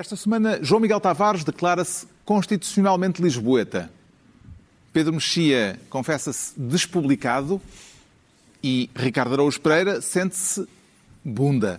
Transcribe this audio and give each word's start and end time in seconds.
Esta 0.00 0.16
semana, 0.16 0.58
João 0.62 0.80
Miguel 0.80 0.98
Tavares 0.98 1.44
declara-se 1.44 2.06
constitucionalmente 2.24 3.20
lisboeta. 3.20 3.92
Pedro 4.94 5.12
Mexia 5.12 5.78
confessa-se 5.90 6.58
despublicado 6.58 7.60
e 8.64 8.88
Ricardo 8.96 9.34
Araújo 9.34 9.60
Pereira 9.60 10.00
sente-se 10.00 10.66
bunda. 11.22 11.78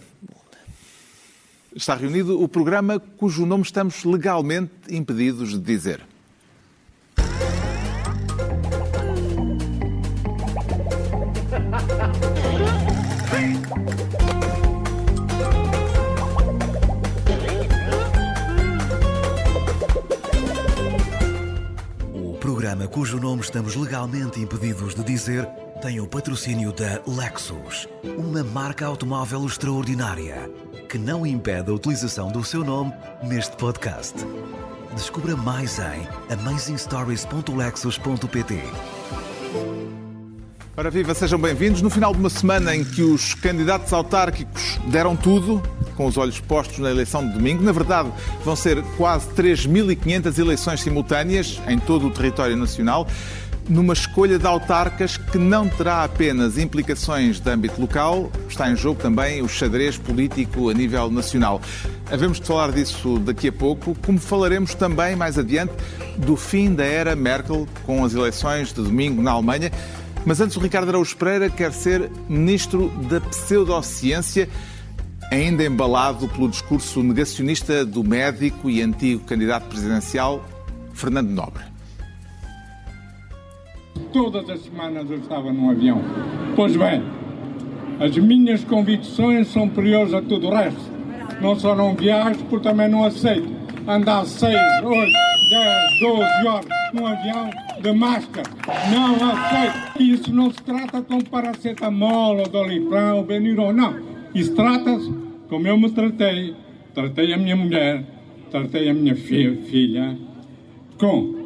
Está 1.76 1.96
reunido 1.96 2.40
o 2.40 2.48
programa 2.48 3.00
cujo 3.00 3.44
nome 3.44 3.64
estamos 3.64 4.04
legalmente 4.04 4.72
impedidos 4.92 5.54
de 5.54 5.60
dizer. 5.60 6.11
Programa 22.82 22.88
cujo 22.88 23.20
nome 23.20 23.42
estamos 23.42 23.76
legalmente 23.76 24.40
impedidos 24.40 24.96
de 24.96 25.04
dizer 25.04 25.46
tem 25.82 26.00
o 26.00 26.08
patrocínio 26.08 26.72
da 26.72 27.02
Lexus, 27.08 27.90
uma 28.04 28.44
marca 28.44 28.86
automóvel 28.86 29.44
extraordinária 29.46 30.50
que 30.90 30.98
não 30.98 31.26
impede 31.26 31.72
a 31.72 31.74
utilização 31.74 32.32
do 32.32 32.42
seu 32.44 32.64
nome 32.64 32.94
neste 33.24 33.58
podcast. 33.58 34.16
Descubra 34.96 35.36
mais 35.36 35.80
em 35.80 36.08
amazingstories.lexus.pt. 36.34 38.62
Ora 40.82 40.90
viva, 40.90 41.14
sejam 41.14 41.38
bem-vindos. 41.38 41.80
No 41.84 41.92
final 41.92 42.12
de 42.12 42.20
uma 42.20 42.30
semana 42.32 42.76
em 42.76 42.84
que 42.84 43.04
os 43.04 43.36
candidatos 43.36 43.94
autárquicos 43.94 44.80
deram 44.88 45.16
tudo, 45.16 45.62
com 45.96 46.08
os 46.08 46.18
olhos 46.18 46.40
postos 46.40 46.80
na 46.80 46.90
eleição 46.90 47.24
de 47.24 47.36
domingo, 47.36 47.62
na 47.62 47.72
verdade 47.72 48.12
vão 48.44 48.56
ser 48.56 48.82
quase 48.98 49.28
3.500 49.28 50.40
eleições 50.40 50.82
simultâneas 50.82 51.62
em 51.68 51.78
todo 51.78 52.08
o 52.08 52.10
território 52.10 52.58
nacional, 52.58 53.06
numa 53.70 53.94
escolha 53.94 54.40
de 54.40 54.48
autarcas 54.48 55.18
que 55.18 55.38
não 55.38 55.70
terá 55.70 56.04
apenas 56.04 56.58
implicações 56.58 57.40
de 57.40 57.48
âmbito 57.48 57.80
local, 57.80 58.32
está 58.50 58.68
em 58.72 58.76
jogo 58.76 59.00
também 59.00 59.44
o 59.44 59.48
xadrez 59.48 60.00
político 60.00 60.72
a 60.72 60.74
nível 60.74 61.12
nacional. 61.12 61.62
Havemos 62.12 62.40
de 62.40 62.48
falar 62.48 62.72
disso 62.72 63.20
daqui 63.20 63.50
a 63.50 63.54
pouco, 63.54 63.96
como 64.04 64.18
falaremos 64.18 64.74
também 64.74 65.16
mais 65.16 65.38
adiante 65.38 65.74
do 66.18 66.36
fim 66.36 66.74
da 66.74 66.84
era 66.84 67.16
Merkel 67.16 67.68
com 67.86 68.04
as 68.04 68.16
eleições 68.16 68.70
de 68.70 68.82
domingo 68.82 69.22
na 69.22 69.30
Alemanha. 69.30 69.72
Mas 70.26 70.40
antes, 70.40 70.56
o 70.56 70.60
Ricardo 70.60 70.90
Araújo 70.90 71.16
Pereira 71.18 71.50
quer 71.50 71.72
ser 71.74 72.12
ministro 72.30 72.90
da 73.10 73.20
pseudociência, 73.22 74.48
ainda 75.32 75.64
embalado 75.64 76.28
pelo 76.28 76.48
discurso 76.48 77.02
negacionista 77.02 77.84
do 77.84 78.04
médico 78.04 78.70
e 78.70 78.82
antigo 78.82 79.24
candidato 79.26 79.68
presidencial 79.68 80.44
Fernando 80.94 81.30
Nobre. 81.30 81.64
Todas 84.14 84.50
as 84.50 84.62
semanas 84.62 85.10
eu 85.10 85.18
estava 85.18 85.52
num 85.52 85.72
avião. 85.72 86.02
Pois 86.56 86.76
bem, 86.76 87.02
as 88.00 88.16
minhas 88.18 88.64
convicções 88.64 89.48
são 89.48 89.68
superiores 89.68 90.14
a 90.14 90.22
tudo 90.22 90.48
o 90.48 90.56
resto. 90.56 90.92
Não 91.42 91.58
só 91.58 91.76
não 91.76 91.96
viajo, 91.96 92.40
porque 92.50 92.68
também 92.68 92.90
não 92.90 93.04
aceito 93.04 93.50
andar 93.88 94.26
6, 94.26 94.54
8, 94.84 95.12
10, 95.50 96.00
12 96.00 96.48
horas 96.48 96.81
num 96.94 97.06
avião 97.06 97.50
de 97.82 97.92
máscara. 97.94 98.50
Não 98.92 99.16
aceito. 99.16 100.02
Isso 100.02 100.34
não 100.34 100.52
se 100.52 100.62
trata 100.64 101.02
com 101.02 101.22
paracetamol 101.22 102.38
ou 102.38 102.50
doliprão 102.50 103.26
ou. 103.58 103.74
Não. 103.74 103.96
Isso 104.34 104.56
trata-se 104.56 105.12
como 105.50 105.68
eu 105.68 105.78
me 105.78 105.90
tratei. 105.92 106.56
Tratei 106.94 107.34
a 107.34 107.38
minha 107.38 107.56
mulher, 107.56 108.04
tratei 108.50 108.90
a 108.90 108.94
minha 108.94 109.16
fi 109.16 109.56
filha 109.70 110.18
com 110.98 111.42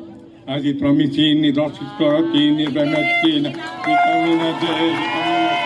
azitromicina, 0.48 1.48
hidroxicloroquina, 1.48 2.62
ivermectina, 2.62 3.50
vitamina 3.50 4.54
D, 4.60 4.66
vitamina 4.66 5.54
C, 5.62 5.66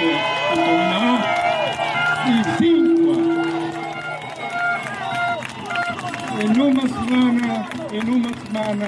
vitamina 0.51 0.97
A 0.99 1.39
e 2.29 2.33
zinco. 2.57 3.13
E 6.39 6.43
numa 6.57 6.87
semana, 6.87 7.67
e 7.91 8.05
numa 8.05 8.29
semana, 8.33 8.87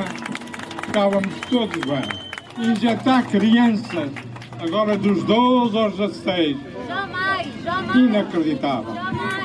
estávamos 0.91 1.33
todos 1.49 1.79
bem. 1.85 2.69
Injetar 2.69 3.23
crianças, 3.27 4.11
agora 4.59 4.97
dos 4.97 5.23
12 5.23 5.77
aos 5.77 5.95
16, 5.95 6.57
Jamais, 6.85 7.47
jamais. 7.63 7.95
inacreditável. 7.95 8.93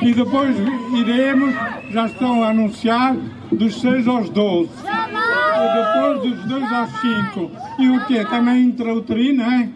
E 0.01 0.13
depois 0.13 0.55
iremos, 0.93 1.55
já 1.89 2.07
estão 2.07 2.43
a 2.43 2.49
anunciar, 2.49 3.15
dos 3.49 3.79
6 3.79 4.07
aos 4.09 4.29
12. 4.29 4.69
E 4.83 6.19
depois 6.19 6.21
dos 6.21 6.43
2 6.49 6.71
aos 6.73 6.89
5. 6.99 7.51
E 7.79 7.89
o 7.91 8.05
quê? 8.05 8.25
Também 8.25 8.65
intrauterino, 8.65 9.43
é? 9.43 9.69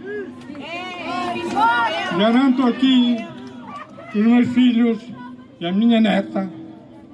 Garanto 2.18 2.68
aqui 2.68 3.16
que 4.12 4.20
os 4.20 4.26
meus 4.26 4.50
filhos 4.50 5.00
e 5.58 5.66
a 5.66 5.72
minha 5.72 6.02
neta 6.02 6.50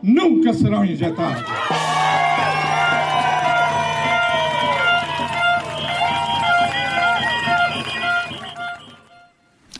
nunca 0.01 0.51
serão 0.51 0.83
injetados. 0.83 1.43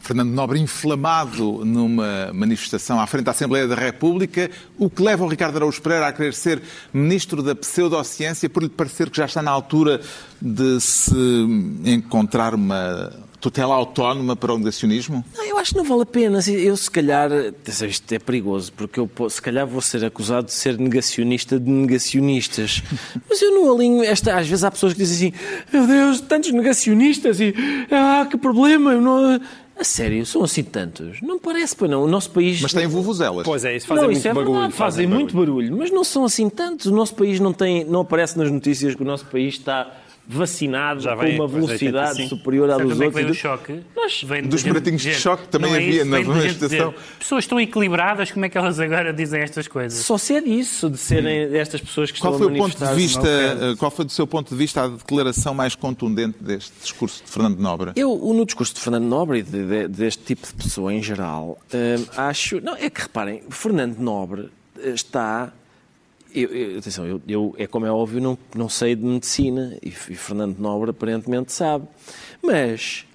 Fernando 0.07 0.29
Nobre 0.31 0.57
inflamado 0.57 1.65
numa 1.65 2.31
manifestação 2.33 2.97
à 2.97 3.05
frente 3.05 3.25
da 3.25 3.31
Assembleia 3.31 3.67
da 3.67 3.75
República, 3.75 4.49
o 4.77 4.89
que 4.89 5.01
leva 5.01 5.25
o 5.25 5.27
Ricardo 5.27 5.57
Araújo 5.57 5.81
Pereira 5.81 6.07
a 6.07 6.13
querer 6.13 6.33
ser 6.33 6.61
ministro 6.93 7.43
da 7.43 7.53
pseudociência 7.53 8.49
por 8.49 8.63
lhe 8.63 8.69
parecer 8.69 9.09
que 9.09 9.17
já 9.17 9.25
está 9.25 9.41
na 9.41 9.51
altura 9.51 9.99
de 10.41 10.79
se 10.79 11.13
encontrar 11.83 12.55
uma 12.55 13.11
tutela 13.41 13.75
autónoma 13.75 14.33
para 14.33 14.53
o 14.53 14.57
negacionismo? 14.57 15.25
Não, 15.35 15.43
eu 15.43 15.57
acho 15.57 15.71
que 15.71 15.77
não 15.77 15.83
vale 15.83 16.03
a 16.03 16.05
pena. 16.05 16.39
Eu, 16.47 16.77
se 16.77 16.89
calhar, 16.89 17.29
isto 17.65 18.11
é 18.13 18.17
perigoso, 18.17 18.71
porque 18.77 19.01
eu, 19.01 19.09
se 19.29 19.41
calhar, 19.41 19.67
vou 19.67 19.81
ser 19.81 20.05
acusado 20.05 20.47
de 20.47 20.53
ser 20.53 20.77
negacionista 20.79 21.59
de 21.59 21.69
negacionistas. 21.69 22.81
Mas 23.29 23.41
eu 23.41 23.51
não 23.51 23.75
alinho. 23.75 24.03
Esta, 24.03 24.37
às 24.37 24.47
vezes 24.47 24.63
há 24.63 24.71
pessoas 24.71 24.93
que 24.93 24.99
dizem 24.99 25.33
assim: 25.35 25.73
meu 25.73 25.85
Deus, 25.85 26.21
tantos 26.21 26.53
negacionistas 26.53 27.41
e. 27.41 27.53
Ah, 27.91 28.25
que 28.29 28.37
problema! 28.37 28.93
Eu 28.93 29.01
não. 29.01 29.41
A 29.79 29.83
sério, 29.83 30.25
são 30.25 30.43
assim 30.43 30.63
tantos? 30.63 31.21
Não 31.21 31.37
parece, 31.37 31.75
pois 31.75 31.89
não. 31.91 32.03
O 32.03 32.07
nosso 32.07 32.31
país. 32.31 32.61
Mas 32.61 32.73
têm 32.73 32.87
vuvuzelas. 32.87 33.43
Pois 33.45 33.63
é, 33.63 33.75
isso 33.75 33.85
fazem 33.85 34.01
não, 34.01 34.07
muito 34.09 34.17
isso 34.17 34.27
é 34.27 34.33
barulho. 34.33 34.53
verdade, 34.53 34.73
fazem 34.73 35.07
muito 35.07 35.35
barulho, 35.35 35.77
mas 35.77 35.91
não 35.91 36.03
são 36.03 36.25
assim 36.25 36.49
tantos. 36.49 36.87
O 36.87 36.95
nosso 36.95 37.13
país 37.13 37.39
não 37.39 37.53
tem, 37.53 37.83
não 37.85 38.01
aparece 38.01 38.37
nas 38.37 38.49
notícias 38.49 38.95
que 38.95 39.03
o 39.03 39.05
nosso 39.05 39.25
país 39.27 39.53
está 39.53 39.91
vacinado 40.27 40.99
Já 40.99 41.15
com 41.15 41.21
vem, 41.21 41.35
uma 41.35 41.47
velocidade 41.47 42.09
85. 42.19 42.29
superior 42.35 42.69
à 42.69 42.77
dos 42.77 42.99
é 42.99 43.05
outros. 43.05 43.13
vem 43.23 43.31
o 43.31 43.33
choque? 43.33 43.81
Nós- 43.95 44.23
Vem 44.23 44.41
de 44.43 44.47
Dos 44.49 44.63
pratinhos 44.63 45.01
de 45.01 45.13
choque 45.13 45.43
que 45.43 45.49
também 45.49 45.71
é 45.73 45.75
havia 45.77 45.89
isso, 46.01 46.05
na 46.05 46.17
vem 46.17 46.25
de 46.25 46.31
gente 46.33 46.43
manifestação. 46.43 46.93
Pessoas 47.19 47.43
estão 47.43 47.59
equilibradas, 47.59 48.31
como 48.31 48.45
é 48.45 48.49
que 48.49 48.57
elas 48.57 48.79
agora 48.79 49.13
dizem 49.13 49.41
estas 49.41 49.67
coisas? 49.67 49.99
Só 50.05 50.17
ser 50.17 50.45
isso, 50.47 50.89
de 50.89 50.97
serem 50.97 51.55
estas 51.57 51.81
pessoas 51.81 52.11
que 52.11 52.19
Qual 52.19 52.33
estão 52.33 52.47
foi, 52.49 52.57
a 52.57 52.59
o 52.59 52.63
ponto 52.63 52.77
de 52.85 52.93
vista, 52.95 53.27
eh, 53.27 53.75
qual 53.77 53.91
foi, 53.91 54.05
do 54.05 54.11
seu 54.11 54.25
ponto 54.27 54.49
de 54.49 54.55
vista, 54.55 54.83
a 54.83 54.87
declaração 54.87 55.53
mais 55.53 55.75
contundente 55.75 56.37
deste 56.41 56.71
discurso 56.81 57.23
de 57.25 57.31
Fernando 57.31 57.59
Nobre? 57.59 57.91
Eu, 57.95 58.17
no 58.17 58.45
discurso 58.45 58.73
de 58.73 58.79
Fernando 58.81 59.05
Nobre 59.05 59.39
e 59.39 59.43
de- 59.43 59.65
de- 59.65 59.87
deste 59.87 60.23
tipo 60.23 60.47
de 60.47 60.53
pessoa 60.53 60.93
em 60.93 61.01
geral, 61.03 61.57
hum, 61.73 62.05
acho. 62.17 62.59
Não, 62.61 62.75
é 62.75 62.89
que 62.89 63.01
reparem, 63.01 63.43
Fernando 63.49 63.97
Nobre 63.99 64.49
eh, 64.81 64.89
está. 64.89 65.51
Eu, 66.33 66.49
eu- 66.53 66.79
atenção, 66.79 67.05
eu, 67.05 67.21
eu- 67.27 67.55
é 67.57 67.65
como 67.67 67.85
é 67.85 67.91
óbvio, 67.91 68.21
não, 68.21 68.37
não 68.55 68.69
sei 68.69 68.95
de 68.95 69.03
medicina 69.03 69.77
e, 69.81 69.87
e 69.89 69.91
Fernando 69.91 70.57
Nobre 70.59 70.91
aparentemente 70.91 71.51
sabe. 71.51 71.87
Mas 72.43 73.05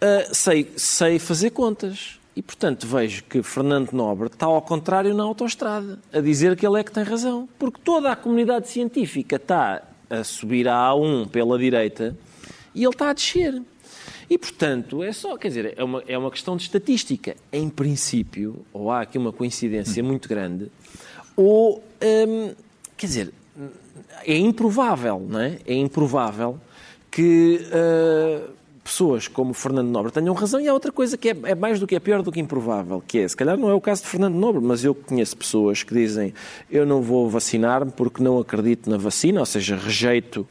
ah, 0.00 0.28
sei, 0.32 0.70
sei 0.76 1.18
fazer 1.18 1.50
contas. 1.50 2.18
E, 2.34 2.42
portanto, 2.42 2.86
vejo 2.86 3.24
que 3.24 3.42
Fernando 3.42 3.92
Nobre 3.92 4.28
está 4.28 4.46
ao 4.46 4.62
contrário 4.62 5.12
na 5.14 5.24
autoestrada, 5.24 5.98
a 6.12 6.20
dizer 6.20 6.56
que 6.56 6.64
ele 6.66 6.78
é 6.80 6.84
que 6.84 6.92
tem 6.92 7.02
razão. 7.02 7.48
Porque 7.58 7.80
toda 7.84 8.10
a 8.10 8.16
comunidade 8.16 8.68
científica 8.68 9.36
está 9.36 9.82
a 10.08 10.24
subir 10.24 10.66
a 10.68 10.90
A1 10.90 11.28
pela 11.28 11.58
direita 11.58 12.16
e 12.74 12.82
ele 12.84 12.90
está 12.92 13.10
a 13.10 13.12
descer. 13.12 13.60
E, 14.30 14.38
portanto, 14.38 15.02
é 15.02 15.12
só, 15.12 15.36
quer 15.36 15.48
dizer, 15.48 15.74
é 15.76 15.82
uma, 15.82 16.04
é 16.06 16.16
uma 16.16 16.30
questão 16.30 16.56
de 16.56 16.62
estatística. 16.62 17.34
Em 17.52 17.68
princípio, 17.68 18.64
ou 18.72 18.90
há 18.92 19.00
aqui 19.02 19.18
uma 19.18 19.32
coincidência 19.32 20.02
muito 20.04 20.28
grande, 20.28 20.70
ou, 21.36 21.82
hum, 22.02 22.50
quer 22.96 23.06
dizer, 23.06 23.32
é 24.26 24.36
improvável, 24.36 25.24
não 25.28 25.40
é? 25.40 25.58
É 25.66 25.74
improvável 25.74 26.58
que 27.10 27.60
ah, 27.72 28.48
pessoas 28.84 29.28
como 29.28 29.52
Fernando 29.54 29.88
Nobre 29.88 30.10
tenham 30.12 30.34
razão 30.34 30.60
e 30.60 30.68
há 30.68 30.72
outra 30.72 30.90
coisa 30.92 31.16
que 31.16 31.30
é, 31.30 31.36
é 31.44 31.54
mais 31.54 31.78
do 31.80 31.86
que 31.86 31.94
é 31.96 32.00
pior 32.00 32.22
do 32.22 32.30
que 32.32 32.40
improvável, 32.40 33.02
que 33.06 33.18
é, 33.20 33.28
se 33.28 33.36
calhar 33.36 33.56
não 33.56 33.68
é 33.70 33.74
o 33.74 33.80
caso 33.80 34.02
de 34.02 34.08
Fernando 34.08 34.34
Nobre, 34.34 34.60
mas 34.62 34.84
eu 34.84 34.94
conheço 34.94 35.36
pessoas 35.36 35.82
que 35.82 35.94
dizem 35.94 36.34
eu 36.70 36.84
não 36.86 37.00
vou 37.00 37.28
vacinar-me 37.30 37.90
porque 37.90 38.22
não 38.22 38.38
acredito 38.38 38.88
na 38.90 38.96
vacina, 38.96 39.40
ou 39.40 39.46
seja, 39.46 39.76
rejeito, 39.76 40.46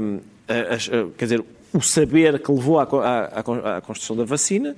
hum, 0.00 0.18
a- 0.48 0.74
as- 0.74 0.88
a- 0.88 1.06
quer 1.16 1.24
dizer, 1.24 1.44
o 1.72 1.80
saber 1.80 2.40
que 2.42 2.50
levou 2.50 2.78
à, 2.80 2.82
à, 2.84 3.76
à 3.76 3.80
construção 3.80 4.16
da 4.16 4.24
vacina, 4.24 4.74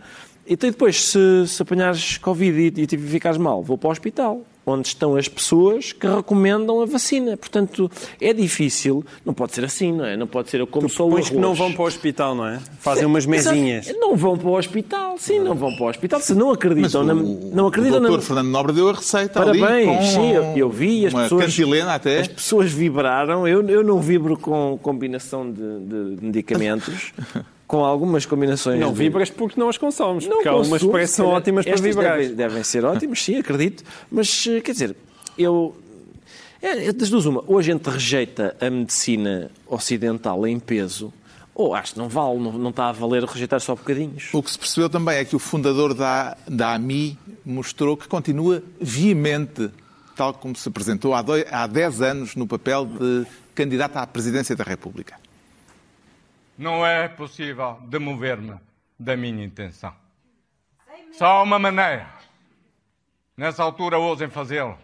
então, 0.46 0.68
e 0.68 0.72
depois, 0.72 1.04
se, 1.04 1.46
se 1.46 1.62
apanhares 1.62 2.18
Covid 2.18 2.80
e, 2.80 2.84
e 2.84 2.86
te 2.86 2.98
ficares 2.98 3.38
mal, 3.38 3.62
vou 3.62 3.78
para 3.78 3.88
o 3.88 3.90
hospital. 3.90 4.42
onde 4.64 4.88
estão 4.88 5.16
as 5.16 5.26
pessoas 5.28 5.92
que 5.92 6.06
recomendam 6.06 6.80
a 6.80 6.86
vacina. 6.86 7.36
Portanto, 7.36 7.90
é 8.20 8.32
difícil. 8.32 9.04
Não 9.24 9.34
pode 9.34 9.54
ser 9.54 9.64
assim, 9.64 9.92
não 9.92 10.04
é? 10.04 10.16
Não 10.16 10.26
pode 10.26 10.50
ser 10.50 10.60
eu 10.60 10.66
como 10.66 10.88
só 10.88 11.06
o 11.06 11.10
Pões 11.10 11.30
que 11.30 11.36
não 11.36 11.52
vão 11.54 11.72
para 11.72 11.82
o 11.82 11.86
hospital, 11.86 12.34
não 12.34 12.46
é? 12.46 12.60
Fazem 12.78 13.04
umas 13.04 13.26
mesinhas. 13.26 13.88
Exato. 13.88 14.00
Não 14.00 14.16
vão 14.16 14.38
para 14.38 14.48
o 14.48 14.56
hospital, 14.56 15.16
sim, 15.18 15.40
não 15.40 15.54
vão 15.54 15.74
para 15.74 15.84
o 15.84 15.88
hospital. 15.88 16.20
Se 16.20 16.34
não 16.34 16.50
acreditam, 16.50 17.02
na, 17.02 17.14
não 17.14 17.66
acreditam 17.66 17.98
o 17.98 18.02
na, 18.02 18.08
doutor 18.08 18.24
Fernando 18.24 18.48
Nobre 18.48 18.72
deu 18.72 18.88
a 18.88 18.92
receita 18.92 19.40
Parabéns, 19.40 19.88
ali 19.88 20.06
sim, 20.06 20.32
eu, 20.32 20.44
eu 20.56 20.70
vi 20.70 21.06
as 21.06 21.12
uma 21.12 21.22
pessoas. 21.24 21.44
cantilena 21.44 21.94
até. 21.94 22.20
As 22.20 22.28
pessoas 22.28 22.70
vibraram. 22.70 23.48
Eu, 23.48 23.68
eu 23.68 23.82
não 23.82 24.00
vibro 24.00 24.36
com 24.36 24.78
combinação 24.80 25.50
de, 25.50 25.60
de 25.60 26.24
medicamentos, 26.24 27.12
com 27.72 27.82
algumas 27.82 28.26
combinações. 28.26 28.78
Não 28.78 28.92
de- 28.92 28.98
vibras 28.98 29.30
porque 29.30 29.58
não 29.58 29.70
as 29.70 29.78
consomes, 29.78 30.26
Não 30.26 30.36
porque 30.36 30.48
há 30.48 30.54
umas 30.56 30.82
que 30.82 30.88
calhar. 30.90 31.32
ótimas 31.34 31.64
para 31.64 31.76
vibrar. 31.76 32.18
Devem, 32.18 32.34
devem 32.34 32.62
ser 32.62 32.84
ótimas, 32.84 33.22
sim, 33.24 33.38
acredito. 33.38 33.82
Mas, 34.10 34.46
eh, 34.46 34.60
quer 34.60 34.72
dizer, 34.72 34.94
eu. 35.38 35.74
É, 36.60 36.88
é 36.88 36.92
das 36.92 37.08
duas 37.08 37.24
uma. 37.24 37.42
Ou 37.46 37.58
a 37.58 37.62
gente 37.62 37.88
rejeita 37.88 38.54
a 38.60 38.68
medicina 38.68 39.50
ocidental 39.66 40.46
em 40.46 40.60
peso, 40.60 41.10
ou 41.54 41.74
acho 41.74 41.94
que 41.94 41.98
não 41.98 42.10
vale, 42.10 42.38
não, 42.40 42.52
não 42.52 42.68
está 42.68 42.90
a 42.90 42.92
valer 42.92 43.24
rejeitar 43.24 43.58
só 43.58 43.74
bocadinhos. 43.74 44.28
O 44.34 44.42
que 44.42 44.50
se 44.50 44.58
percebeu 44.58 44.90
também 44.90 45.16
é 45.16 45.24
que 45.24 45.34
o 45.34 45.38
fundador 45.38 45.94
da, 45.94 46.36
da 46.46 46.74
AMI 46.74 47.18
mostrou 47.42 47.96
que 47.96 48.06
continua 48.06 48.62
veemente, 48.78 49.70
tal 50.14 50.34
como 50.34 50.54
se 50.54 50.68
apresentou 50.68 51.14
há, 51.14 51.24
há 51.50 51.66
10 51.66 52.02
anos 52.02 52.36
no 52.36 52.46
papel 52.46 52.84
de 52.84 53.24
candidato 53.54 53.96
à 53.96 54.06
presidência 54.06 54.54
da 54.54 54.62
República. 54.62 55.21
Não 56.62 56.86
é 56.86 57.08
possível 57.08 57.76
demover-me 57.88 58.56
da 58.96 59.16
minha 59.16 59.44
intenção. 59.44 59.92
Só 61.10 61.26
há 61.26 61.42
uma 61.42 61.58
maneira. 61.58 62.06
Nessa 63.36 63.64
altura 63.64 63.98
ousem 63.98 64.30
fazê-lo. 64.30 64.78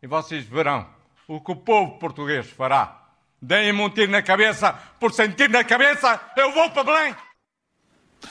E 0.00 0.06
vocês 0.06 0.44
verão 0.44 0.86
o 1.26 1.40
que 1.40 1.50
o 1.50 1.56
povo 1.56 1.98
português 1.98 2.48
fará. 2.48 3.08
Deem-me 3.42 3.82
um 3.82 3.90
tiro 3.90 4.12
na 4.12 4.22
cabeça, 4.22 4.72
por 5.00 5.12
sem 5.12 5.32
tiro 5.32 5.52
na 5.52 5.64
cabeça, 5.64 6.20
eu 6.36 6.52
vou 6.52 6.70
para 6.70 6.84
Belém. 6.84 7.16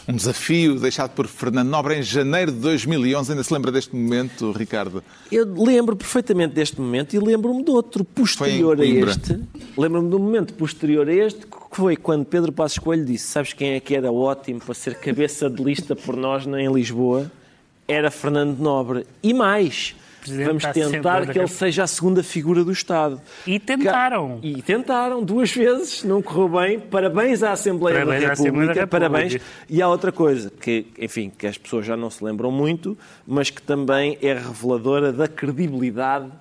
Um 0.07 0.15
desafio 0.15 0.79
deixado 0.79 1.11
por 1.11 1.27
Fernando 1.27 1.67
Nobre 1.67 1.95
em 1.95 2.03
janeiro 2.03 2.51
de 2.51 2.59
2011. 2.59 3.31
Ainda 3.31 3.43
se 3.43 3.53
lembra 3.53 3.71
deste 3.71 3.95
momento, 3.95 4.51
Ricardo? 4.51 5.03
Eu 5.31 5.45
lembro 5.51 5.95
perfeitamente 5.95 6.53
deste 6.53 6.79
momento 6.79 7.15
e 7.15 7.19
lembro-me 7.19 7.63
de 7.63 7.71
outro 7.71 8.03
posterior 8.03 8.79
a 8.79 8.85
este. 8.85 9.39
Lembro-me 9.77 10.09
de 10.09 10.15
um 10.15 10.19
momento 10.19 10.53
posterior 10.53 11.07
a 11.07 11.13
este, 11.13 11.47
que 11.47 11.57
foi 11.71 11.95
quando 11.95 12.25
Pedro 12.25 12.51
Passos 12.51 12.77
Coelho 12.77 13.05
disse: 13.05 13.27
Sabes 13.27 13.53
quem 13.53 13.71
é 13.71 13.79
que 13.79 13.95
era 13.95 14.11
ótimo 14.11 14.59
para 14.59 14.73
ser 14.73 14.95
cabeça 14.95 15.49
de 15.49 15.63
lista 15.63 15.95
por 15.95 16.15
nós 16.15 16.45
em 16.45 16.71
Lisboa? 16.71 17.31
Era 17.87 18.11
Fernando 18.11 18.59
Nobre. 18.59 19.05
E 19.23 19.33
mais. 19.33 19.95
Presidente 20.25 20.47
Vamos 20.47 20.63
tentar 20.63 21.21
que 21.21 21.27
ele 21.27 21.27
República. 21.27 21.47
seja 21.47 21.83
a 21.83 21.87
segunda 21.87 22.23
figura 22.23 22.63
do 22.63 22.71
Estado. 22.71 23.21
E 23.45 23.59
tentaram. 23.59 24.39
E 24.41 24.61
tentaram 24.61 25.23
duas 25.23 25.51
vezes, 25.51 26.03
não 26.03 26.21
correu 26.21 26.49
bem. 26.49 26.79
Parabéns 26.79 27.43
à 27.43 27.51
Assembleia, 27.51 27.99
Parabéns 27.99 28.23
da, 28.23 28.29
à 28.29 28.31
Assembleia 28.33 28.73
República, 28.73 28.73
da 28.73 28.97
República. 28.97 29.37
Parabéns. 29.37 29.41
E 29.69 29.81
há 29.81 29.87
outra 29.87 30.11
coisa, 30.11 30.51
que, 30.51 30.87
enfim, 30.99 31.31
que 31.37 31.45
as 31.45 31.57
pessoas 31.57 31.85
já 31.85 31.95
não 31.95 32.09
se 32.09 32.23
lembram 32.23 32.51
muito, 32.51 32.97
mas 33.27 33.49
que 33.49 33.61
também 33.61 34.17
é 34.21 34.33
reveladora 34.33 35.13
da 35.13 35.27
credibilidade 35.27 36.31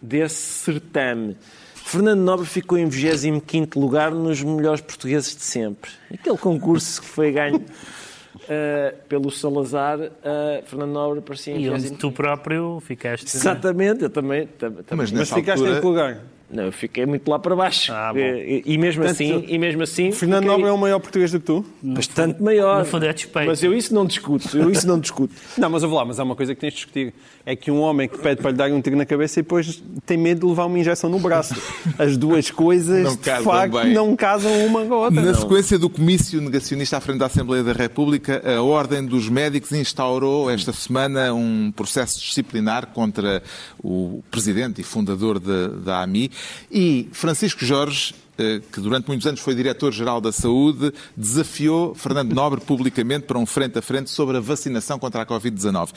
desse 0.00 0.36
certame. 0.64 1.36
Fernando 1.74 2.20
Nobre 2.20 2.46
ficou 2.46 2.76
em 2.76 2.88
25º 2.88 3.78
lugar 3.78 4.10
nos 4.10 4.42
melhores 4.42 4.80
portugueses 4.80 5.36
de 5.36 5.42
sempre. 5.42 5.90
Aquele 6.12 6.36
concurso 6.36 7.00
que 7.00 7.06
foi 7.06 7.30
ganho 7.30 7.64
eh, 8.48 8.94
pelo 9.08 9.30
Salazar, 9.30 9.98
eh, 10.22 10.62
Fernando 10.66 10.92
Nobre 10.92 11.18
aparecia 11.20 11.54
em 11.54 11.62
E 11.64 11.70
onde 11.70 11.88
25º. 11.90 11.98
tu 11.98 12.12
próprio 12.12 12.80
ficaste. 12.80 13.36
Exatamente, 13.36 14.02
eu 14.02 14.10
também. 14.10 14.46
tam- 14.46 14.70
também. 14.72 14.84
Mas 14.96 15.12
Mas 15.12 15.30
ficaste 15.30 15.60
altura, 15.60 15.78
em 15.78 15.80
que 15.80 15.86
lugar? 15.86 16.20
Não, 16.48 16.64
eu 16.64 16.72
fiquei 16.72 17.04
muito 17.04 17.28
lá 17.28 17.38
para 17.40 17.56
baixo. 17.56 17.92
Ah, 17.92 18.12
bom. 18.12 18.20
e, 18.20 18.62
e 18.64 18.78
mesmo 18.78 19.02
Portanto, 19.02 19.20
assim, 19.20 19.44
e 19.48 19.58
mesmo 19.58 19.82
assim 19.82 20.12
Fernando 20.12 20.42
fiquei 20.44 20.56
Nobre 20.56 20.70
é 20.70 20.72
o 20.72 20.78
maior 20.78 21.00
português 21.00 21.32
do 21.32 21.40
que 21.40 21.46
tu? 21.46 21.64
bastante 21.82 22.40
maior. 22.40 22.80
no 22.80 22.84
fundo 22.84 23.04
é. 23.04 23.14
Mas 23.46 23.62
eu 23.62 23.74
isso 23.74 23.92
não 23.92 24.06
discuto. 24.06 24.56
Eu 24.56 24.70
isso 24.70 24.86
não 24.86 24.98
discuto. 24.98 25.34
Não, 25.58 25.68
mas 25.68 25.82
eu 25.82 25.88
vou 25.88 25.98
lá, 25.98 26.04
mas 26.04 26.20
há 26.20 26.22
uma 26.22 26.36
coisa 26.36 26.54
que 26.54 26.60
tens 26.60 26.70
de 26.70 26.76
discutir. 26.76 27.14
É 27.44 27.54
que 27.56 27.70
um 27.70 27.80
homem 27.80 28.08
que 28.08 28.18
pede 28.18 28.40
para 28.40 28.50
lhe 28.50 28.56
dar 28.56 28.70
um 28.70 28.80
tiro 28.80 28.96
na 28.96 29.06
cabeça 29.06 29.40
e 29.40 29.42
depois 29.42 29.82
tem 30.04 30.16
medo 30.16 30.40
de 30.40 30.46
levar 30.46 30.66
uma 30.66 30.78
injeção 30.78 31.10
no 31.10 31.18
braço. 31.18 31.54
As 31.98 32.16
duas 32.16 32.50
coisas, 32.50 33.04
Não 33.04 33.16
de 33.16 33.44
facto, 33.44 33.82
bem. 33.82 33.92
não 33.92 34.14
casam 34.16 34.66
uma 34.66 34.84
com 34.84 34.94
a 34.94 34.98
outra. 34.98 35.20
Na 35.20 35.32
não. 35.32 35.40
sequência 35.40 35.78
do 35.78 35.88
comício 35.90 36.40
negacionista 36.40 36.96
à 36.96 37.00
frente 37.00 37.18
da 37.18 37.26
Assembleia 37.26 37.62
da 37.62 37.72
República, 37.72 38.42
a 38.44 38.62
Ordem 38.62 39.04
dos 39.04 39.28
Médicos 39.28 39.72
instaurou 39.72 40.50
esta 40.50 40.72
semana 40.72 41.32
um 41.34 41.72
processo 41.74 42.20
disciplinar 42.20 42.88
contra 42.88 43.42
o 43.82 44.22
presidente 44.30 44.80
e 44.80 44.84
fundador 44.84 45.38
da, 45.38 45.68
da 45.68 46.02
AMI 46.02 46.30
e 46.70 47.08
Francisco 47.12 47.64
Jorge, 47.64 48.14
eh, 48.38 48.60
que 48.72 48.80
durante 48.80 49.06
muitos 49.08 49.26
anos 49.26 49.40
foi 49.40 49.54
diretor-geral 49.54 50.20
da 50.20 50.32
Saúde, 50.32 50.92
desafiou 51.16 51.94
Fernando 51.94 52.32
Nobre 52.34 52.60
publicamente 52.60 53.26
para 53.26 53.38
um 53.38 53.46
frente 53.46 53.78
a 53.78 53.82
frente 53.82 54.10
sobre 54.10 54.36
a 54.36 54.40
vacinação 54.40 54.98
contra 54.98 55.22
a 55.22 55.26
Covid-19. 55.26 55.90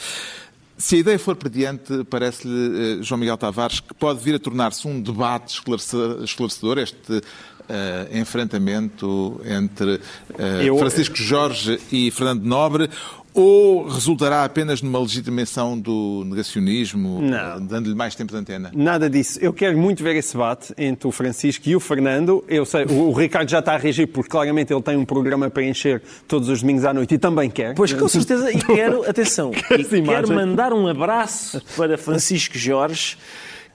Se 0.77 0.95
a 0.95 0.99
ideia 0.99 1.19
for 1.19 1.35
diante, 1.49 2.05
parece-lhe, 2.05 2.99
eh, 2.99 3.03
João 3.03 3.19
Miguel 3.19 3.37
Tavares, 3.37 3.81
que 3.81 3.93
pode 3.93 4.19
vir 4.23 4.35
a 4.35 4.39
tornar-se 4.39 4.87
um 4.87 5.01
debate 5.01 5.55
esclarece- 5.55 6.23
esclarecedor, 6.23 6.77
este 6.77 7.21
eh, 7.71 8.07
enfrentamento 8.13 9.39
entre 9.45 9.99
eh, 10.39 10.63
Eu- 10.67 10.77
Francisco 10.79 11.15
Jorge 11.17 11.79
e 11.91 12.09
Fernando 12.11 12.43
Nobre, 12.43 12.89
ou 13.39 13.87
resultará 13.87 14.43
apenas 14.43 14.81
numa 14.81 14.99
legitimação 14.99 15.79
do 15.79 16.23
negacionismo, 16.25 17.21
dando-lhe 17.61 17.95
mais 17.95 18.13
tempo 18.13 18.33
de 18.33 18.37
antena? 18.37 18.69
Nada 18.75 19.09
disso. 19.09 19.39
Eu 19.41 19.53
quero 19.53 19.77
muito 19.77 20.03
ver 20.03 20.15
esse 20.17 20.33
debate 20.33 20.73
entre 20.77 21.07
o 21.07 21.11
Francisco 21.11 21.67
e 21.69 21.75
o 21.75 21.79
Fernando. 21.79 22.43
Eu 22.49 22.65
sei, 22.65 22.83
o, 22.83 23.09
o 23.09 23.13
Ricardo 23.13 23.49
já 23.49 23.59
está 23.59 23.75
a 23.75 23.77
reagir 23.77 24.07
porque 24.07 24.29
claramente 24.29 24.73
ele 24.73 24.81
tem 24.81 24.97
um 24.97 25.05
programa 25.05 25.49
para 25.49 25.63
encher 25.63 26.01
todos 26.27 26.49
os 26.49 26.61
domingos 26.61 26.83
à 26.83 26.93
noite 26.93 27.15
e 27.15 27.17
também 27.17 27.49
quer. 27.49 27.75
Pois 27.75 27.93
com 27.93 28.07
certeza, 28.09 28.51
e 28.51 28.57
quero, 28.57 29.03
atenção, 29.09 29.51
e 29.53 29.81
Essa 29.81 29.97
imagem. 29.97 30.03
quero 30.05 30.33
mandar 30.35 30.73
um 30.73 30.85
abraço 30.87 31.61
para 31.77 31.97
Francisco 31.97 32.57
Jorge, 32.57 33.17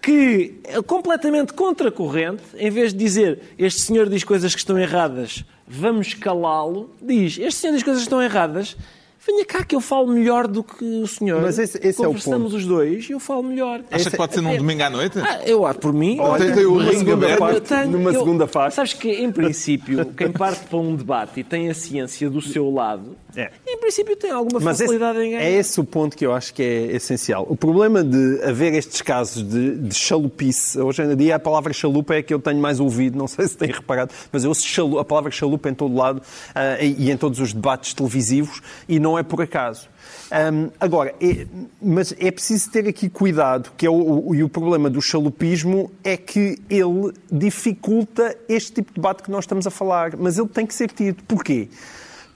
que 0.02 0.56
é 0.64 0.82
completamente 0.82 1.54
contracorrente, 1.54 2.42
em 2.58 2.70
vez 2.70 2.92
de 2.92 2.98
dizer 2.98 3.40
este 3.58 3.80
senhor 3.80 4.10
diz 4.10 4.22
coisas 4.24 4.52
que 4.52 4.60
estão 4.60 4.78
erradas, 4.78 5.42
vamos 5.66 6.12
calá-lo, 6.12 6.90
diz 7.00 7.38
este 7.38 7.60
senhor 7.60 7.72
diz 7.72 7.82
coisas 7.82 8.02
que 8.02 8.06
estão 8.06 8.22
erradas, 8.22 8.76
venha 9.26 9.44
cá 9.44 9.64
que 9.64 9.74
eu 9.74 9.80
falo 9.80 10.08
melhor 10.08 10.46
do 10.46 10.62
que 10.62 10.84
o 11.02 11.06
senhor. 11.06 11.40
Mas 11.42 11.58
esse- 11.58 11.78
esse 11.78 12.00
é 12.00 12.04
o 12.04 12.08
Conversamos 12.08 12.52
ponto. 12.52 12.56
os 12.56 12.66
dois 12.66 13.08
e 13.08 13.12
eu 13.12 13.20
falo 13.20 13.42
melhor. 13.42 13.80
Acha 13.90 14.10
que 14.10 14.16
pode 14.16 14.34
ser 14.34 14.40
num 14.40 14.56
domingo 14.56 14.82
à 14.82 14.90
noite? 14.90 15.18
Ah, 15.18 15.40
eu, 15.46 15.66
ah, 15.66 15.72
por 15.74 15.92
mim. 15.92 16.18
Ou 16.20 16.36
tem- 16.36 16.52
tem 16.52 16.64
o 16.66 16.70
numa 16.72 16.82
ringue 16.84 16.96
segunda 16.98 17.26
aberto? 17.26 17.38
parte, 17.38 17.54
Eu 17.54 17.60
tenho- 17.62 17.90
numa 17.90 18.10
eu- 18.12 18.18
segunda 18.20 18.46
parte. 18.46 18.74
Sabes 18.74 18.92
que, 18.92 19.10
em 19.10 19.30
princípio, 19.32 20.06
quem 20.16 20.30
parte 20.30 20.66
para 20.66 20.78
um 20.78 20.94
debate 20.94 21.40
e 21.40 21.44
tem 21.44 21.70
a 21.70 21.74
ciência 21.74 22.28
do 22.28 22.40
seu 22.42 22.70
lado, 22.70 23.16
É. 23.36 23.50
em 23.66 23.78
princípio 23.78 24.16
tem 24.16 24.30
alguma 24.30 24.60
Mas 24.60 24.76
esse- 24.76 24.84
facilidade 24.86 25.18
em 25.18 25.30
ganhar. 25.32 25.42
é 25.42 25.50
esse 25.52 25.80
o 25.80 25.84
ponto 25.84 26.16
que 26.16 26.24
eu 26.24 26.32
acho 26.32 26.52
que 26.54 26.62
é 26.62 26.96
essencial. 26.96 27.46
O 27.48 27.56
problema 27.56 28.02
de 28.04 28.40
haver 28.44 28.74
estes 28.74 29.02
casos 29.02 29.42
de, 29.42 29.76
de 29.76 29.94
chalupice, 29.94 30.78
hoje 30.80 31.02
em 31.02 31.16
dia 31.16 31.36
a 31.36 31.38
palavra 31.38 31.72
chalupa 31.72 32.14
é 32.14 32.22
que 32.22 32.32
eu 32.32 32.38
tenho 32.38 32.60
mais 32.60 32.80
ouvido, 32.80 33.18
não 33.18 33.26
sei 33.28 33.46
se 33.48 33.56
têm 33.56 33.70
reparado, 33.72 34.12
mas 34.32 34.44
eu 34.44 34.50
ouço 34.50 34.98
a 34.98 35.04
palavra 35.04 35.30
chalupa 35.30 35.68
em 35.68 35.74
todo 35.74 35.94
lado 35.94 36.22
ah, 36.54 36.76
e, 36.80 37.10
em 37.10 37.16
todos 37.16 37.40
os 37.40 37.52
debates 37.52 37.92
televisivos 37.94 38.60
e 38.88 38.98
não 39.00 39.18
é 39.18 39.22
por 39.22 39.40
acaso. 39.42 39.88
Ahm, 40.30 40.68
agora, 40.80 41.14
é- 41.20 41.46
mas 41.80 42.14
é 42.18 42.30
preciso 42.30 42.70
ter 42.70 42.86
aqui 42.88 43.08
cuidado, 43.08 43.70
que 43.76 43.86
é 43.86 43.90
o, 43.90 44.28
o- 44.28 44.34
e 44.34 44.42
o 44.42 44.48
problema 44.48 44.88
do 44.90 45.00
chalupismo 45.00 45.90
é 46.02 46.16
que 46.16 46.58
ele 46.70 47.12
dificulta 47.30 48.36
este 48.48 48.72
tipo 48.72 48.90
de 48.90 48.94
debate 48.96 49.22
que 49.22 49.30
nós 49.30 49.44
estamos 49.44 49.66
a 49.66 49.70
falar, 49.70 50.16
mas 50.16 50.38
ele 50.38 50.48
tem 50.48 50.66
que 50.66 50.74
ser 50.74 50.90
tido. 50.90 51.22
Porquê? 51.24 51.68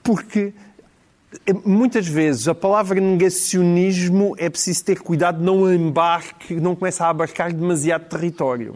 Porque 0.03 0.53
Muitas 1.63 2.07
vezes 2.07 2.47
a 2.47 2.55
palavra 2.55 2.99
negacionismo 2.99 4.35
é 4.37 4.49
preciso 4.49 4.83
ter 4.83 4.99
cuidado, 4.99 5.43
não 5.43 5.71
embarque, 5.71 6.55
não 6.55 6.75
começa 6.75 7.05
a 7.05 7.09
abarcar 7.09 7.53
demasiado 7.53 8.09
território. 8.09 8.73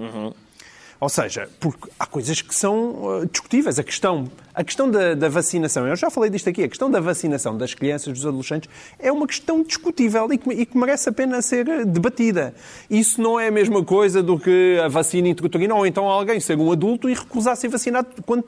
Ou 1.04 1.10
seja, 1.10 1.50
porque 1.60 1.90
há 2.00 2.06
coisas 2.06 2.42
que 2.42 2.56
são 2.56 3.04
uh, 3.04 3.26
discutíveis. 3.26 3.78
A 3.78 3.84
questão, 3.84 4.32
a 4.54 4.64
questão 4.64 4.90
da, 4.90 5.16
da 5.16 5.30
vacinação, 5.30 5.88
eu 5.88 5.96
já 5.96 6.12
falei 6.12 6.30
disto 6.30 6.48
aqui, 6.50 6.64
a 6.64 6.68
questão 6.68 6.90
da 6.90 7.00
vacinação 7.00 7.58
das 7.58 7.74
crianças, 7.74 8.14
dos 8.14 8.26
adolescentes, 8.26 8.70
é 9.00 9.12
uma 9.12 9.26
questão 9.26 9.64
discutível 9.64 10.32
e 10.32 10.38
que, 10.38 10.50
e 10.52 10.66
que 10.66 10.78
merece 10.78 11.10
a 11.10 11.12
pena 11.12 11.42
ser 11.42 11.68
uh, 11.68 11.86
debatida. 11.86 12.54
Isso 12.90 13.20
não 13.20 13.40
é 13.40 13.48
a 13.48 13.52
mesma 13.52 13.84
coisa 13.84 14.22
do 14.22 14.38
que 14.38 14.80
a 14.84 14.88
vacina 14.88 15.28
intrauterina 15.28 15.74
ou 15.74 15.88
então 15.88 16.08
alguém 16.08 16.40
ser 16.40 16.58
um 16.58 16.72
adulto 16.72 17.10
e 17.10 17.14
recusar 17.14 17.58
ser 17.58 17.70
vacinado 17.70 18.08
quando, 18.26 18.46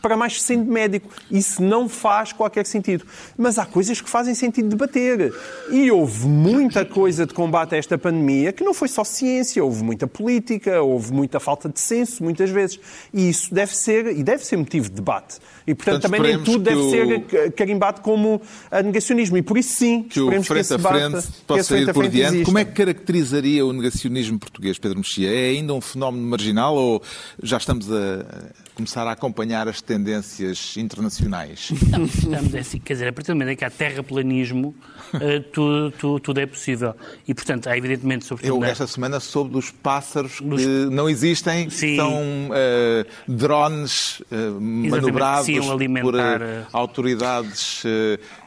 para 0.00 0.16
mais 0.16 0.40
sendo 0.40 0.70
médico. 0.70 1.08
Isso 1.28 1.60
não 1.60 1.88
faz 1.88 2.32
qualquer 2.32 2.64
sentido. 2.64 3.04
Mas 3.36 3.58
há 3.58 3.66
coisas 3.66 4.00
que 4.00 4.08
fazem 4.08 4.34
sentido 4.34 4.68
debater. 4.68 5.32
E 5.70 5.90
houve 5.90 6.28
muita 6.28 6.84
coisa 6.84 7.26
de 7.26 7.34
combate 7.34 7.74
a 7.74 7.78
esta 7.78 7.98
pandemia 7.98 8.52
que 8.52 8.62
não 8.62 8.72
foi 8.72 8.86
só 8.86 9.02
ciência, 9.02 9.64
houve 9.64 9.82
muita 9.82 10.06
política, 10.06 10.80
houve 10.80 11.12
muita 11.12 11.40
falta 11.40 11.68
de 11.68 11.80
consenso, 11.88 12.22
muitas 12.22 12.50
vezes. 12.50 12.78
E 13.12 13.28
isso 13.28 13.52
deve 13.52 13.74
ser, 13.74 14.06
e 14.06 14.22
deve 14.22 14.44
ser 14.44 14.56
motivo 14.56 14.88
de 14.88 14.96
debate. 14.96 15.38
E, 15.66 15.74
portanto, 15.74 16.00
Portanto, 16.00 16.02
também 16.02 16.36
nem 16.36 16.44
tudo 16.44 16.58
deve 16.60 16.80
que 16.80 17.30
ser 17.30 17.52
carimbado 17.52 18.00
como 18.00 18.40
a 18.70 18.82
negacionismo. 18.82 19.36
E 19.36 19.42
por 19.42 19.58
isso, 19.58 19.74
sim, 19.74 20.02
que 20.02 20.20
o 20.20 20.28
frente 20.42 20.52
esse 20.54 20.74
a 20.74 20.78
frente 20.78 21.26
que 21.26 21.40
possa 21.46 21.60
esse 21.60 21.68
frente 21.68 21.82
ir 21.82 21.90
a 21.90 21.94
por 21.94 22.04
frente 22.04 22.12
diante. 22.12 22.42
Como 22.42 22.58
é 22.58 22.64
que 22.64 22.72
caracterizaria 22.72 23.66
o 23.66 23.72
negacionismo 23.72 24.38
português, 24.38 24.78
Pedro 24.78 24.98
Mexia? 24.98 25.30
É 25.30 25.50
ainda 25.50 25.74
um 25.74 25.80
fenómeno 25.80 26.26
marginal 26.26 26.74
ou 26.74 27.02
já 27.42 27.58
estamos 27.58 27.90
a 27.92 28.24
começar 28.78 29.04
a 29.08 29.10
acompanhar 29.12 29.66
as 29.66 29.82
tendências 29.82 30.76
internacionais? 30.76 31.70
Não, 31.90 32.04
estamos 32.04 32.54
assim, 32.54 32.78
quer 32.78 32.92
dizer, 32.92 33.08
a 33.08 33.12
partir 33.12 33.32
do 33.32 33.34
momento 33.34 33.50
em 33.50 33.56
que 33.56 33.64
há 33.64 33.70
terraplanismo, 33.70 34.72
eh, 35.20 35.40
tudo, 35.52 35.90
tudo, 35.98 36.20
tudo 36.20 36.38
é 36.40 36.46
possível. 36.46 36.94
E, 37.26 37.34
portanto, 37.34 37.68
há 37.68 37.76
evidentemente, 37.76 38.24
sobretudo... 38.24 38.54
Eu 38.56 38.60
na- 38.60 38.68
esta 38.68 38.86
semana 38.86 39.18
soube 39.18 39.50
dos 39.50 39.72
pássaros 39.72 40.38
que 40.38 40.44
Dos- 40.44 40.64
não 40.92 41.08
existem, 41.10 41.68
Sim. 41.70 41.96
são 41.96 42.22
eh, 42.54 43.04
drones 43.26 44.22
eh, 44.30 44.36
manobrados 44.60 45.46
que 45.46 45.60
se 45.60 45.68
iam 45.68 45.76
por 46.02 46.14
autoridades 46.72 47.82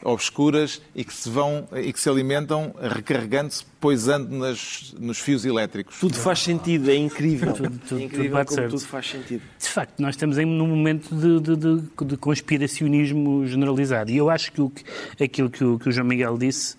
obscuras 0.02 0.80
e 0.94 1.04
que 1.04 1.12
se 1.12 1.28
vão 1.28 1.68
e 1.76 1.92
que 1.92 2.00
se 2.00 2.08
alimentam 2.08 2.74
recarregando-se, 2.80 3.64
poisando 3.82 4.34
nas, 4.38 4.94
nos 4.98 5.18
fios 5.18 5.44
elétricos. 5.44 5.98
Tudo 5.98 6.14
faz 6.14 6.38
sentido, 6.38 6.88
é 6.88 6.94
incrível. 6.94 7.52
Tudo- 7.52 7.68
tudo- 7.70 7.78
é 7.80 7.86
tudo 7.88 8.00
incrível 8.02 8.30
bate 8.32 8.46
como 8.50 8.60
certo. 8.60 8.70
tudo 8.70 8.86
faz 8.86 9.10
sentido. 9.10 9.42
De 9.58 9.68
facto, 9.68 9.98
nós 10.00 10.14
estamos 10.14 10.38
em 10.38 10.46
num 10.46 10.68
momento 10.68 11.12
de, 11.14 11.40
de- 11.40 11.56
de- 11.56 12.06
de 12.06 12.16
conspiracionismo 12.16 13.44
generalizado. 13.46 14.10
E 14.12 14.16
eu 14.16 14.30
acho 14.30 14.52
que, 14.52 14.60
o 14.62 14.70
que- 14.70 14.84
aquilo 15.24 15.50
que 15.50 15.64
o, 15.64 15.78
que 15.80 15.88
o 15.88 15.92
João 15.92 16.06
Miguel 16.06 16.38
disse 16.38 16.76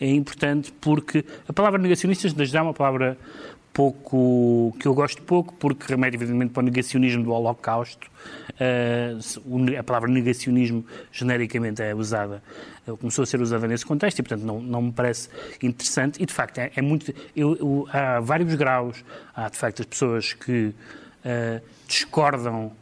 é 0.00 0.08
importante 0.08 0.72
porque 0.80 1.24
a 1.48 1.52
palavra 1.52 1.78
negacionistas 1.80 2.32
já 2.48 2.60
é 2.60 2.62
uma 2.62 2.72
palavra 2.72 3.18
pouco 3.72 4.76
que 4.78 4.86
eu 4.86 4.94
gosto 4.94 5.20
pouco, 5.22 5.52
porque 5.54 5.84
remete 5.88 6.14
evidentemente 6.16 6.52
para 6.52 6.60
o 6.62 6.64
negacionismo 6.64 7.24
do 7.24 7.32
Holocausto. 7.32 8.06
Uh, 8.54 9.76
a 9.78 9.82
palavra 9.82 10.08
negacionismo 10.08 10.86
genericamente 11.10 11.82
é 11.82 11.92
usada, 11.92 12.40
começou 13.00 13.22
a 13.22 13.26
ser 13.26 13.40
usada 13.40 13.66
nesse 13.66 13.84
contexto 13.86 14.18
e, 14.18 14.22
portanto, 14.22 14.44
não, 14.46 14.60
não 14.60 14.82
me 14.82 14.92
parece 14.92 15.28
interessante. 15.62 16.22
E, 16.22 16.26
de 16.26 16.32
facto, 16.32 16.58
é, 16.58 16.70
é 16.76 16.82
muito. 16.82 17.12
eu- 17.34 17.56
eu- 17.56 17.88
há 17.92 18.20
vários 18.20 18.54
graus. 18.54 19.04
Há, 19.34 19.48
de 19.48 19.56
facto, 19.56 19.80
as 19.80 19.86
pessoas 19.86 20.32
que 20.32 20.74
uh, 21.24 21.60
discordam 21.88 22.72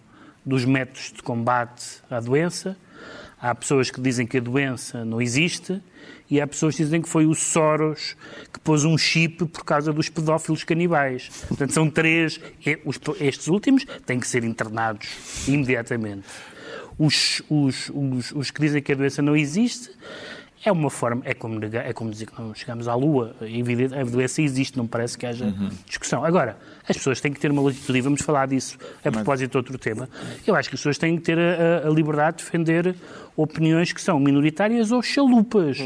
dos 0.45 0.65
métodos 0.65 1.13
de 1.13 1.23
combate 1.23 1.85
à 2.11 2.19
doença. 2.21 2.77
Há 3.41 3.55
pessoas 3.55 3.91
que 3.91 4.01
dizem 4.01 4.27
que 4.27 4.39
a 4.39 4.41
doença 4.41 5.05
não 5.05 5.21
existe 5.21 5.81
e 6.31 6.41
há 6.41 6.47
pessoas 6.47 6.77
que 6.77 6.85
dizem 6.85 7.03
que 7.03 7.09
foi 7.09 7.27
o 7.27 7.35
Soros 7.35 8.17
que 8.53 8.61
pôs 8.61 8.85
um 8.85 8.97
chip 8.97 9.45
por 9.47 9.65
causa 9.65 9.93
dos 9.93 10.09
pedófilos 10.09 10.63
canibais. 10.63 11.29
Portanto, 11.49 11.73
são 11.73 11.91
três. 11.91 12.41
Estes 13.21 13.49
últimos 13.49 13.85
têm 14.07 14.21
que 14.21 14.29
ser 14.29 14.45
internados 14.45 15.09
imediatamente. 15.49 16.25
Os, 16.99 17.43
os, 17.49 17.91
os, 17.95 18.33
os 18.33 18.51
que 18.51 18.61
dizem 18.61 18.83
que 18.83 18.93
a 18.93 18.95
doença 18.95 19.23
não 19.23 19.37
existe 19.37 19.91
é 20.65 20.71
uma 20.71 20.91
forma, 20.91 21.23
é 21.25 21.35
como, 21.35 21.59
negar- 21.59 21.85
é 21.85 21.93
como 21.93 22.09
dizer 22.11 22.27
que 22.27 22.41
não 22.41 22.55
chegamos 22.55 22.87
à 22.87 22.95
Lua. 22.95 23.35
É 23.41 23.51
evidente, 23.59 23.95
a 23.97 24.05
doença 24.05 24.41
existe, 24.41 24.77
não 24.79 24.87
parece 24.87 25.19
que 25.19 25.27
haja 25.27 25.53
discussão. 25.87 26.25
Agora, 26.25 26.57
as 26.89 26.97
pessoas 26.97 27.21
têm 27.21 27.33
que 27.33 27.41
ter 27.41 27.51
uma 27.51 27.61
latitude, 27.63 27.99
e 27.99 28.01
vamos 28.01 28.23
falar 28.23 28.47
disso 28.47 28.79
a 29.05 29.11
propósito 29.11 29.51
de 29.51 29.57
outro 29.57 29.77
tema. 29.77 30.09
Eu 30.47 30.55
acho 30.55 30.69
que 30.69 30.77
as 30.77 30.81
pessoas 30.81 30.99
têm 30.99 31.17
que 31.17 31.23
ter 31.23 31.37
a, 31.37 31.89
a- 31.89 31.91
liberdade 31.91 32.37
de 32.39 32.45
defender 32.45 32.95
opiniões 33.37 33.93
que 33.93 34.01
são 34.01 34.21
minoritárias 34.21 34.93
ou 34.93 35.03
chalupas. 35.03 35.79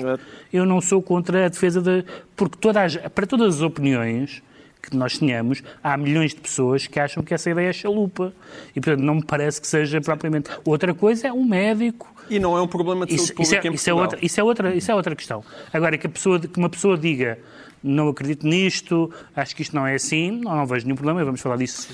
Eu 0.52 0.66
não 0.66 0.80
sou 0.82 1.00
contra 1.00 1.46
a 1.46 1.48
defesa 1.48 1.80
da. 1.80 2.04
Porque 2.36 2.58
toda 2.58 2.82
as- 2.82 2.96
para 2.96 3.26
todas 3.26 3.56
as 3.56 3.62
opiniões 3.62 4.42
que 4.82 4.96
nós 4.96 5.18
tenhamos, 5.18 5.62
há 5.82 5.96
milhões 5.96 6.32
de 6.32 6.40
pessoas 6.40 6.86
que 6.86 7.00
acham 7.00 7.22
que 7.22 7.34
essa 7.34 7.50
ideia 7.50 7.70
é 7.70 7.72
chalupa. 7.72 8.32
E, 8.74 8.80
portanto, 8.80 9.04
não 9.04 9.16
me 9.16 9.24
parece 9.24 9.60
que 9.60 9.66
seja 9.66 10.00
propriamente. 10.00 10.50
Outra 10.64 10.94
coisa 10.94 11.28
é 11.28 11.32
um 11.32 11.44
médico 11.44 12.14
E 12.30 12.38
não 12.38 12.56
é 12.56 12.62
um 12.62 12.68
problema 12.68 13.04
de 13.06 13.14
isso, 13.14 13.26
saúde 13.26 13.42
isso 13.42 13.50
pública 13.50 13.68
é, 13.68 13.70
em 13.70 13.74
isso, 13.74 13.90
é 13.90 13.94
outra, 13.94 14.18
isso, 14.22 14.40
é 14.40 14.44
outra, 14.44 14.74
isso 14.74 14.90
é 14.90 14.94
outra 14.94 15.16
questão. 15.16 15.44
Agora, 15.72 15.98
que, 15.98 16.06
a 16.06 16.10
pessoa, 16.10 16.38
que 16.38 16.58
uma 16.58 16.68
pessoa 16.68 16.96
diga 16.96 17.38
não 17.82 18.08
acredito 18.08 18.46
nisto, 18.46 19.12
acho 19.34 19.54
que 19.54 19.62
isto 19.62 19.74
não 19.74 19.86
é 19.86 19.94
assim, 19.94 20.30
não, 20.30 20.56
não 20.56 20.66
vejo 20.66 20.84
nenhum 20.86 20.96
problema 20.96 21.20
e 21.20 21.24
vamos 21.24 21.40
falar 21.40 21.56
disso 21.56 21.88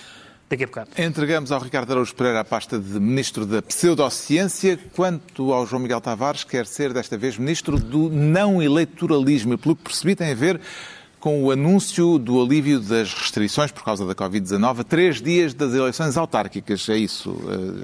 daqui 0.48 0.64
a 0.64 0.66
bocado. 0.66 0.90
Entregamos 0.98 1.50
ao 1.50 1.60
Ricardo 1.60 1.90
Araújo 1.92 2.14
Pereira 2.14 2.40
a 2.40 2.44
pasta 2.44 2.78
de 2.78 3.00
Ministro 3.00 3.46
da 3.46 3.62
Pseudociência, 3.62 4.78
quanto 4.94 5.52
ao 5.52 5.66
João 5.66 5.82
Miguel 5.82 6.00
Tavares, 6.00 6.44
quer 6.44 6.66
ser 6.66 6.92
desta 6.92 7.16
vez 7.16 7.38
Ministro 7.38 7.78
do 7.78 8.10
Não 8.10 8.62
Eleitoralismo. 8.62 9.54
E 9.54 9.56
pelo 9.56 9.76
que 9.76 9.82
percebi, 9.82 10.14
tem 10.14 10.30
a 10.30 10.34
ver 10.34 10.60
com 11.22 11.40
o 11.44 11.52
anúncio 11.52 12.18
do 12.18 12.42
alívio 12.42 12.80
das 12.80 13.14
restrições 13.14 13.70
por 13.70 13.84
causa 13.84 14.04
da 14.04 14.12
Covid-19 14.12 14.80
a 14.80 14.82
três 14.82 15.22
dias 15.22 15.54
das 15.54 15.72
eleições 15.72 16.16
autárquicas. 16.16 16.88
É 16.88 16.96
isso, 16.96 17.32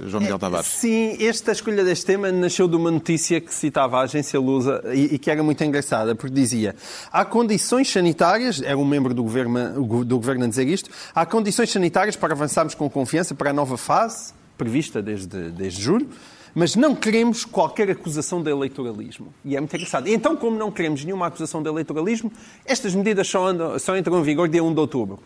eh, 0.04 0.09
João 0.09 0.21
Miguel 0.21 0.40
Tavares? 0.40 0.66
Sim, 0.66 1.16
esta 1.25 1.52
escolha 1.52 1.85
deste 1.85 2.04
tema 2.04 2.33
nasceu 2.33 2.66
de 2.66 2.75
uma 2.75 2.90
notícia 2.90 3.40
que 3.40 3.54
citava 3.54 4.00
a 4.00 4.02
agência 4.02 4.40
Lusa 4.40 4.83
e, 4.92 5.14
e 5.14 5.18
que 5.21 5.30
era 5.30 5.40
muito 5.40 5.62
engraçada, 5.62 6.16
porque 6.16 6.35
dizia 6.35 6.75
há 7.12 7.25
condições 7.25 7.88
sanitárias, 7.88 8.61
era 8.61 8.76
um 8.76 8.85
membro 8.85 9.14
do 9.14 9.23
governo, 9.23 9.85
do 10.04 10.16
governo 10.16 10.45
a 10.45 10.49
dizer 10.49 10.66
isto, 10.66 10.90
há 11.14 11.25
condições 11.25 11.71
sanitárias 11.71 12.16
para 12.16 12.35
avançarmos 12.35 12.75
com 12.75 12.90
confiança 12.90 13.37
para 13.37 13.50
a 13.50 13.52
nova 13.52 13.76
fase, 13.76 14.33
prevista 14.57 15.00
desde, 15.00 15.50
desde 15.50 15.80
julho, 15.80 16.09
mas 16.58 16.74
não 16.74 16.92
queremos 16.92 17.44
qualquer 17.44 17.88
acusação 17.88 18.42
de 18.42 18.50
eleitoralismo. 18.50 19.32
E 19.44 19.56
é 19.56 19.60
muito 19.60 19.76
engraçado. 19.76 20.08
Então, 20.08 20.34
como 20.34 20.58
não 20.58 20.72
queremos 20.72 21.04
nenhuma 21.04 21.28
acusação 21.28 21.62
de 21.62 21.68
eleitoralismo, 21.68 22.32
estas 22.66 22.96
medidas 22.96 23.28
só, 23.28 23.46
andam, 23.46 23.78
só 23.78 23.96
entram 23.96 24.18
em 24.18 24.22
vigor 24.24 24.48
dia 24.48 24.64
1 24.64 24.74
de 24.74 24.80
outubro. 24.80 25.20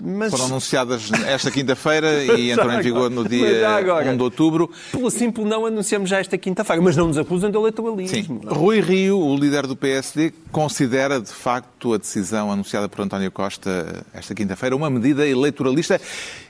Mas... 0.00 0.30
Foram 0.30 0.46
anunciadas 0.46 1.10
esta 1.26 1.50
quinta-feira 1.50 2.24
e 2.36 2.52
entram 2.52 2.72
em 2.72 2.82
vigor 2.82 3.10
no 3.10 3.26
dia 3.28 3.68
agora. 3.68 4.10
1 4.10 4.16
de 4.16 4.22
outubro. 4.22 4.70
Pelo 4.90 5.10
simples 5.10 5.46
não 5.46 5.66
anunciamos 5.66 6.10
já 6.10 6.18
esta 6.18 6.36
quinta-feira, 6.36 6.82
mas 6.82 6.96
não 6.96 7.06
nos 7.06 7.18
acusam 7.18 7.50
de 7.50 7.56
Sim. 7.56 7.60
eleitoralismo. 7.60 8.40
Rui 8.46 8.80
Rio, 8.80 9.18
o 9.18 9.36
líder 9.36 9.66
do 9.66 9.76
PSD, 9.76 10.32
considera 10.50 11.20
de 11.20 11.32
facto 11.32 11.94
a 11.94 11.98
decisão 11.98 12.50
anunciada 12.50 12.88
por 12.88 13.02
António 13.02 13.30
Costa 13.30 14.04
esta 14.12 14.34
quinta-feira 14.34 14.74
uma 14.74 14.90
medida 14.90 15.26
eleitoralista 15.26 16.00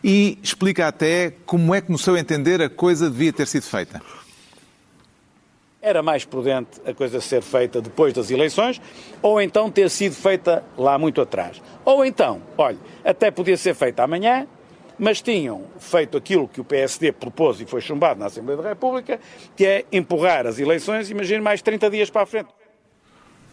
e 0.03 0.39
explica 0.43 0.89
até 0.89 1.33
como 1.47 1.75
é 1.75 1.81
que, 1.81 1.91
no 1.91 1.99
seu 1.99 2.17
entender, 2.17 2.63
a 2.63 2.69
coisa 2.69 3.11
devia 3.11 3.33
ter 3.33 3.47
sido 3.47 3.65
feita. 3.65 4.01
Era 5.87 6.03
mais 6.03 6.25
prudente 6.25 6.81
a 6.87 6.95
coisa 6.95 7.21
ser 7.21 7.43
feita 7.43 7.79
depois 7.79 8.14
das 8.14 8.31
eleições, 8.31 8.81
ou 9.21 9.38
então 9.38 9.71
ter 9.71 9.91
sido 9.91 10.14
feita 10.14 10.64
lá 10.79 10.99
muito 10.99 11.21
atrás. 11.21 11.61
Ou 11.85 12.03
então, 12.07 12.41
olha, 12.57 12.79
até 13.05 13.31
podia 13.31 13.55
ser 13.59 13.75
feita 13.75 14.03
amanhã, 14.03 14.49
mas 14.99 15.21
tinham 15.21 15.64
feito 15.79 16.17
aquilo 16.17 16.49
que 16.49 16.59
o 16.59 16.64
PSD 16.64 17.12
propôs 17.12 17.61
e 17.61 17.67
foi 17.67 17.83
chumbado 17.83 18.19
na 18.19 18.26
Assembleia 18.26 18.62
da 18.62 18.71
República, 18.71 19.21
que 19.55 19.67
é 19.67 19.85
empurrar 19.93 20.47
as 20.47 20.59
eleições, 20.59 21.11
imagine, 21.11 21.43
mais 21.43 21.61
30 21.61 21.91
dias 21.91 22.09
para 22.09 22.23
a 22.23 22.26
frente. 22.26 22.49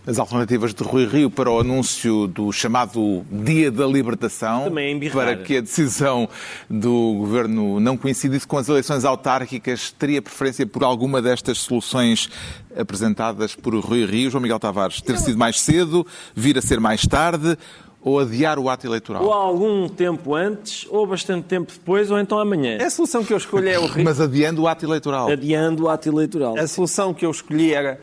As 0.05 0.17
alternativas 0.17 0.73
de 0.73 0.83
Rui 0.83 1.05
Rio 1.05 1.29
para 1.29 1.51
o 1.51 1.59
anúncio 1.59 2.25
do 2.25 2.51
chamado 2.51 3.23
Dia 3.29 3.69
da 3.69 3.85
Libertação, 3.85 4.63
Também 4.63 4.99
é 4.99 5.09
para 5.11 5.35
que 5.35 5.57
a 5.57 5.61
decisão 5.61 6.27
do 6.67 7.17
governo 7.19 7.79
não 7.79 7.95
coincidisse 7.95 8.47
com 8.47 8.57
as 8.57 8.67
eleições 8.67 9.05
autárquicas, 9.05 9.91
teria 9.91 10.19
preferência 10.19 10.65
por 10.65 10.83
alguma 10.83 11.21
destas 11.21 11.59
soluções 11.59 12.31
apresentadas 12.75 13.53
por 13.53 13.75
Rui 13.75 14.03
Rio, 14.05 14.31
João 14.31 14.41
Miguel 14.41 14.59
Tavares? 14.59 15.01
Ter 15.01 15.19
sido 15.19 15.37
mais 15.37 15.61
cedo, 15.61 16.05
vir 16.33 16.57
a 16.57 16.63
ser 16.63 16.79
mais 16.79 17.05
tarde 17.05 17.55
ou 18.01 18.19
adiar 18.19 18.57
o 18.57 18.69
ato 18.69 18.87
eleitoral? 18.87 19.23
Ou 19.23 19.31
algum 19.31 19.87
tempo 19.87 20.33
antes, 20.33 20.87
ou 20.89 21.05
bastante 21.05 21.43
tempo 21.45 21.71
depois, 21.71 22.09
ou 22.09 22.19
então 22.19 22.39
amanhã. 22.39 22.79
A 22.83 22.89
solução 22.89 23.23
que 23.23 23.31
eu 23.31 23.37
escolhi 23.37 23.69
é 23.69 23.77
o 23.79 23.85
Rio. 23.87 24.03
Mas 24.03 24.19
adiando 24.19 24.63
o 24.63 24.67
ato 24.67 24.83
eleitoral. 24.83 25.29
Adiando 25.29 25.83
o 25.83 25.89
ato 25.89 26.09
eleitoral. 26.09 26.57
A 26.57 26.65
solução 26.65 27.13
que 27.13 27.23
eu 27.23 27.29
escolhi 27.29 27.71
era. 27.71 27.99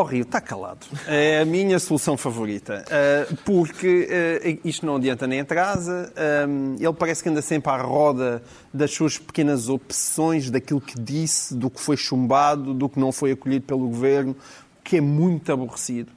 Oh, 0.00 0.02
Rio, 0.02 0.22
está 0.22 0.40
calado. 0.40 0.86
É 1.06 1.40
a 1.40 1.44
minha 1.44 1.78
solução 1.78 2.16
favorita. 2.16 2.86
Uh, 2.88 3.36
porque 3.44 4.08
uh, 4.08 4.66
isto 4.66 4.86
não 4.86 4.96
adianta 4.96 5.26
nem 5.26 5.40
atrasa. 5.40 6.10
Um, 6.48 6.76
ele 6.80 6.92
parece 6.94 7.22
que 7.22 7.28
anda 7.28 7.42
sempre 7.42 7.70
à 7.70 7.76
roda 7.76 8.42
das 8.72 8.92
suas 8.92 9.18
pequenas 9.18 9.68
opções, 9.68 10.48
daquilo 10.48 10.80
que 10.80 10.98
disse, 10.98 11.54
do 11.54 11.68
que 11.68 11.78
foi 11.78 11.98
chumbado, 11.98 12.72
do 12.72 12.88
que 12.88 12.98
não 12.98 13.12
foi 13.12 13.32
acolhido 13.32 13.66
pelo 13.66 13.88
governo, 13.88 14.34
que 14.82 14.96
é 14.96 15.00
muito 15.02 15.52
aborrecido. 15.52 16.10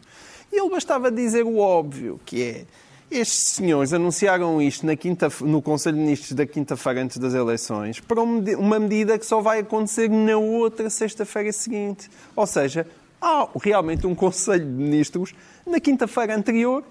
E 0.49 0.61
ele 0.61 0.69
bastava 0.69 1.11
dizer 1.11 1.43
o 1.43 1.57
óbvio, 1.57 2.21
que 2.25 2.41
é. 2.41 2.65
Estes 3.11 3.55
senhores 3.55 3.91
anunciaram 3.91 4.61
isto 4.61 4.85
na 4.85 4.95
quinta, 4.95 5.27
no 5.41 5.61
Conselho 5.61 5.97
de 5.97 6.03
Ministros 6.03 6.31
da 6.31 6.45
quinta-feira 6.45 7.03
antes 7.03 7.17
das 7.17 7.33
eleições 7.33 7.99
para 7.99 8.21
uma 8.21 8.79
medida 8.79 9.19
que 9.19 9.25
só 9.25 9.41
vai 9.41 9.59
acontecer 9.59 10.09
na 10.09 10.37
outra 10.37 10.89
sexta-feira 10.89 11.51
seguinte. 11.51 12.09
Ou 12.33 12.47
seja, 12.47 12.87
há 13.23 13.47
realmente 13.61 14.05
um 14.05 14.13
Conselho 14.13 14.65
de 14.65 14.71
Ministros 14.71 15.33
na 15.65 15.79
quinta-feira 15.79 16.35
anterior 16.35 16.83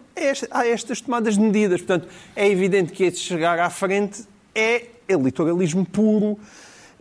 a 0.51 0.67
estas 0.67 1.01
tomadas 1.03 1.35
de 1.35 1.41
medidas. 1.41 1.81
Portanto, 1.83 2.09
é 2.35 2.49
evidente 2.49 2.93
que 2.93 3.05
este 3.05 3.21
chegar 3.21 3.59
à 3.59 3.69
frente 3.69 4.25
é 4.55 4.87
eleitoralismo 5.07 5.85
puro. 5.85 6.39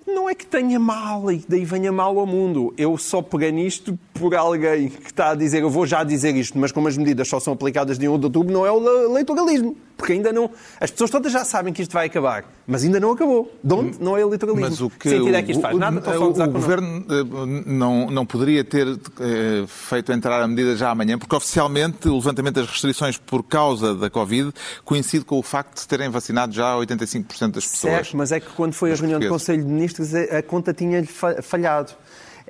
Não 0.05 0.29
é 0.29 0.35
que 0.35 0.45
tenha 0.45 0.79
mal 0.79 1.31
e 1.31 1.45
daí 1.47 1.63
venha 1.63 1.91
mal 1.91 2.17
ao 2.19 2.25
mundo. 2.25 2.73
Eu 2.77 2.97
só 2.97 3.21
peguei 3.21 3.51
nisto 3.51 3.97
por 4.13 4.35
alguém 4.35 4.89
que 4.89 5.07
está 5.07 5.29
a 5.29 5.35
dizer, 5.35 5.61
eu 5.61 5.69
vou 5.69 5.85
já 5.85 6.03
dizer 6.03 6.35
isto, 6.35 6.57
mas 6.57 6.71
como 6.71 6.89
as 6.89 6.97
medidas 6.97 7.29
só 7.29 7.39
são 7.39 7.53
aplicadas 7.53 7.97
de 7.97 8.09
1 8.09 8.19
de 8.19 8.25
outubro, 8.25 8.51
não 8.51 8.65
é 8.65 8.71
o 8.71 9.11
eleitoralismo. 9.11 9.77
Porque 10.01 10.13
ainda 10.13 10.33
não. 10.33 10.49
As 10.79 10.89
pessoas 10.89 11.11
todas 11.11 11.31
já 11.31 11.45
sabem 11.45 11.71
que 11.71 11.79
isto 11.83 11.93
vai 11.93 12.07
acabar, 12.07 12.43
mas 12.65 12.83
ainda 12.83 12.99
não 12.99 13.11
acabou. 13.11 13.55
De 13.63 13.71
onde? 13.75 14.01
Não 14.01 14.17
é 14.17 14.21
eleitoralismo. 14.21 14.67
Mas 14.67 14.81
o 14.81 14.89
que, 14.89 15.09
sentido 15.11 15.35
é 15.35 15.43
que 15.43 15.51
isto 15.51 15.61
faz? 15.61 15.75
o, 15.75 15.77
Nada, 15.79 15.99
estou 15.99 16.35
só 16.35 16.41
a 16.41 16.47
o, 16.47 16.51
governo 16.51 17.05
eh, 17.07 17.63
não, 17.67 18.09
não 18.09 18.25
poderia 18.25 18.63
ter 18.63 18.87
eh, 18.87 19.63
feito 19.67 20.11
entrar 20.11 20.41
a 20.41 20.47
medida 20.47 20.75
já 20.75 20.89
amanhã, 20.89 21.19
porque 21.19 21.35
oficialmente 21.35 22.09
o 22.09 22.15
levantamento 22.15 22.55
das 22.55 22.67
restrições 22.67 23.15
por 23.15 23.43
causa 23.43 23.93
da 23.93 24.09
Covid 24.09 24.51
coincide 24.83 25.23
com 25.23 25.37
o 25.37 25.43
facto 25.43 25.75
de 25.75 25.81
se 25.81 25.87
terem 25.87 26.09
vacinado 26.09 26.51
já 26.51 26.75
85% 26.75 27.51
das 27.51 27.67
pessoas. 27.67 27.93
Certo, 27.93 28.17
mas 28.17 28.31
é 28.31 28.39
que 28.39 28.49
quando 28.55 28.73
foi 28.73 28.91
a 28.91 28.95
reunião 28.95 29.19
do. 29.19 29.29
Conselho 29.29 29.63
de 29.63 29.69
Ministros, 29.69 30.15
a 30.15 30.41
conta 30.41 30.73
tinha-lhe 30.73 31.05
fa- 31.05 31.43
falhado. 31.43 31.91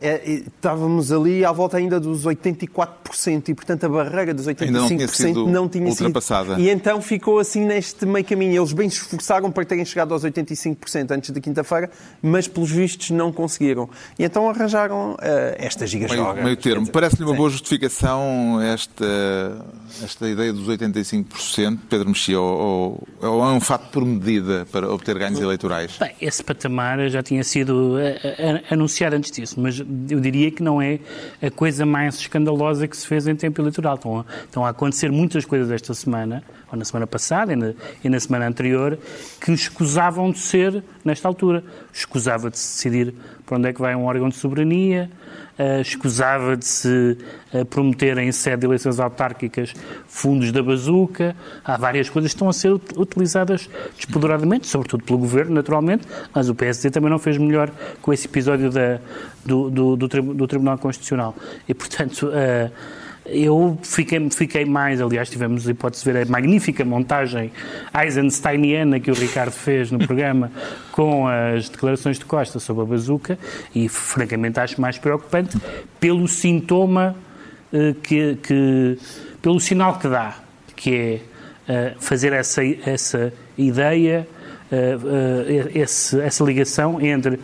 É, 0.02 0.42
estávamos 0.48 1.12
ali 1.12 1.46
à 1.46 1.52
volta 1.52 1.78
ainda 1.78 2.00
dos 2.00 2.26
84% 2.26 3.50
e, 3.50 3.54
portanto, 3.54 3.84
a 3.86 3.90
barreira 3.90 4.34
dos 4.34 4.48
85% 4.48 4.62
Ainda 4.64 4.80
não 4.80 4.88
tinha 4.88 5.08
sido 5.08 5.48
não 5.48 5.70
tinha 5.70 5.88
ultrapassada. 5.88 6.56
sido. 6.56 6.64
E 6.64 6.70
então 6.70 7.02
ficou 7.02 7.38
assim 7.40 7.64
neste 7.66 8.06
meio 8.06 8.26
caminho. 8.26 8.60
Eles 8.62 8.74
bem 8.74 8.90
se 8.90 8.98
esforçaram 8.98 9.52
para 9.52 9.64
terem 9.66 9.86
chegado 9.86 10.14
aos 10.14 10.24
85% 10.24 11.12
antes 11.12 11.30
de 11.32 11.40
quinta-feira, 11.40 11.90
mas, 12.22 12.48
pelos 12.48 12.72
vistos, 12.72 13.12
não 13.12 13.32
conseguiram. 13.32 13.90
E 14.18 14.24
então 14.24 14.50
arranjaram 14.50 15.16
eh, 15.22 15.56
esta 15.60 15.82
Meio, 15.82 15.90
gigasjoga. 15.92 16.42
meio 16.44 16.58
termo. 16.58 16.88
Parece-lhe 16.90 17.24
uma 17.24 17.32
sim. 17.32 17.38
boa 17.38 17.50
justificação 17.50 18.60
esta, 18.62 19.66
esta 20.04 20.28
ideia 20.28 20.52
dos 20.52 20.68
85%, 20.68 21.80
Pedro 21.90 22.10
Mexia, 22.10 22.40
ou, 22.40 23.08
ou 23.22 23.32
ou 23.42 23.44
é 23.44 23.52
um 23.54 23.60
fato 23.60 23.90
por 23.92 24.04
medida 24.06 24.66
para 24.72 24.92
obter 24.92 25.18
ganhos 25.18 25.40
eleitorais? 25.40 25.98
Bem, 26.00 26.12
esse 26.22 26.44
patamar 26.44 27.08
já 27.10 27.22
tinha 27.22 27.44
sido 27.44 28.00
eh, 28.00 28.20
eh, 28.24 28.64
anunciado 28.70 29.16
antes 29.16 29.32
disso, 29.32 29.60
mas 29.60 29.80
eu 30.10 30.20
diria 30.20 30.50
que 30.52 30.64
não 30.64 30.82
é 30.82 31.00
a 31.42 31.52
coisa 31.52 31.86
mais 31.86 32.16
escandalosa 32.16 32.88
que 32.88 32.96
se 32.96 33.06
fez 33.06 33.28
em 33.28 33.36
tempo 33.36 33.62
eleitoral. 33.62 33.96
Estão 33.96 34.20
a, 34.20 34.26
estão 34.46 34.66
a 34.66 34.70
acontecer 34.70 35.12
muitas 35.12 35.46
coisas 35.46 35.70
esta 35.72 35.94
semana, 35.94 36.44
ou 36.72 36.78
na 36.78 36.86
semana 36.86 37.06
passada 37.06 37.54
e 37.54 37.56
na, 37.56 37.74
e 38.04 38.10
na 38.10 38.20
semana 38.20 38.48
anterior, 38.48 38.98
que 39.40 39.52
escusavam 39.52 40.32
de 40.32 40.40
ser 40.40 40.84
nesta 41.04 41.28
altura. 41.28 41.64
Escusava 41.94 42.50
de 42.50 42.58
se 42.58 42.90
decidir 42.90 43.14
para 43.46 43.58
onde 43.58 43.70
é 43.70 43.74
que 43.74 43.82
vai 43.82 43.96
um 43.96 44.06
órgão 44.06 44.30
de 44.30 44.36
soberania, 44.36 45.10
eh, 45.62 45.82
escusava 45.82 46.58
de 46.58 46.66
se 46.66 47.18
eh, 47.54 47.64
prometer 47.64 48.18
em 48.18 48.32
sede 48.32 48.62
de 48.62 48.66
eleições 48.66 49.00
autárquicas 49.00 49.74
fundos 50.08 50.52
da 50.52 50.64
bazuca. 50.64 51.36
Há 51.64 51.78
várias 51.78 52.10
coisas 52.10 52.32
que 52.32 52.36
estão 52.36 52.50
a 52.50 52.54
ser 52.54 52.70
ut- 52.74 52.98
utilizadas 52.98 53.70
despoderadamente, 53.96 54.66
sobretudo 54.68 55.04
pelo 55.04 55.20
Governo, 55.20 55.54
naturalmente, 55.54 56.08
mas 56.34 56.50
o 56.50 56.56
PSD 56.56 56.90
também 56.90 57.10
não 57.10 57.20
fez 57.20 57.38
melhor 57.38 57.70
com 58.02 58.12
esse 58.12 58.26
episódio 58.28 58.72
da- 58.72 59.00
do, 59.46 59.70
do- 59.70 59.96
do 59.98 60.08
do 60.08 60.48
Tribunal 60.48 60.78
Constitucional. 60.78 61.36
E, 61.68 61.74
portanto, 61.74 62.30
eh, 62.34 62.70
eu 63.34 63.78
fiquei, 63.84 64.30
fiquei 64.30 64.66
mais, 64.66 65.00
aliás, 65.02 65.30
tivemos 65.30 65.68
a 65.68 65.72
hipótese 65.72 66.04
de 66.04 66.12
ver 66.12 66.28
a 66.28 66.30
magnífica 66.30 66.84
montagem 66.86 67.52
Eisensteiniana 67.98 69.00
que 69.00 69.10
o 69.10 69.14
Ricardo 69.14 69.52
fez 69.52 69.92
no 69.92 70.00
programa 70.00 70.52
com 70.92 71.28
as 71.28 71.70
declarações 71.70 72.18
de 72.20 72.26
Costa 72.26 72.60
sobre 72.60 72.84
a 72.84 72.86
bazuca 72.86 73.38
e, 73.74 73.88
francamente, 73.90 74.60
acho 74.60 74.80
mais 74.82 74.98
preocupante 74.98 75.58
pelo 76.00 76.28
sintoma 76.28 77.16
eh, 77.74 77.96
que, 78.04 78.36
que- 78.36 78.98
pelo 79.42 79.60
sinal 79.60 79.98
que 79.98 80.08
dá, 80.08 80.36
que 80.76 80.96
é 80.96 81.20
eh, 81.68 81.94
fazer 82.00 82.34
essa, 82.34 82.62
essa 82.86 83.34
ideia, 83.58 84.28
eh, 84.72 85.72
essa 85.74 86.44
ligação 86.44 87.00
entre 87.02 87.40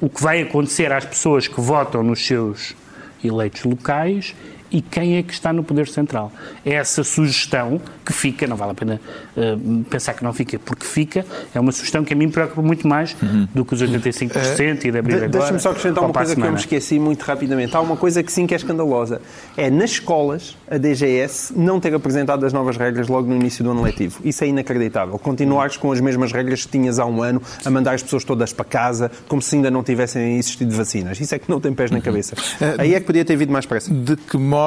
o 0.00 0.08
que 0.08 0.22
vai 0.22 0.42
acontecer 0.42 0.92
às 0.92 1.04
pessoas 1.04 1.46
que 1.48 1.60
votam 1.60 2.02
nos 2.02 2.26
seus 2.26 2.74
eleitos 3.22 3.64
locais 3.64 4.34
e 4.70 4.80
quem 4.82 5.16
é 5.16 5.22
que 5.22 5.32
está 5.32 5.52
no 5.52 5.62
Poder 5.64 5.88
Central. 5.88 6.32
É 6.64 6.74
essa 6.74 7.02
sugestão 7.04 7.80
que 8.04 8.12
fica, 8.12 8.46
não 8.46 8.56
vale 8.56 8.72
a 8.72 8.74
pena 8.74 9.00
eh, 9.36 9.56
pensar 9.88 10.14
que 10.14 10.22
não 10.24 10.32
fica, 10.32 10.58
porque 10.58 10.84
fica, 10.84 11.24
é 11.54 11.60
uma 11.60 11.72
sugestão 11.72 12.04
que 12.04 12.12
a 12.12 12.16
mim 12.16 12.26
me 12.26 12.32
preocupa 12.32 12.62
muito 12.62 12.86
mais 12.86 13.16
do 13.54 13.64
que 13.64 13.74
os 13.74 13.82
85% 13.82 14.84
e 14.84 14.90
de 14.90 14.98
abrir 14.98 15.12
De- 15.12 15.16
agora. 15.24 15.28
Deixa-me 15.28 15.60
só 15.60 15.70
acrescentar 15.70 16.04
uma 16.04 16.12
coisa 16.12 16.34
que 16.34 16.40
eu 16.42 16.50
me 16.52 16.58
esqueci 16.58 16.98
muito 16.98 17.22
rapidamente. 17.22 17.74
Há 17.76 17.80
uma 17.80 17.96
coisa 17.96 18.22
que 18.22 18.32
sim 18.32 18.46
que 18.46 18.54
é 18.54 18.56
escandalosa. 18.56 19.20
É 19.56 19.70
nas 19.70 19.90
escolas, 19.92 20.56
a 20.70 20.76
DGS 20.78 21.52
não 21.56 21.80
ter 21.80 21.94
apresentado 21.94 22.44
as 22.44 22.52
novas 22.52 22.76
regras 22.76 23.08
logo 23.08 23.28
no 23.28 23.36
início 23.36 23.64
do 23.64 23.70
ano 23.70 23.82
letivo. 23.82 24.20
Isso 24.24 24.44
é 24.44 24.46
inacreditável. 24.48 25.18
Continuares 25.18 25.76
com 25.76 25.90
as 25.92 26.00
mesmas 26.00 26.32
regras 26.32 26.64
que 26.64 26.72
tinhas 26.72 26.98
há 26.98 27.06
um 27.06 27.22
ano, 27.22 27.40
a 27.64 27.70
mandar 27.70 27.94
as 27.94 28.02
pessoas 28.02 28.24
todas 28.24 28.52
para 28.52 28.64
casa, 28.64 29.10
como 29.26 29.40
se 29.40 29.56
ainda 29.56 29.70
não 29.70 29.82
tivessem 29.82 30.36
existido 30.38 30.74
vacinas. 30.76 31.18
Isso 31.20 31.34
é 31.34 31.38
que 31.38 31.48
não 31.50 31.60
tem 31.60 31.72
pés 31.72 31.90
na 31.90 32.00
cabeça. 32.00 32.34
Aí 32.78 32.94
é 32.94 33.00
que 33.00 33.06
podia 33.06 33.24
ter 33.24 33.34
havido 33.34 33.52
mais 33.52 33.66
pressa. 33.66 33.92
De 33.92 34.16
que 34.16 34.36
modo, 34.36 34.57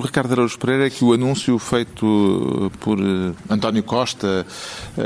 Ricardo 0.00 0.32
Araújo 0.32 0.58
Pereira, 0.58 0.86
é 0.86 0.90
que 0.90 1.04
o 1.04 1.12
anúncio 1.12 1.58
feito 1.58 2.70
por 2.80 2.98
eh, 2.98 3.32
António 3.48 3.82
Costa 3.82 4.46
eh, 4.96 5.02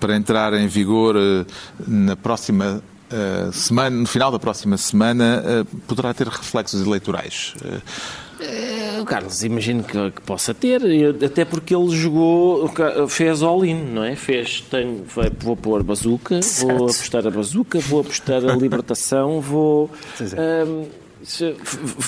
para 0.00 0.16
entrar 0.16 0.54
em 0.54 0.66
vigor 0.66 1.16
eh, 1.16 1.44
na 1.86 2.16
próxima 2.16 2.82
eh, 3.10 3.50
semana, 3.52 3.90
no 3.96 4.06
final 4.06 4.30
da 4.32 4.38
próxima 4.38 4.76
semana, 4.76 5.42
eh, 5.44 5.64
poderá 5.86 6.14
ter 6.14 6.26
reflexos 6.28 6.80
eleitorais? 6.86 7.54
Eh, 7.64 7.80
Eh, 8.40 9.02
Carlos, 9.04 9.42
imagino 9.42 9.82
que, 9.82 10.12
que 10.12 10.20
possa 10.22 10.54
ter, 10.54 10.80
até 11.24 11.44
porque 11.44 11.74
ele 11.74 11.90
jogou, 11.90 12.70
o 13.02 13.08
fez 13.08 13.42
all-in, 13.42 13.74
não 13.92 14.04
é? 14.04 14.14
Fez, 14.14 14.60
tenho, 14.70 15.02
vai- 15.12 15.28
vou 15.40 15.56
pôr 15.56 15.82
bazuca, 15.82 16.38
vou 16.60 16.84
apostar 16.84 17.26
a 17.26 17.30
bazuca, 17.32 17.80
vou 17.80 17.98
apostar 18.02 18.44
a 18.44 18.54
libertação, 18.64 19.40
vou. 19.40 19.90
f- 20.16 20.36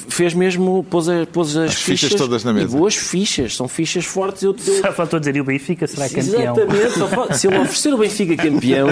fez 0.08 0.34
mesmo, 0.34 0.84
pôs, 0.88 1.08
a- 1.08 1.26
pôs 1.32 1.56
as, 1.56 1.70
As 1.72 1.76
fichas 1.82 2.14
todas 2.14 2.42
na 2.44 2.52
mesa. 2.52 2.74
E 2.74 2.78
boas 2.78 2.94
fichas, 2.96 3.54
são 3.54 3.68
fichas 3.68 4.04
fortes. 4.04 4.42
Eu, 4.42 4.56
eu, 4.66 4.80
Só 4.82 4.92
faltou 4.92 5.18
dizer, 5.20 5.36
e 5.36 5.40
o 5.40 5.44
Benfica 5.44 5.86
será 5.86 6.08
campeão? 6.08 6.56
Exatamente, 6.56 7.38
se 7.38 7.46
ele 7.46 7.58
oferecer 7.58 7.94
o 7.94 7.98
Benfica 7.98 8.36
campeão, 8.36 8.88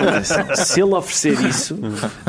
se 0.55 0.81
ele 0.81 0.95
oferecer 0.95 1.41
isso, 1.47 1.79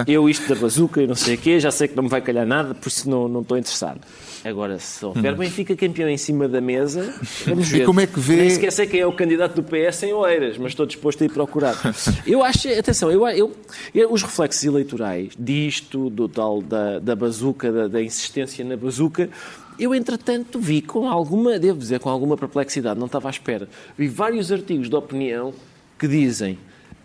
eu 0.08 0.30
isto 0.30 0.48
da 0.54 0.60
bazuca 0.60 1.02
e 1.02 1.08
não 1.08 1.16
sei 1.16 1.36
o 1.36 1.38
quê, 1.38 1.60
já 1.60 1.72
sei 1.72 1.88
que 1.88 1.96
não 1.96 2.04
me 2.04 2.10
vai 2.10 2.22
calhar 2.22 2.46
nada, 2.46 2.74
por 2.74 2.88
isso 2.88 3.10
não, 3.10 3.28
não 3.28 3.42
estou 3.42 3.58
interessado. 3.58 4.00
Agora, 4.44 4.80
se 4.80 5.06
houver 5.06 5.36
Benfica 5.36 5.76
campeão 5.76 6.08
em 6.08 6.18
cima 6.18 6.48
da 6.48 6.62
mesa, 6.62 7.14
vamos 7.46 7.68
ver. 7.68 7.86
como 7.86 8.00
é 8.00 8.08
que 8.08 8.20
vê- 8.20 8.38
Nem 8.38 8.72
sei 8.72 8.88
quem 8.88 9.02
é 9.02 9.06
o 9.06 9.12
candidato 9.12 9.56
do 9.56 9.64
PS 9.64 10.04
em 10.04 10.14
Oeiras, 10.14 10.58
mas 10.58 10.68
estou 10.72 10.86
disposto 10.86 11.22
a 11.22 11.26
ir 11.26 11.30
procurar. 11.30 11.76
Eu 12.26 12.42
acho, 12.44 12.68
atenção, 12.70 13.12
eu, 13.12 13.28
eu, 13.30 13.52
eu- 13.94 14.12
os 14.14 14.24
reflexos 14.24 14.64
eleitorais 14.64 15.34
disto, 15.38 16.10
do 16.10 16.30
tal 16.30 16.62
da, 16.62 17.00
da 17.00 17.16
bazuca, 17.16 17.72
da, 17.72 17.88
da 17.88 18.02
insistência 18.02 18.64
na 18.64 18.78
bazuca, 18.78 19.30
eu, 19.78 19.94
entretanto, 19.96 20.60
vi 20.60 20.82
com 20.82 21.08
alguma, 21.08 21.58
devo 21.60 21.80
dizer, 21.80 22.00
com 22.00 22.10
alguma 22.10 22.38
perplexidade, 22.38 23.00
não 23.00 23.06
estava 23.08 23.28
à 23.30 23.32
espera, 23.32 23.68
vi 23.98 24.08
vários 24.08 24.52
artigos 24.52 24.90
de 24.90 24.96
opinião 24.96 25.54
que 25.98 26.08
dizem 26.08 26.58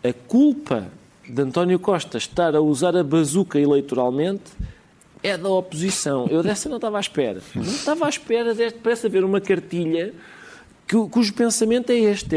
a 0.03 0.13
culpa 0.13 0.87
de 1.29 1.41
António 1.43 1.79
Costa 1.79 2.19
estar 2.19 2.55
a 2.55 2.61
usar 2.61 2.97
a 2.97 3.03
bazuca 3.03 3.59
eleitoralmente 3.59 4.53
é 5.25 5.37
da 5.39 5.49
oposição. 5.49 6.27
Eu 6.31 6.43
dessa 6.43 6.69
não 6.69 6.77
estava 6.77 6.99
à 6.99 7.01
espera. 7.01 7.41
Não 7.55 7.63
estava 7.63 8.07
à 8.07 8.09
espera 8.09 8.55
deste. 8.55 8.79
Parece 8.79 9.07
haver 9.07 9.25
uma 9.25 9.41
cartilha 9.41 10.13
que- 10.87 11.09
cujo 11.09 11.33
pensamento 11.35 11.91
é 11.91 11.97
este: 11.97 12.37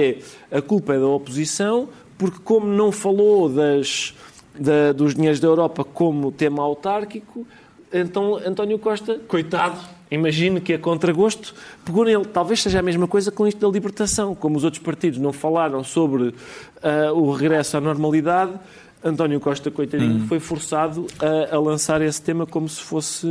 é 0.52 0.58
a 0.58 0.62
culpa 0.62 0.94
é 0.96 1.00
da 1.00 1.06
oposição, 1.08 1.90
porque, 2.18 2.40
como 2.44 2.66
não 2.66 2.92
falou 2.92 3.50
das, 3.50 4.16
da- 4.58 4.94
dos 4.94 5.14
dinheiros 5.14 5.40
da 5.40 5.48
Europa 5.48 5.84
como 5.84 6.32
tema 6.32 6.64
autárquico, 6.64 7.46
então 7.94 8.36
António 8.38 8.80
Costa, 8.80 9.20
coitado, 9.28 9.80
imagino 10.10 10.60
que 10.62 10.74
a 10.74 10.80
contragosto, 10.80 11.54
pegou 11.86 12.06
nele. 12.06 12.26
Talvez 12.26 12.62
seja 12.64 12.80
a 12.80 12.82
mesma 12.82 13.08
coisa 13.08 13.32
com 13.32 13.46
isto 13.46 13.60
da 13.60 13.68
libertação. 13.72 14.34
Como 14.34 14.58
os 14.58 14.64
outros 14.64 14.82
partidos 14.82 15.20
não 15.20 15.34
falaram 15.34 15.84
sobre 15.84 16.34
ah, 16.82 17.12
o 17.14 17.32
regresso 17.32 17.76
à 17.78 17.82
normalidade, 17.82 18.54
António 19.04 19.40
Costa, 19.40 19.70
coitadinho, 19.72 20.28
foi 20.28 20.40
forçado 20.40 21.08
a, 21.20 21.56
a 21.56 21.60
lançar 21.60 22.02
esse 22.02 22.22
tema 22.22 22.46
como 22.46 22.68
se 22.68 22.82
fosse 22.82 23.28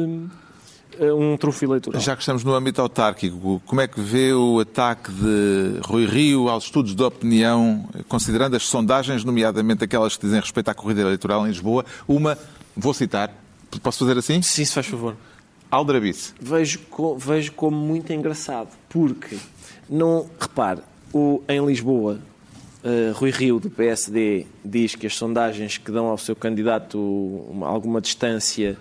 ah, 1.01 1.15
um 1.15 1.37
trunfo 1.37 1.65
eleitoral. 1.65 2.01
Já 2.01 2.15
que 2.15 2.23
estamos 2.23 2.45
no 2.45 2.55
âmbito 2.55 2.81
autárquico, 2.81 3.61
como 3.67 3.81
é 3.81 3.89
que 3.89 4.01
vê 4.01 4.33
o 4.33 4.61
ataque 4.61 5.11
de 5.13 5.81
Rui 5.85 6.07
Rio 6.07 6.49
aos 6.49 6.65
estudos 6.65 6.95
de 6.95 7.03
opinião, 7.03 7.89
considerando 8.09 8.55
as 8.57 8.63
sondagens, 8.63 9.25
nomeadamente 9.25 9.83
aquelas 9.85 10.17
que 10.17 10.25
dizem 10.25 10.41
respeito 10.41 10.69
à 10.69 10.75
corrida 10.75 11.01
eleitoral 11.03 11.45
em 11.45 11.49
Lisboa? 11.51 11.85
Uma, 12.07 12.39
vou 12.77 12.95
citar, 12.95 13.33
posso 13.83 13.99
fazer 13.99 14.17
assim? 14.19 14.41
Sim, 14.43 14.65
se 14.65 14.73
faz 14.73 14.87
favor. 14.87 15.17
Aldrabice. 15.69 16.33
vejo, 16.41 16.79
co- 16.89 17.17
vejo 17.19 17.53
como 17.53 17.77
muito 17.77 18.13
engraçado, 18.13 18.69
porque, 18.89 19.37
não, 19.91 20.27
repare, 20.41 20.81
o, 21.13 21.43
em 21.49 21.65
Lisboa, 21.67 22.21
eh, 22.89 23.11
Rui 23.13 23.31
Rio, 23.33 23.59
do 23.59 23.69
PSD, 23.69 24.47
diz 24.65 24.95
que 24.95 25.07
as 25.09 25.17
sondagens 25.17 25.77
que 25.77 25.91
dão 25.91 26.07
ao 26.07 26.17
seu 26.17 26.37
candidato 26.37 26.97
uma- 27.51 27.67
alguma 27.67 28.01
distância 28.01 28.77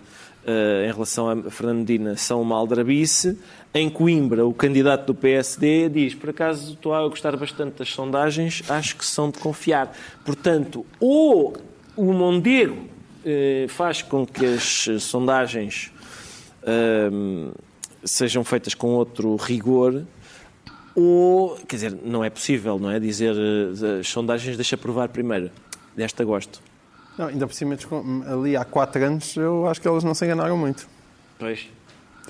eh, 0.48 0.86
em 0.88 0.94
relação 0.94 1.28
a 1.28 1.50
Fernando 1.50 1.80
Medina 1.80 2.16
são 2.16 2.40
uma 2.40 2.56
aldrabice. 2.56 3.36
Em 3.74 3.90
Coimbra, 3.90 4.46
o 4.46 4.54
candidato 4.54 5.08
do 5.08 5.16
PSD 5.16 5.90
diz, 5.90 6.14
por 6.14 6.30
acaso 6.30 6.74
estou 6.74 6.94
a 6.94 7.02
gostar 7.08 7.36
bastante 7.36 7.80
das 7.80 7.90
sondagens, 7.90 8.62
acho 8.70 8.96
que 8.96 9.04
são 9.04 9.32
de 9.32 9.40
confiar. 9.40 9.92
Portanto, 10.24 10.86
ou 11.00 11.58
o 11.98 12.14
Mondego 12.14 12.78
eh, 13.26 13.66
faz 13.70 14.04
com 14.04 14.24
que 14.24 14.46
as 14.46 14.88
sondagens 15.02 15.92
hum, 17.12 17.52
sejam 18.04 18.44
feitas 18.44 18.76
com 18.76 18.90
outro 18.90 19.36
rigor, 19.38 20.04
Ou, 20.96 21.58
quer 21.68 21.76
dizer, 21.76 22.00
não 22.04 22.24
é 22.24 22.30
possível, 22.30 22.80
não 22.80 22.90
é? 22.90 23.00
Dizer 23.00 23.36
uh, 23.36 24.00
as 24.00 24.08
sondagens 24.08 24.56
deixa 24.56 24.78
provar 24.78 25.10
primeiro, 25.10 25.52
deste 25.96 26.22
agosto. 26.22 26.62
Não, 27.18 27.28
ainda 27.28 27.46
por 27.46 27.54
cima, 27.54 27.78
ali 28.28 28.56
há 28.56 28.64
quatro 28.66 29.04
anos, 29.04 29.36
eu 29.36 29.68
acho 29.68 29.82
que 29.82 29.88
eles 29.88 30.04
não 30.04 30.14
se 30.14 30.26
enganaram 30.26 30.58
muito. 30.58 30.88
Pois. 31.38 31.68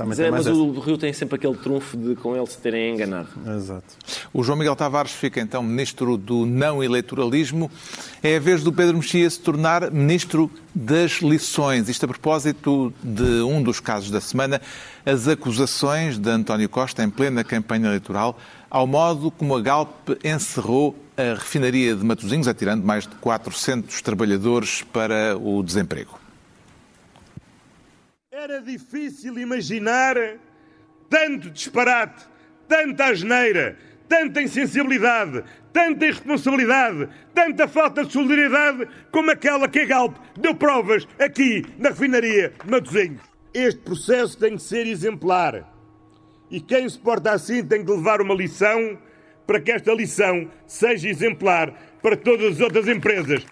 Mas, 0.03 0.19
é, 0.19 0.29
mas 0.29 0.47
o 0.47 0.79
Rio 0.79 0.97
tem 0.97 1.13
sempre 1.13 1.35
aquele 1.35 1.55
trunfo 1.55 1.95
de 1.95 2.15
com 2.15 2.35
ele 2.35 2.45
se 2.47 2.57
terem 2.57 2.93
enganado. 2.95 3.29
Exato. 3.55 3.95
O 4.33 4.43
João 4.43 4.57
Miguel 4.57 4.75
Tavares 4.75 5.11
fica 5.11 5.39
então 5.39 5.63
ministro 5.63 6.17
do 6.17 6.45
não 6.45 6.83
eleitoralismo. 6.83 7.71
É 8.21 8.35
a 8.35 8.39
vez 8.39 8.63
do 8.63 8.73
Pedro 8.73 8.97
Mexia 8.97 9.29
se 9.29 9.39
tornar 9.39 9.91
ministro 9.91 10.51
das 10.73 11.21
lições. 11.21 11.87
Isto 11.87 12.05
a 12.05 12.07
propósito 12.09 12.93
de 13.01 13.41
um 13.43 13.63
dos 13.63 13.79
casos 13.79 14.11
da 14.11 14.19
semana, 14.19 14.61
as 15.05 15.27
acusações 15.27 16.17
de 16.17 16.29
António 16.29 16.67
Costa 16.67 17.03
em 17.03 17.09
plena 17.09 17.43
campanha 17.43 17.87
eleitoral 17.87 18.37
ao 18.75 18.85
modo 18.85 19.31
como 19.31 19.55
a 19.55 19.61
Galp 19.61 20.09
encerrou 20.21 20.93
a 21.15 21.33
refinaria 21.35 21.95
de 21.95 22.03
Matosinhos, 22.03 22.45
atirando 22.45 22.85
mais 22.85 23.07
de 23.07 23.15
400 23.15 24.01
trabalhadores 24.01 24.81
para 24.81 25.37
o 25.37 25.63
desemprego. 25.63 26.24
Era 28.47 28.61
difícil 28.61 29.39
imaginar 29.39 30.15
tanto 31.09 31.49
disparate, 31.49 32.27
tanta 32.67 33.05
asneira, 33.05 33.75
tanta 34.07 34.39
insensibilidade, 34.39 35.43
tanta 35.73 36.05
irresponsabilidade, 36.05 37.09
tanta 37.33 37.67
falta 37.67 38.05
de 38.05 38.13
solidariedade 38.13 38.87
como 39.11 39.31
aquela 39.31 39.67
que 39.67 39.79
a 39.79 39.85
Galp 39.85 40.17
deu 40.39 40.53
provas 40.53 41.07
aqui 41.17 41.65
na 41.79 41.89
refinaria 41.89 42.53
de 42.63 42.69
Matosinhos. 42.69 43.23
Este 43.51 43.79
processo 43.79 44.37
tem 44.37 44.57
que 44.57 44.61
ser 44.61 44.85
exemplar. 44.85 45.67
E 46.51 46.61
quem 46.61 46.87
se 46.87 46.99
porta 46.99 47.31
assim 47.31 47.65
tem 47.65 47.83
que 47.83 47.91
levar 47.91 48.21
uma 48.21 48.35
lição 48.35 48.95
para 49.47 49.59
que 49.59 49.71
esta 49.71 49.91
lição 49.91 50.51
seja 50.67 51.09
exemplar 51.09 51.73
para 51.99 52.15
todas 52.15 52.57
as 52.57 52.59
outras 52.59 52.87
empresas. 52.87 53.43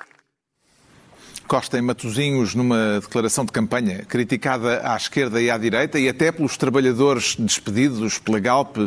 Costa 1.47 1.77
em 1.77 1.81
Matosinhos, 1.81 2.55
numa 2.55 2.99
declaração 2.99 3.45
de 3.45 3.51
campanha 3.51 4.03
criticada 4.05 4.81
à 4.83 4.95
esquerda 4.95 5.41
e 5.41 5.49
à 5.49 5.57
direita 5.57 5.99
e 5.99 6.09
até 6.09 6.31
pelos 6.31 6.57
trabalhadores 6.57 7.35
despedidos 7.37 8.17
pela 8.17 8.39
Galp, 8.39 8.77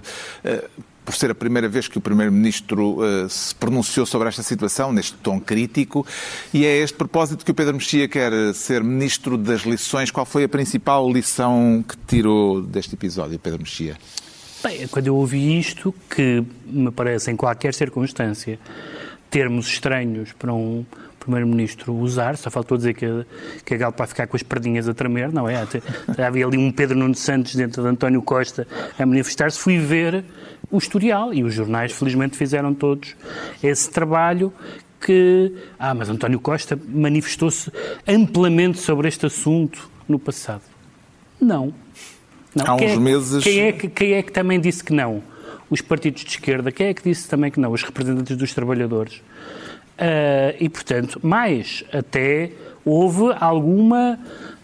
eh, 0.45 0.65
por 1.05 1.15
ser 1.15 1.31
a 1.31 1.35
primeira 1.35 1.69
vez 1.69 1.87
que 1.87 1.99
o 1.99 2.01
Primeiro-Ministro 2.01 2.99
eh, 3.05 3.29
se 3.29 3.55
pronunciou 3.55 4.05
sobre 4.05 4.29
esta 4.29 4.43
situação, 4.43 4.93
neste 4.93 5.15
tom 5.15 5.41
crítico. 5.41 6.05
E 6.53 6.67
é 6.67 6.79
este 6.79 6.97
propósito 6.97 7.45
que 7.45 7.51
o 7.51 7.55
Pedro 7.55 7.75
Mexia 7.75 8.09
quer 8.09 8.33
ser 8.55 8.83
Ministro 8.83 9.39
das 9.39 9.63
Lições. 9.63 10.11
Qual 10.11 10.27
foi 10.27 10.45
a 10.45 10.49
principal 10.49 11.11
lição 11.11 11.85
que 11.87 11.97
tirou 12.09 12.61
deste 12.61 12.95
episódio, 12.95 13.39
Pedro 13.39 13.61
Mexia? 13.61 13.97
Bem, 14.65 14.89
quando 14.89 15.07
eu 15.07 15.15
ouvi 15.15 15.59
isto, 15.59 15.95
que 16.11 16.43
me 16.67 16.91
parece 16.91 17.31
em 17.31 17.37
qualquer 17.37 17.73
circunstância 17.73 18.59
termos 19.31 19.69
estranhos 19.69 20.33
para 20.33 20.53
um 20.53 20.85
Primeiro-Ministro 21.27 21.93
usar, 21.93 22.37
só 22.37 22.51
faltou 22.51 22.79
dizer 22.79 22.95
que, 22.95 23.07
que 23.65 23.75
a 23.75 23.77
Galpa 23.77 23.99
vai 23.99 24.07
ficar 24.07 24.27
com 24.29 24.37
as 24.37 24.43
perdinhas 24.45 24.89
a 24.89 24.95
tremer, 24.95 25.33
não 25.33 25.49
é? 25.49 25.67
Havia 26.25 26.47
ali 26.47 26.57
um 26.57 26.71
Pedro 26.71 26.97
Nuno 26.97 27.17
Santos 27.17 27.57
dentro 27.57 27.83
de 27.83 27.89
António 27.89 28.23
Costa 28.23 28.67
a 28.97 29.05
manifestar-se. 29.05 29.59
Fui 29.59 29.79
ver 29.79 30.25
o 30.71 30.79
historial 30.79 31.35
e 31.35 31.43
os 31.43 31.53
jornais, 31.53 31.93
felizmente, 31.93 32.37
fizeram 32.37 32.73
todos 32.73 33.17
esse 33.63 33.91
trabalho 33.91 34.53
que. 35.01 35.53
Ah, 35.79 35.95
mas 35.95 36.09
António 36.09 36.39
Costa 36.39 36.79
manifestou-se 36.89 37.73
amplamente 38.07 38.79
sobre 38.79 39.09
este 39.09 39.27
assunto 39.27 39.91
no 40.09 40.19
passado. 40.19 40.63
Não. 41.41 41.75
não. 42.55 42.75
Há 42.75 42.77
quem 42.77 42.89
uns 42.89 42.93
é, 42.93 43.01
meses. 43.01 43.45
Quem 43.45 43.61
é, 43.61 43.73
que, 43.73 43.89
quem 43.89 44.13
é 44.13 44.23
que 44.23 44.31
também 44.31 44.61
disse 44.61 44.83
que 44.85 44.93
não? 44.93 45.23
Os 45.69 45.81
partidos 45.81 46.23
de 46.23 46.31
esquerda. 46.31 46.71
Quem 46.71 46.87
é 46.87 46.95
que 46.95 47.03
disse 47.03 47.29
também 47.29 47.51
que 47.51 47.59
não? 47.59 47.73
Os 47.73 47.83
representantes 47.83 48.37
dos 48.37 48.55
trabalhadores. 48.55 49.21
Uh, 49.97 50.55
e, 50.61 50.69
portanto, 50.69 51.19
mais 51.23 51.83
até 51.91 52.51
houve 52.85 53.35
alguma, 53.41 54.19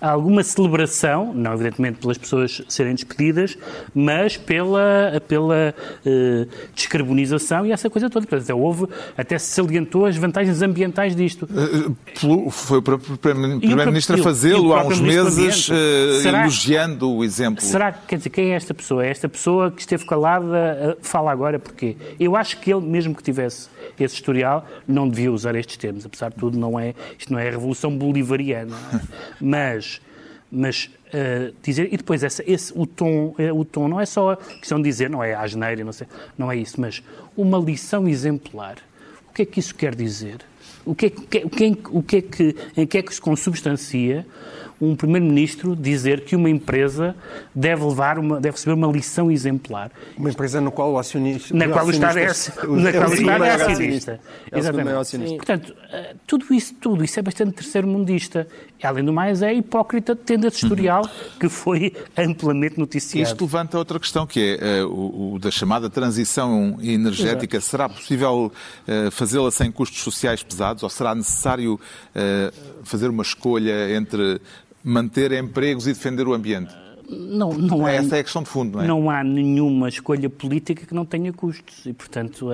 alguma 0.09 0.43
celebração, 0.43 1.33
não 1.33 1.55
evidentemente 1.55 2.01
pelas 2.01 2.19
pessoas 2.19 2.63
serem 2.69 2.95
despedidas, 2.95 3.57
mas 3.95 4.37
pela, 4.37 5.23
pela 5.27 5.75
uh, 6.05 6.49
descarbonização 6.75 7.65
e 7.65 7.73
essa 7.73 7.89
coisa 7.89 8.11
toda. 8.11 8.27
Portanto, 8.27 8.59
houve, 8.59 8.87
até 9.17 9.39
se 9.39 9.53
salientou 9.53 10.07
as 10.07 10.17
vantagens 10.17 10.61
ambientais 10.61 11.15
disto. 11.15 11.49
Uh, 11.51 12.51
foi 12.51 12.79
o 12.79 12.83
próprio 12.83 13.17
Primeiro-Ministro 13.17 14.21
a 14.21 14.23
fazê-lo 14.23 14.75
há 14.75 14.85
uns 14.85 15.01
meses, 15.01 15.67
será, 16.21 16.43
elogiando 16.43 17.11
o 17.11 17.25
exemplo. 17.25 17.63
Será, 17.63 17.93
quer 17.93 18.17
dizer, 18.17 18.31
quem 18.31 18.53
é 18.53 18.57
esta 18.57 18.75
pessoa? 18.75 19.05
É 19.07 19.11
esta 19.11 19.29
pessoa 19.29 19.71
que 19.71 19.81
esteve 19.81 20.05
calada, 20.05 20.99
fala 21.01 21.31
agora 21.31 21.59
porquê? 21.59 21.97
Eu 22.19 22.37
acho 22.37 22.59
que 22.59 22.73
ele, 22.73 22.85
mesmo 22.85 23.15
que 23.15 23.23
tivesse 23.23 23.69
esse 23.99 24.15
historial, 24.15 24.67
não 24.87 25.09
devia 25.09 25.33
usar 25.33 25.55
estes 25.55 25.77
termos. 25.77 26.05
Apesar 26.05 26.31
de 26.31 26.37
tudo, 26.37 26.59
não 26.59 26.79
é, 26.79 26.95
isto 27.19 27.33
não 27.33 27.39
é 27.39 27.49
a 27.49 27.51
Revolução 27.51 27.97
Bolivariana. 27.97 28.77
É? 28.95 29.01
Mas, 29.41 29.92
mas 30.53 30.91
uh, 31.09 31.55
dizer. 31.63 31.89
E 31.93 31.97
depois, 31.97 32.23
essa, 32.23 32.45
esse, 32.47 32.73
o, 32.77 32.87
tom, 32.87 33.35
uh, 33.39 33.59
o 33.59 33.65
tom 33.65 33.89
não 33.89 33.99
é 33.99 34.05
só 34.05 34.33
a 34.33 34.37
questão 34.37 34.79
de 34.79 34.85
dizer, 34.85 35.09
não 35.09 35.25
é 35.25 35.33
a 35.33 35.41
asneira, 35.41 35.83
não, 35.83 35.93
sei, 35.93 36.07
não 36.37 36.53
é 36.53 36.57
isso, 36.57 36.79
mas 36.79 37.03
uma 37.35 37.59
lição 37.59 38.07
exemplar. 38.07 38.77
O 39.31 39.33
que 39.33 39.43
é 39.43 39.45
que 39.47 39.59
isso 39.59 39.75
quer 39.75 39.95
dizer? 39.95 40.41
O 40.85 40.95
que 40.95 41.07
é, 41.07 41.09
o 41.09 41.23
que, 41.23 41.39
é, 41.39 41.45
o 41.45 41.51
que, 41.51 41.65
é, 41.65 41.71
o 41.91 42.03
que, 42.03 42.17
é 42.17 42.23
que 42.23 42.57
em 42.77 42.87
que 42.87 42.99
é 42.99 43.03
que 43.03 43.15
se 43.15 43.21
consubstancia 43.21 44.27
um 44.83 44.97
primeiro-ministro 44.97 45.77
dizer 45.77 46.23
que 46.23 46.35
uma 46.35 46.51
empresa 46.51 47.15
deve 47.55 47.85
levar 47.85 48.19
uma, 48.19 48.41
deve 48.41 48.57
receber 48.57 48.75
uma 48.75 48.89
lição 48.89 49.31
exemplar. 49.31 49.93
Uma 50.19 50.29
empresa 50.29 50.61
na 50.61 50.73
qual 50.73 50.91
o 50.91 50.99
acionista, 50.99 51.57
na 51.57 51.69
qual 51.69 51.87
o 51.87 51.91
Estado 51.93 52.19
é, 52.19 52.27
na 52.27 52.93
qual 52.93 53.11
o 53.11 53.15
Estado 53.15 53.45
é 53.45 53.51
acionista. 53.53 54.21
É 54.51 54.59
Exatamente. 54.59 55.37
Portanto, 55.37 55.77
eh, 55.93 56.17
tudo 56.27 56.53
isso, 56.53 56.75
tudo 56.75 57.05
isso 57.05 57.17
é 57.17 57.23
bastante 57.23 57.55
terceiro-mundista. 58.83 58.89
Além 58.89 59.05
do 59.05 59.13
mais, 59.13 59.43
é 59.43 59.55
hipócrita 59.55 60.17
tendo 60.17 60.47
esse 60.47 60.65
historial 60.65 61.03
que 61.39 61.49
foi 61.49 61.95
amplamente 62.17 62.79
noticiado. 62.79 63.31
Isto 63.31 63.45
levanta 63.45 63.79
outra 63.79 63.99
questão, 63.99 64.27
que 64.27 64.59
é 64.61 64.85
uh, 64.85 64.89
o, 64.89 65.35
o, 65.35 65.39
da 65.39 65.51
chamada 65.51 65.89
transição 65.89 66.79
energética. 66.83 67.57
Exato. 67.57 67.71
Será 67.71 67.89
possível 67.89 68.53
uh, 68.89 69.11
fazê-la 69.11 69.51
sem 69.51 69.71
custos 69.71 70.03
sociais 70.03 70.43
pesados 70.43 70.83
ou 70.83 70.89
será 70.89 71.15
necessário 71.15 71.75
uh, 71.75 72.53
fazer 72.83 73.09
uma 73.09 73.23
escolha 73.23 73.95
entre 73.95 74.41
manter 74.83 75.33
empregos 75.33 75.87
e 75.87 75.93
defender 75.93 76.27
o 76.27 76.35
ambiente? 76.35 76.82
Não, 77.13 77.53
não 77.53 77.87
há, 77.87 77.93
Essa 77.93 78.17
é 78.17 78.21
a 78.21 78.23
questão 78.25 78.43
de 78.43 78.49
fundo, 78.49 78.79
não 78.79 78.85
é? 78.85 78.87
Não 78.87 79.11
há 79.11 79.23
nenhuma 79.23 79.89
escolha 79.89 80.31
política 80.31 80.87
que 80.87 80.95
não 80.95 81.05
tenha 81.05 81.33
custos. 81.33 81.85
E, 81.87 81.93
portanto, 81.93 82.49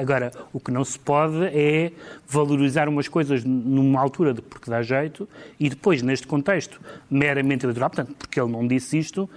agora, 0.00 0.32
o 0.52 0.58
que 0.58 0.70
não 0.70 0.84
se 0.84 0.98
pode 0.98 1.44
é 1.44 1.92
valorizar 2.26 2.88
umas 2.88 3.08
coisas 3.08 3.44
numa 3.44 4.00
altura 4.00 4.34
de 4.34 4.42
porque 4.42 4.70
dá 4.70 4.82
jeito 4.82 5.28
e 5.60 5.68
depois, 5.68 6.02
neste 6.02 6.26
contexto 6.26 6.80
meramente 7.10 7.64
eleitoral, 7.64 7.90
portanto, 7.90 8.14
porque 8.18 8.40
ele 8.40 8.50
não 8.50 8.66
disse 8.66 8.98
isto, 8.98 9.28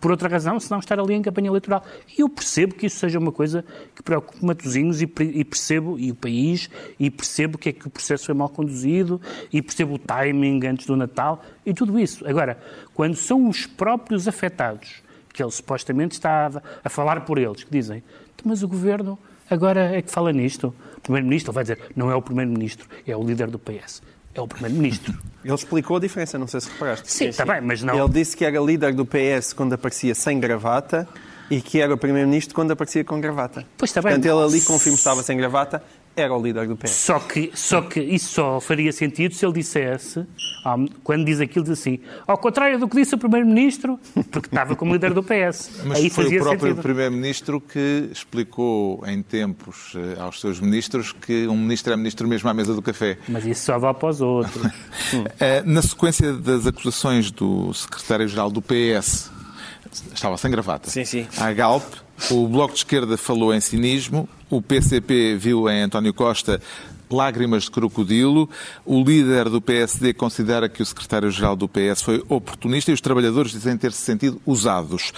por 0.00 0.10
outra 0.10 0.28
razão, 0.28 0.58
senão 0.58 0.78
estar 0.80 0.98
ali 0.98 1.14
em 1.14 1.22
campanha 1.22 1.48
eleitoral. 1.48 1.84
E 2.16 2.22
eu 2.22 2.28
percebo 2.28 2.74
que 2.74 2.86
isso 2.86 2.98
seja 2.98 3.18
uma 3.18 3.30
coisa 3.30 3.64
que 3.94 4.02
preocupe 4.02 4.44
Matosinhos 4.44 5.02
e, 5.02 5.04
e 5.04 5.44
percebo, 5.44 5.98
e 5.98 6.10
o 6.10 6.14
país, 6.14 6.70
e 6.98 7.10
percebo 7.10 7.58
que 7.58 7.68
é 7.68 7.72
que 7.72 7.86
o 7.86 7.90
processo 7.90 8.26
foi 8.26 8.34
mal 8.34 8.48
conduzido, 8.48 9.20
e 9.52 9.60
percebo 9.60 9.94
o 9.94 9.98
timing 9.98 10.66
antes 10.66 10.86
do 10.86 10.96
Natal, 10.96 11.44
e 11.64 11.74
tudo 11.74 11.98
isso. 11.98 12.26
Agora, 12.26 12.58
quando 12.94 13.14
são 13.14 13.48
os 13.48 13.66
próprios 13.66 14.26
afetados, 14.26 15.02
que 15.32 15.42
ele 15.42 15.50
supostamente 15.50 16.12
está 16.12 16.46
a, 16.46 16.62
a 16.84 16.88
falar 16.88 17.20
por 17.20 17.38
eles, 17.38 17.62
que 17.62 17.70
dizem, 17.70 18.02
mas 18.44 18.62
o 18.62 18.68
Governo 18.68 19.18
agora 19.50 19.96
é 19.96 20.00
que 20.00 20.10
fala 20.10 20.32
nisto. 20.32 20.74
O 20.96 21.00
Primeiro-Ministro 21.02 21.52
vai 21.52 21.64
dizer, 21.64 21.78
não 21.94 22.10
é 22.10 22.14
o 22.14 22.22
Primeiro-Ministro, 22.22 22.88
é 23.06 23.16
o 23.16 23.22
líder 23.22 23.50
do 23.50 23.58
PS 23.58 24.02
é 24.34 24.40
o 24.40 24.46
Primeiro-Ministro. 24.46 25.16
Ele 25.44 25.54
explicou 25.54 25.96
a 25.96 26.00
diferença, 26.00 26.38
não 26.38 26.46
sei 26.46 26.60
se 26.60 26.70
reparaste. 26.70 27.10
Sim, 27.10 27.26
está 27.26 27.44
bem, 27.44 27.60
mas 27.60 27.82
não. 27.82 27.98
Ele 27.98 28.08
disse 28.12 28.36
que 28.36 28.44
era 28.44 28.58
líder 28.60 28.94
do 28.94 29.06
PS 29.06 29.52
quando 29.52 29.72
aparecia 29.72 30.14
sem 30.14 30.38
gravata 30.38 31.08
e 31.50 31.60
que 31.60 31.80
era 31.80 31.92
o 31.92 31.98
Primeiro-Ministro 31.98 32.54
quando 32.54 32.70
aparecia 32.70 33.04
com 33.04 33.20
gravata. 33.20 33.66
Pois 33.76 33.90
está 33.90 34.00
bem. 34.00 34.12
Portanto, 34.12 34.26
ele 34.26 34.44
ali 34.44 34.60
confirma 34.60 34.96
que 34.96 35.00
estava 35.00 35.22
sem 35.22 35.36
gravata, 35.36 35.82
era 36.20 36.34
o 36.34 36.42
líder 36.42 36.66
do 36.66 36.76
PS. 36.76 36.90
Só 36.90 37.18
que, 37.18 37.50
só 37.54 37.82
que 37.82 38.00
isso 38.00 38.34
só 38.34 38.60
faria 38.60 38.92
sentido 38.92 39.34
se 39.34 39.44
ele 39.44 39.54
dissesse, 39.54 40.26
quando 41.02 41.24
diz 41.24 41.40
aquilo, 41.40 41.64
diz 41.64 41.78
assim, 41.78 42.00
ao 42.26 42.38
contrário 42.38 42.78
do 42.78 42.88
que 42.88 42.96
disse 42.96 43.14
o 43.14 43.18
Primeiro-Ministro, 43.18 43.98
porque 44.30 44.48
estava 44.48 44.76
como 44.76 44.92
líder 44.92 45.12
do 45.12 45.22
PS. 45.22 45.82
Mas 45.84 45.98
Aí 45.98 46.10
foi 46.10 46.36
o 46.36 46.42
próprio 46.42 46.76
Primeiro-Ministro 46.76 47.60
que 47.60 48.08
explicou 48.12 49.02
em 49.06 49.22
tempos 49.22 49.94
eh, 49.96 50.20
aos 50.20 50.40
seus 50.40 50.60
ministros 50.60 51.12
que 51.12 51.46
um 51.46 51.56
ministro 51.56 51.92
é 51.92 51.96
ministro 51.96 52.28
mesmo 52.28 52.48
à 52.48 52.54
mesa 52.54 52.74
do 52.74 52.82
café. 52.82 53.18
Mas 53.28 53.46
isso 53.46 53.64
só 53.64 53.92
para 53.92 54.08
os 54.08 54.20
outros. 54.20 54.60
Eh, 55.38 55.62
na 55.64 55.82
sequência 55.82 56.32
das 56.32 56.66
acusações 56.66 57.30
do 57.30 57.72
secretário-geral 57.72 58.50
do 58.50 58.60
PS, 58.62 59.30
estava 60.14 60.36
sem 60.36 60.50
gravata, 60.50 60.90
sim, 60.90 61.04
sim. 61.04 61.26
à 61.36 61.52
Galp, 61.52 61.84
o 62.30 62.46
Bloco 62.48 62.74
de 62.74 62.80
Esquerda 62.80 63.16
falou 63.16 63.54
em 63.54 63.60
cinismo, 63.60 64.28
o 64.50 64.60
PCP 64.60 65.36
viu 65.36 65.68
em 65.68 65.82
António 65.82 66.12
Costa 66.12 66.60
lágrimas 67.10 67.64
de 67.64 67.70
crocodilo. 67.70 68.48
O 68.84 69.02
líder 69.02 69.48
do 69.48 69.60
PSD 69.60 70.14
considera 70.14 70.68
que 70.68 70.82
o 70.82 70.86
secretário-geral 70.86 71.56
do 71.56 71.68
PS 71.68 72.02
foi 72.02 72.24
oportunista 72.28 72.90
e 72.90 72.94
os 72.94 73.00
trabalhadores 73.00 73.52
dizem 73.52 73.76
ter-se 73.76 74.00
sentido 74.00 74.40
usados. 74.46 75.12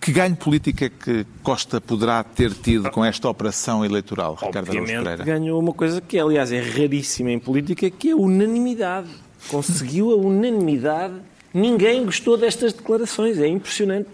Que 0.00 0.12
ganho 0.12 0.36
político 0.36 0.84
é 0.84 0.90
que 0.90 1.26
Costa 1.42 1.80
poderá 1.80 2.22
ter 2.22 2.52
tido 2.52 2.90
com 2.90 3.02
esta 3.02 3.26
operação 3.26 3.82
eleitoral, 3.82 4.34
Ricardo 4.34 4.68
Obviamente 4.68 5.02
Pereira? 5.02 5.24
ganhou 5.24 5.58
uma 5.58 5.72
coisa 5.72 5.98
que, 5.98 6.18
aliás, 6.18 6.52
é 6.52 6.60
raríssima 6.60 7.30
em 7.30 7.38
política, 7.38 7.88
que 7.90 8.10
é 8.10 8.12
a 8.12 8.16
unanimidade. 8.16 9.08
Conseguiu 9.48 10.10
a 10.10 10.16
unanimidade. 10.16 11.14
Ninguém 11.54 12.04
gostou 12.04 12.36
destas 12.36 12.74
declarações. 12.74 13.38
É 13.38 13.48
impressionante. 13.48 14.10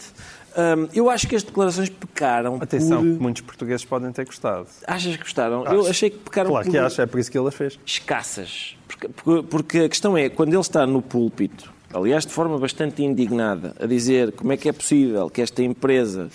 Hum, 0.57 0.89
eu 0.93 1.09
acho 1.09 1.29
que 1.29 1.37
as 1.37 1.43
declarações 1.43 1.89
pecaram 1.89 2.57
Atenção, 2.61 2.99
por... 3.03 3.21
muitos 3.23 3.43
portugueses 3.43 3.85
podem 3.85 4.11
ter 4.13 4.25
gostado. 4.25 4.67
Achas 4.87 5.17
que 5.17 5.23
gostaram? 5.23 5.65
Eu 5.65 5.87
achei 5.87 6.11
que 6.11 6.19
pecaram 6.19 6.51
Claro 6.51 6.65
por 6.67 6.71
que 6.73 6.79
acho, 6.79 7.01
é 7.01 7.07
por 7.07 7.21
isso 7.21 7.31
que 7.31 7.39
ele 7.39 7.49
as 7.49 7.55
fez. 7.55 7.79
escassas. 7.87 8.77
Porque- 8.89 9.43
porque 9.49 9.79
a 9.81 9.89
questão 9.89 10.17
é, 10.17 10.29
quando 10.29 10.53
ele 10.53 10.61
está 10.61 10.87
no 10.87 11.01
púlpito, 11.01 11.73
aliás, 11.95 12.27
de 12.27 12.33
forma 12.33 12.59
bastante 12.59 13.03
indignada, 13.03 13.75
a 13.81 13.87
dizer 13.87 14.33
como 14.33 14.53
é 14.53 14.57
que 14.57 14.69
é 14.69 14.73
possível 14.73 15.31
que 15.31 15.41
esta 15.41 15.63
empresa, 15.63 16.29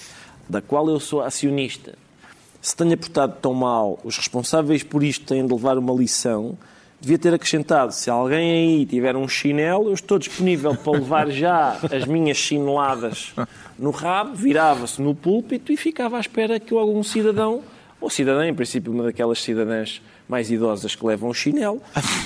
da 0.50 0.62
qual 0.62 0.88
eu 0.90 1.00
sou 1.00 1.22
acionista, 1.22 1.94
se 2.62 2.76
tenha 2.76 2.96
portado 2.98 3.36
tão 3.42 3.54
mal, 3.54 4.00
os 4.04 4.18
responsáveis 4.18 4.82
por 4.82 5.04
isto 5.04 5.26
têm 5.26 5.46
de 5.46 5.54
levar 5.54 5.78
uma 5.78 5.94
lição, 5.94 6.58
devia 7.06 7.20
ter 7.20 7.34
acrescentado, 7.34 7.94
se 7.94 8.10
alguém 8.10 8.52
aí 8.80 8.86
tiver 8.86 9.16
um 9.16 9.28
chinelo, 9.28 9.90
eu 9.90 9.94
estou 9.94 10.18
disponível 10.18 10.76
para 10.76 10.94
levar 10.94 11.30
já 11.30 11.78
as 11.92 12.06
minhas 12.06 12.36
chineladas 12.38 13.34
no 13.78 13.92
rabo, 13.92 14.34
virava-se 14.36 15.02
no 15.02 15.14
púlpito 15.14 15.72
e 15.72 15.78
ficava 15.78 16.18
à 16.18 16.20
espera 16.20 16.60
que 16.60 16.74
algum 16.74 17.04
cidadão, 17.04 17.62
ou 18.02 18.10
cidadã, 18.10 18.48
em 18.48 18.54
princípio 18.54 18.92
uma 18.92 19.04
daquelas 19.04 19.42
cidadãs 19.42 20.02
mais 20.28 20.50
idosas 20.50 20.96
que 20.96 21.06
levam 21.06 21.30
o 21.30 21.34
chinelo, 21.34 21.80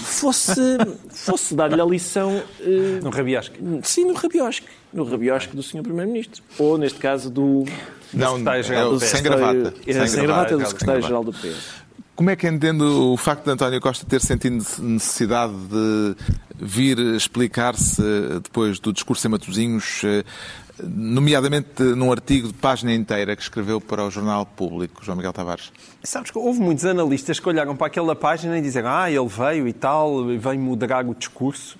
fosse, 0.03 0.77
fosse 1.09 1.53
dar-lhe 1.53 1.81
a 1.81 1.85
lição... 1.85 2.41
eh, 2.61 2.99
No 3.03 3.09
rabiasque. 3.09 3.59
Sim, 3.83 4.05
no 4.05 4.13
rabiosque. 4.13 4.65
No 4.93 5.03
rabiosque 5.03 5.53
do 5.55 5.61
Sr. 5.61 5.81
Primeiro-Ministro. 5.83 6.41
Ou, 6.57 6.77
neste 6.77 6.97
caso, 6.99 7.29
do... 7.29 7.65
Não, 8.13 8.37
secretário-geral 8.37 8.91
do 8.93 8.99
PS. 8.99 9.05
sem 9.09 9.21
gravata. 9.23 9.73
Sem, 9.83 10.07
sem 10.07 10.23
gravata 10.23 10.53
do 10.57 10.61
Sem 10.61 10.69
Secretário-Geral 10.69 11.23
gravata. 11.25 11.47
do 11.47 11.53
PS. 11.53 11.88
Como 12.19 12.29
é 12.29 12.35
que 12.35 12.45
entende 12.49 12.83
o 12.83 13.15
facto 13.15 13.45
de 13.45 13.51
António 13.51 13.79
Costa 13.79 14.05
ter 14.05 14.19
sentido 14.19 14.61
necessidade 14.79 15.53
de 15.53 16.17
vir 16.53 16.99
explicar-se 17.15 18.01
depois 18.43 18.77
do 18.77 18.91
discurso 18.91 19.25
em 19.25 19.29
Matosinhos, 19.31 20.01
eh, 20.03 20.25
nomeadamente 20.83 21.81
num 21.81 22.11
artigo 22.11 22.49
de 22.49 22.55
página 22.55 22.93
inteira 22.93 23.37
que 23.37 23.41
escreveu 23.41 23.79
para 23.79 24.03
o 24.03 24.11
Jornal 24.11 24.45
Público, 24.45 25.01
João 25.01 25.15
Miguel 25.15 25.31
Tavares? 25.31 25.71
Sabes 26.03 26.29
que 26.29 26.37
houve 26.37 26.59
muitos 26.59 26.83
analistas 26.83 27.39
que 27.39 27.47
olharam 27.47 27.73
para 27.73 27.87
aquela 27.87 28.13
página 28.13 28.57
e 28.57 28.61
disseram 28.61 28.89
ah, 28.89 29.09
ele 29.09 29.25
veio 29.25 29.65
e 29.65 29.71
tal, 29.71 30.25
veio 30.25 30.59
moderar 30.59 31.07
o 31.07 31.15
discurso. 31.15 31.77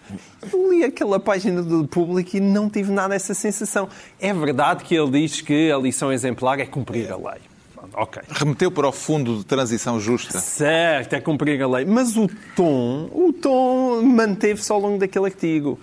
Eu 0.50 0.72
li 0.72 0.86
aquela 0.86 1.20
página 1.20 1.62
do 1.62 1.86
público 1.86 2.38
e 2.38 2.40
não 2.40 2.70
tive 2.70 2.94
nada 2.94 3.14
essa 3.14 3.34
sensação. 3.34 3.90
É 4.18 4.34
verdade 4.34 4.86
que 4.86 4.96
ele 4.96 5.20
diz 5.20 5.42
que 5.42 5.70
a 5.70 5.78
lição 5.78 6.14
exemplar 6.14 6.62
é 6.62 6.66
cumprir 6.66 7.12
a 7.12 7.18
lei. 7.18 7.49
Ok. 7.94 8.22
Remeteu 8.30 8.72
para 8.72 8.88
o 8.88 8.92
Fundo 8.92 9.38
de 9.38 9.46
Transição 9.46 10.00
Justa. 10.00 10.40
Certo, 10.40 11.14
é 11.14 11.22
cumprir 11.22 11.62
a 11.62 11.68
lei. 11.68 11.86
Mas 11.86 12.16
o 12.16 12.28
tom, 12.56 13.10
o 13.14 13.34
tom 13.34 14.02
manteve-se 14.02 14.72
ao 14.72 14.80
longo 14.80 14.98
daquele 14.98 15.26
artigo. 15.26 15.80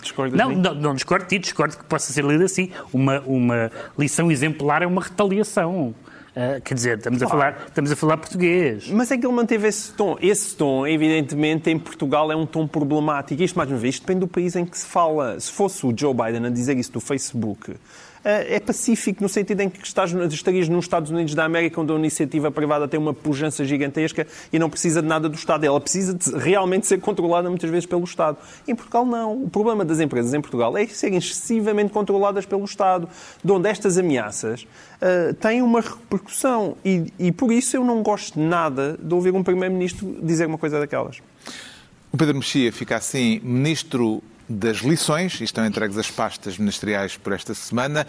Discordas 0.00 0.38
Não, 0.38 0.50
não, 0.50 0.74
não 0.74 0.94
discordo 0.94 1.24
de 1.24 1.36
ti, 1.36 1.38
discordo 1.38 1.76
que 1.76 1.84
possa 1.84 2.12
ser 2.12 2.24
lido 2.24 2.44
assim. 2.44 2.70
Uma, 2.92 3.20
uma 3.20 3.70
lição 3.98 4.30
exemplar 4.30 4.82
é 4.82 4.86
uma 4.86 5.02
retaliação. 5.02 5.94
Ah, 6.34 6.60
quer 6.64 6.74
dizer, 6.74 6.96
estamos 6.96 7.22
a, 7.22 7.28
falar, 7.28 7.64
estamos 7.68 7.92
a 7.92 7.96
falar 7.96 8.16
português. 8.16 8.88
Mas 8.88 9.10
é 9.10 9.18
que 9.18 9.26
ele 9.26 9.34
manteve 9.34 9.68
esse 9.68 9.92
tom. 9.92 10.16
Esse 10.20 10.56
tom, 10.56 10.86
evidentemente, 10.86 11.70
em 11.70 11.78
Portugal 11.78 12.32
é 12.32 12.36
um 12.36 12.46
tom 12.46 12.66
problemático. 12.66 13.42
Isto, 13.42 13.56
mais 13.56 13.70
uma 13.70 13.78
vez, 13.78 14.00
depende 14.00 14.20
do 14.20 14.26
país 14.26 14.56
em 14.56 14.64
que 14.64 14.78
se 14.78 14.86
fala. 14.86 15.38
Se 15.38 15.52
fosse 15.52 15.84
o 15.86 15.92
Joe 15.94 16.14
Biden 16.14 16.46
a 16.46 16.50
dizer 16.50 16.76
isso 16.78 16.92
do 16.92 17.00
Facebook, 17.00 17.74
é 18.24 18.60
pacífico 18.60 19.22
no 19.22 19.28
sentido 19.28 19.60
em 19.60 19.68
que 19.68 19.84
estás, 19.86 20.12
estarias 20.32 20.68
nos 20.68 20.84
Estados 20.84 21.10
Unidos 21.10 21.34
da 21.34 21.44
América, 21.44 21.80
onde 21.80 21.92
a 21.92 21.96
iniciativa 21.96 22.50
privada 22.50 22.86
tem 22.86 22.98
uma 22.98 23.12
pujança 23.12 23.64
gigantesca 23.64 24.26
e 24.52 24.58
não 24.58 24.70
precisa 24.70 25.02
de 25.02 25.08
nada 25.08 25.28
do 25.28 25.34
Estado. 25.34 25.64
Ela 25.64 25.80
precisa 25.80 26.14
de 26.14 26.30
realmente 26.38 26.86
ser 26.86 27.00
controlada 27.00 27.48
muitas 27.48 27.68
vezes 27.70 27.86
pelo 27.86 28.04
Estado. 28.04 28.36
Em 28.66 28.74
Portugal, 28.74 29.04
não. 29.04 29.44
O 29.44 29.50
problema 29.50 29.84
das 29.84 30.00
empresas 30.00 30.32
em 30.34 30.40
Portugal 30.40 30.76
é 30.76 30.86
serem 30.86 31.18
excessivamente 31.18 31.92
controladas 31.92 32.46
pelo 32.46 32.64
Estado, 32.64 33.08
de 33.42 33.52
onde 33.52 33.68
estas 33.68 33.98
ameaças 33.98 34.66
eh, 35.00 35.32
têm 35.32 35.62
uma 35.62 35.80
repercussão. 35.80 36.76
E, 36.84 37.12
e 37.18 37.32
por 37.32 37.50
isso 37.50 37.76
eu 37.76 37.84
não 37.84 38.02
gosto 38.02 38.38
nada 38.38 38.96
de 39.02 39.12
ouvir 39.12 39.34
um 39.34 39.42
Primeiro-Ministro 39.42 40.18
dizer 40.22 40.46
uma 40.46 40.58
coisa 40.58 40.78
daquelas. 40.78 41.20
O 42.12 42.16
Pedro 42.16 42.36
Mexia 42.36 42.70
fica 42.72 42.96
assim 42.96 43.40
ministro 43.42 44.22
das 44.52 44.78
lições, 44.78 45.40
e 45.40 45.44
estão 45.44 45.64
entregues 45.64 45.96
as 45.96 46.10
pastas 46.10 46.58
ministeriais 46.58 47.16
por 47.16 47.32
esta 47.32 47.54
semana, 47.54 48.06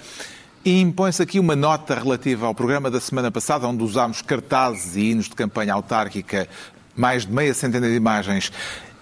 e 0.66 0.80
impõe-se 0.80 1.22
aqui 1.22 1.40
uma 1.40 1.56
nota 1.56 1.96
relativa 1.96 2.46
ao 2.46 2.56
programa 2.56 2.90
da 2.90 3.00
semana 3.00 3.30
passada, 3.30 3.68
onde 3.68 3.84
usámos 3.84 4.22
cartazes 4.22 4.96
e 4.96 5.12
hinos 5.12 5.26
de 5.26 5.36
campanha 5.36 5.74
autárquica, 5.74 6.48
mais 6.96 7.26
de 7.26 7.34
meia 7.34 7.54
centena 7.54 7.88
de 7.88 7.96
imagens, 7.96 8.52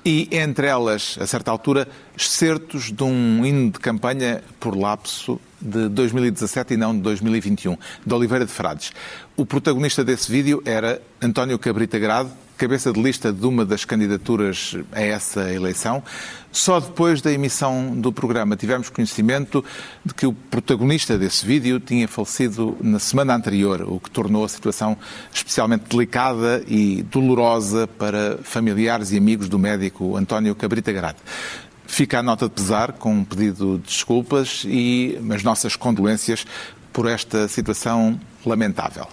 e 0.03 0.27
entre 0.31 0.65
elas, 0.65 1.17
a 1.21 1.27
certa 1.27 1.51
altura, 1.51 1.87
excertos 2.17 2.91
de 2.91 3.03
um 3.03 3.45
hino 3.45 3.71
de 3.71 3.79
campanha 3.79 4.43
por 4.59 4.75
lapso 4.75 5.39
de 5.61 5.87
2017 5.89 6.73
e 6.73 6.77
não 6.77 6.95
de 6.95 7.01
2021, 7.01 7.77
de 8.03 8.13
Oliveira 8.13 8.45
de 8.45 8.51
Frades. 8.51 8.91
O 9.37 9.45
protagonista 9.45 10.03
desse 10.03 10.31
vídeo 10.31 10.61
era 10.65 10.99
António 11.21 11.59
Cabrita 11.59 11.99
Grado, 11.99 12.31
cabeça 12.61 12.93
de 12.93 13.01
lista 13.01 13.33
de 13.33 13.43
uma 13.43 13.65
das 13.65 13.85
candidaturas 13.85 14.77
a 14.91 15.01
essa 15.01 15.51
eleição. 15.51 16.03
Só 16.51 16.79
depois 16.79 17.19
da 17.19 17.31
emissão 17.31 17.99
do 17.99 18.13
programa 18.13 18.55
tivemos 18.55 18.87
conhecimento 18.87 19.65
de 20.05 20.13
que 20.13 20.27
o 20.27 20.33
protagonista 20.33 21.17
desse 21.17 21.43
vídeo 21.43 21.79
tinha 21.79 22.07
falecido 22.07 22.77
na 22.79 22.99
semana 22.99 23.33
anterior, 23.33 23.81
o 23.81 23.99
que 23.99 24.11
tornou 24.11 24.45
a 24.45 24.47
situação 24.47 24.95
especialmente 25.33 25.85
delicada 25.89 26.63
e 26.67 27.01
dolorosa 27.01 27.87
para 27.87 28.37
familiares 28.43 29.11
e 29.11 29.17
amigos 29.17 29.49
do 29.49 29.57
médico 29.57 30.15
António 30.15 30.53
Cabrita 30.53 30.91
Grado. 30.91 31.17
Fica 31.87 32.19
a 32.19 32.23
nota 32.23 32.45
de 32.47 32.51
pesar 32.51 32.91
com 32.91 33.11
um 33.11 33.23
pedido 33.23 33.79
de 33.79 33.85
desculpas 33.85 34.63
e 34.67 35.19
as 35.33 35.41
nossas 35.41 35.75
condolências 35.75 36.45
por 36.93 37.07
esta 37.07 37.47
situação 37.47 38.19
lamentável. 38.45 39.07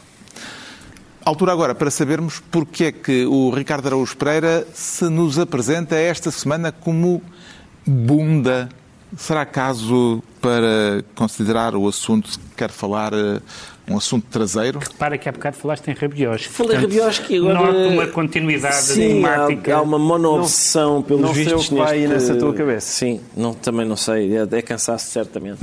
Altura 1.28 1.52
agora 1.52 1.74
para 1.74 1.90
sabermos 1.90 2.42
porque 2.50 2.84
é 2.84 2.92
que 2.92 3.26
o 3.26 3.50
Ricardo 3.50 3.86
Araújo 3.86 4.16
Pereira 4.16 4.66
se 4.72 5.10
nos 5.10 5.38
apresenta 5.38 5.94
esta 5.94 6.30
semana 6.30 6.72
como 6.72 7.20
bunda. 7.86 8.70
Será 9.14 9.44
caso 9.44 10.22
para 10.40 11.04
considerar 11.14 11.74
o 11.74 11.86
assunto 11.86 12.30
que 12.30 12.56
quer 12.56 12.70
falar 12.70 13.12
eh, 13.12 13.42
um 13.86 13.98
assunto 13.98 14.26
traseiro? 14.30 14.80
Para 14.98 15.18
que 15.18 15.28
há 15.28 15.32
bocado 15.32 15.58
falaste 15.58 15.88
em 15.88 15.92
rabiosque. 15.92 16.48
Falei 16.48 16.78
rabiosque 16.78 17.34
e 17.34 17.36
agora... 17.36 17.72
Noto 17.72 17.88
uma 17.90 18.06
continuidade 18.06 18.76
Sim, 18.76 19.16
temática. 19.16 19.74
há, 19.74 19.78
há 19.80 19.82
uma 19.82 19.98
mono-obsessão 19.98 21.02
pelos 21.02 21.20
não 21.20 21.34
sei 21.34 21.44
vistos 21.44 21.66
o 21.66 21.68
que 21.68 21.74
neste... 21.74 22.06
nessa 22.06 22.34
tua 22.36 22.54
cabeça. 22.54 22.86
Sim, 22.86 23.20
não, 23.36 23.52
também 23.52 23.86
não 23.86 23.96
sei, 23.96 24.34
é, 24.34 24.48
é 24.50 24.62
cansaço 24.62 25.10
certamente. 25.10 25.60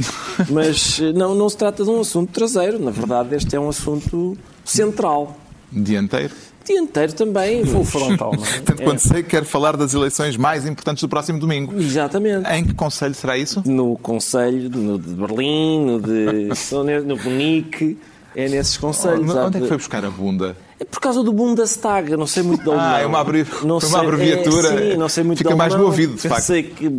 Mas 0.47 0.99
eh, 1.01 1.12
não, 1.12 1.34
não 1.34 1.49
se 1.49 1.58
trata 1.58 1.84
de 1.84 1.89
um 1.89 2.01
assunto 2.01 2.32
traseiro, 2.32 2.78
na 2.78 2.91
verdade 2.91 3.36
este 3.36 3.56
é 3.56 3.60
um 3.60 3.69
assunto 3.69 4.38
central. 4.63 5.36
Dianteiro? 5.75 6.33
Dianteiro 6.65 7.13
também. 7.13 7.63
Full 7.67 7.85
frontal, 7.85 8.33
é? 8.33 8.59
Tanto 8.61 8.81
É. 8.81 8.85
quanto 8.85 8.99
sei, 8.99 9.21
quer 9.21 9.43
falar 9.43 9.77
das 9.77 9.93
eleições 9.93 10.35
mais 10.38 10.65
importantes 10.65 11.01
do 11.01 11.09
próximo 11.09 11.38
domingo. 11.39 11.77
Exatamente. 11.79 12.49
Em 12.49 12.63
que 12.65 12.73
conselho 12.73 13.13
será 13.13 13.38
isso? 13.38 13.61
No 13.65 13.97
Conselho 13.97 14.69
no 14.69 14.97
de 14.97 15.13
Berlim, 15.13 15.85
no 15.85 16.01
de 16.01 16.49
no 17.05 17.17
Munique, 17.17 17.97
é 18.35 18.49
nesses 18.49 18.77
conselhos. 18.77 19.29
Onde 19.29 19.38
há 19.38 19.43
é 19.47 19.51
que 19.51 19.59
de- 19.59 19.67
foi 19.67 19.77
buscar 19.77 20.03
a 20.05 20.09
bunda? 20.09 20.57
É 20.77 20.83
por 20.83 20.99
causa 20.99 21.23
do 21.23 21.31
Bundestag, 21.31 22.11
eu 22.11 22.17
não 22.17 22.27
sei 22.27 22.43
muito 22.43 22.65
da 22.65 22.73
Ah, 22.73 22.89
alemão. 22.95 22.99
é 22.99 23.05
uma 23.05 23.19
abrevi- 23.21 23.49
Não 23.65 23.79
foi 23.79 23.89
uma 23.89 23.99
sei- 23.99 24.07
abreviatura. 24.09 24.67
É, 24.73 24.91
sim, 24.91 24.97
não 24.97 25.07
sei 25.07 25.23
muito 25.23 25.38
Fica 25.38 25.51
da 25.51 25.55
mais 25.55 25.73
no 25.73 25.85
ouvido, 25.85 26.15
de 26.15 26.21
facto. 26.27 26.35
Pensei 26.35 26.63
que 26.63 26.89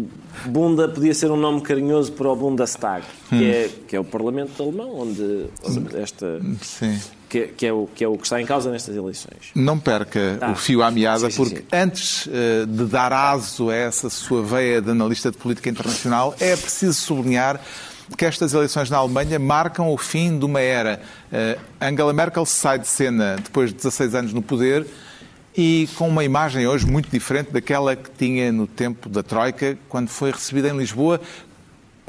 Bunda 0.47 0.89
podia 0.89 1.13
ser 1.13 1.31
um 1.31 1.37
nome 1.37 1.61
carinhoso 1.61 2.13
para 2.13 2.27
o 2.31 2.35
Bundestag, 2.37 3.03
Hum. 3.31 3.39
que, 3.39 3.45
é, 3.45 3.71
que 3.89 3.95
é 3.97 4.01
o 4.01 4.05
Parlamento 4.05 4.63
alemão, 4.63 4.99
onde, 5.01 5.45
onde 5.63 5.97
esta... 5.99 6.41
Sim. 6.63 6.99
Que, 7.29 7.49
que 7.49 7.67
é 7.67 7.73
o, 7.73 7.89
que 7.93 8.05
é 8.05 8.09
o 8.09 8.17
que 8.17 8.23
está 8.25 8.41
em 8.41 8.47
causa 8.47 8.71
nestas 8.71 8.95
eleições. 8.95 9.51
Não 9.55 9.79
perca 9.79 10.39
Ah, 10.41 10.53
o 10.53 10.55
fio 10.55 10.81
à 10.83 10.91
meada, 10.93 11.29
sim, 11.29 11.31
sim, 11.31 11.37
porque 11.37 11.57
sim. 11.57 11.65
antes 11.73 12.29
eh, 12.33 12.65
de 12.67 12.85
dar 12.85 13.13
aso 13.13 13.69
a 13.69 13.75
essa 13.75 14.09
sua 14.09 14.43
veia 14.45 14.81
de 14.81 14.91
analista 14.91 15.31
de 15.33 15.37
política 15.37 15.69
internacional, 15.69 16.37
é 16.39 16.55
preciso 16.55 16.95
sublinhar 16.95 17.61
que 18.17 18.25
estas 18.25 18.55
eleições 18.55 18.89
na 18.89 18.99
Alemanha 18.99 19.39
marcam 19.41 19.93
o 19.93 19.99
fim 19.99 20.39
de 20.39 20.45
uma 20.45 20.61
era. 20.61 21.01
Eh, 21.33 21.59
Angela 21.81 22.13
Merkel 22.13 22.47
sai 22.47 22.79
de 22.79 22.87
cena 22.87 23.37
depois 23.43 23.71
de 23.71 23.77
16 23.77 24.15
anos 24.15 24.33
no 24.33 24.41
poder 24.41 24.87
e 25.57 25.89
com 25.97 26.09
uma 26.09 26.23
imagem 26.23 26.67
hoje 26.67 26.87
muito 26.87 27.11
diferente 27.11 27.51
daquela 27.51 27.97
que 27.97 28.11
tinha 28.11 28.53
no 28.53 28.67
tempo 28.69 29.09
da 29.09 29.23
Troika, 29.25 29.77
quando 29.89 30.09
foi 30.09 30.31
recebida 30.31 30.69
em 30.69 30.77
Lisboa 30.77 31.21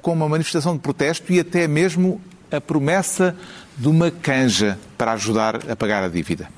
com 0.02 0.14
uma 0.14 0.30
manifestação 0.30 0.76
de 0.76 0.80
protesto 0.80 1.34
e 1.34 1.40
até 1.40 1.68
mesmo 1.68 2.22
a 2.52 2.62
promessa 2.62 3.36
de 3.78 3.88
uma 3.88 4.10
canja 4.10 4.78
para 4.98 5.14
ajudar 5.14 5.70
a 5.70 5.76
pagar 5.76 6.04
a 6.04 6.08
dívida. 6.08 6.50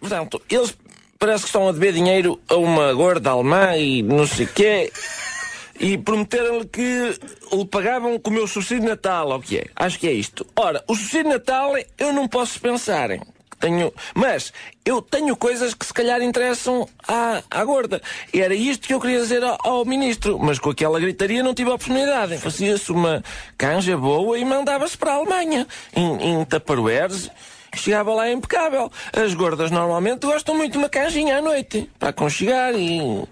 Portanto, 0.00 0.40
eles 0.48 0.76
parece 1.18 1.44
que 1.44 1.48
estão 1.48 1.68
a 1.68 1.72
dever 1.72 1.92
dinheiro 1.92 2.40
a 2.48 2.56
uma 2.56 2.92
gorda 2.94 3.30
alemã 3.30 3.76
e 3.76 4.02
não 4.02 4.26
sei 4.26 4.46
quê. 4.46 4.92
e 5.78 5.98
prometeram-lhe 5.98 6.66
que 6.66 7.18
lhe 7.52 7.64
pagavam 7.66 8.18
com 8.18 8.30
o 8.30 8.32
meu 8.32 8.46
subsídio 8.46 8.84
de 8.84 8.88
Natal, 8.88 9.28
ou 9.28 9.38
o 9.38 9.42
que 9.42 9.58
é? 9.58 9.66
Acho 9.74 9.98
que 9.98 10.06
é 10.06 10.12
isto. 10.12 10.46
Ora, 10.56 10.82
o 10.86 10.94
subsídio 10.94 11.24
de 11.24 11.30
Natal 11.30 11.72
eu 11.98 12.12
não 12.12 12.28
posso 12.28 12.60
pensar. 12.60 13.10
Tenho, 13.58 13.92
mas 14.14 14.52
eu 14.84 15.00
tenho 15.00 15.34
coisas 15.34 15.72
que 15.72 15.86
se 15.86 15.92
calhar 15.92 16.20
interessam 16.22 16.88
à, 17.08 17.42
à 17.50 17.64
gorda. 17.64 18.02
E 18.32 18.40
era 18.40 18.54
isto 18.54 18.86
que 18.86 18.94
eu 18.94 19.00
queria 19.00 19.18
dizer 19.20 19.42
ao, 19.42 19.58
ao 19.62 19.84
ministro, 19.84 20.38
mas 20.38 20.58
com 20.58 20.70
aquela 20.70 21.00
gritaria 21.00 21.42
não 21.42 21.54
tive 21.54 21.70
a 21.70 21.74
oportunidade. 21.74 22.38
Fazia-se 22.38 22.92
uma 22.92 23.24
canja 23.56 23.96
boa 23.96 24.38
e 24.38 24.44
mandava-se 24.44 24.96
para 24.96 25.12
a 25.12 25.14
Alemanha, 25.14 25.66
em, 25.94 26.40
em 26.40 26.44
Tupperwares. 26.44 27.30
Chegava 27.74 28.14
lá 28.14 28.30
impecável. 28.30 28.90
As 29.12 29.34
gordas 29.34 29.70
normalmente 29.70 30.26
gostam 30.26 30.54
muito 30.54 30.72
de 30.72 30.78
uma 30.78 30.88
canjinha 30.88 31.38
à 31.38 31.42
noite, 31.42 31.90
para 31.98 32.10
aconchegar 32.10 32.74
e. 32.74 33.24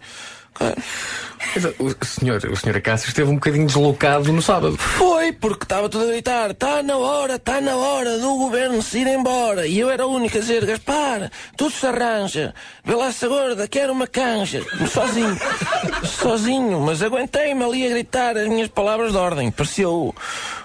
O 1.78 2.04
senhor, 2.04 2.44
o 2.50 2.56
senhor 2.56 2.76
Acácio 2.76 3.08
esteve 3.08 3.30
um 3.30 3.34
bocadinho 3.34 3.66
deslocado 3.66 4.32
no 4.32 4.42
sábado. 4.42 4.76
Foi, 4.76 5.32
porque 5.32 5.64
estava 5.64 5.88
tudo 5.88 6.04
a 6.04 6.08
gritar: 6.08 6.50
está 6.50 6.82
na 6.82 6.96
hora, 6.96 7.36
está 7.36 7.60
na 7.60 7.76
hora 7.76 8.18
do 8.18 8.36
governo 8.36 8.82
se 8.82 8.98
ir 8.98 9.06
embora. 9.06 9.66
E 9.66 9.78
eu 9.78 9.90
era 9.90 10.06
o 10.06 10.12
único 10.12 10.36
a 10.36 10.40
dizer: 10.40 10.64
Gaspar, 10.66 11.30
tudo 11.56 11.70
se 11.70 11.86
arranja. 11.86 12.54
Vê 12.84 12.94
lá 12.94 13.06
essa 13.06 13.28
gorda, 13.28 13.68
quero 13.68 13.92
uma 13.92 14.06
canja. 14.06 14.64
Sozinho. 14.90 15.38
Sozinho, 16.04 16.80
mas 16.80 17.02
aguentei-me 17.02 17.62
ali 17.62 17.86
a 17.86 17.90
gritar 17.90 18.36
as 18.36 18.48
minhas 18.48 18.68
palavras 18.68 19.12
de 19.12 19.18
ordem. 19.18 19.50
Parecia 19.50 19.88
o 19.88 20.14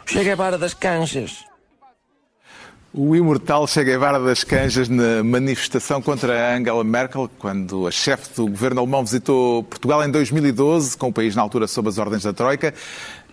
Chega 0.06 0.34
a 0.34 0.36
vara 0.36 0.58
das 0.58 0.73
canjas. 0.73 1.48
O 2.91 3.15
imortal 3.15 3.67
Che 3.67 3.84
Guevara 3.84 4.19
das 4.19 4.43
Canjas 4.43 4.89
na 4.89 5.23
manifestação 5.23 6.02
contra 6.02 6.56
Angela 6.56 6.84
Merkel, 6.84 7.30
quando 7.38 7.86
a 7.86 7.91
chefe 7.91 8.34
do 8.36 8.47
governo 8.47 8.82
alemão 8.82 9.06
visitou 9.06 9.62
Portugal 9.62 10.04
em 10.04 10.10
2012, 10.10 10.97
com 10.97 11.10
o 11.10 11.13
país 11.13 11.36
na 11.36 11.43
altura 11.43 11.67
sob 11.67 11.88
as 11.88 11.99
ordens 11.99 12.23
da 12.23 12.34
Troika. 12.34 12.73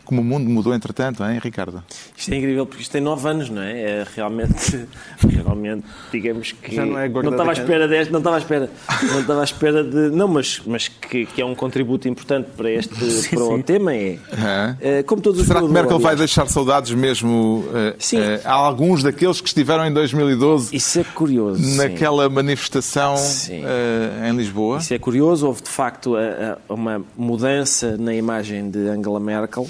Como 0.07 0.23
o 0.23 0.25
mundo 0.25 0.49
mudou 0.49 0.73
entretanto, 0.73 1.23
hein, 1.23 1.39
Ricardo? 1.43 1.85
Isto 2.17 2.33
é 2.33 2.37
incrível 2.37 2.65
porque 2.65 2.81
isto 2.83 2.93
tem 2.93 3.01
nove 3.03 3.29
anos, 3.29 3.51
não 3.51 3.61
é? 3.61 3.81
É 3.81 4.07
realmente, 4.17 4.87
realmente, 5.29 5.85
digamos 6.11 6.53
que 6.53 6.75
Já 6.75 6.87
não 6.87 6.99
é 6.99 7.09
não 7.09 7.31
estava 7.33 7.51
à 7.51 7.53
espera 7.53 7.87
deste, 7.89 8.11
não 8.13 8.21
estava 8.21 8.37
à 8.37 8.39
espera, 8.39 8.71
não 9.11 9.21
estava 9.21 9.41
à 9.41 9.45
espera 9.45 9.85
de, 9.85 10.11
não, 10.17 10.29
mas 10.29 10.63
mas 10.67 10.89
que, 10.89 11.27
que 11.27 11.43
é 11.43 11.45
um 11.45 11.55
contributo 11.55 12.09
importante 12.09 12.49
para 12.57 12.71
este 12.71 12.95
para 13.29 13.45
o 13.45 13.63
tema 13.63 13.95
é, 13.95 14.19
Hã? 14.33 14.77
é, 14.81 15.03
como 15.03 15.21
todos 15.21 15.41
os 15.41 15.47
Será 15.47 15.61
que 15.61 15.69
Merkel 15.69 15.99
vai 15.99 16.15
deixar 16.17 16.47
saudades 16.49 16.93
mesmo 16.93 17.65
eh, 17.75 17.95
Sim. 17.99 18.19
eh, 18.21 18.41
a 18.45 18.53
alguns 18.53 19.03
daqueles 19.03 19.41
que 19.41 19.49
estiveram 19.49 19.85
em 19.87 19.93
2012 19.93 20.75
Isso 20.75 21.01
é 21.01 21.05
curioso. 21.05 21.63
sim. 21.63 21.77
naquela 21.77 22.29
manifestação 22.29 23.17
Sim. 23.17 23.63
eh, 23.65 24.29
em 24.31 24.37
Lisboa? 24.37 24.79
Isso 24.79 24.95
é 24.95 24.99
curioso. 24.99 25.47
Houve, 25.47 25.63
de 25.63 25.69
facto, 25.71 26.15
a- 26.17 26.59
a- 26.69 26.73
uma 26.73 27.03
mudança 27.17 27.97
na 27.97 28.15
imagem 28.15 28.71
de 28.71 28.79
Angela 28.89 29.19
Merkel 29.21 29.69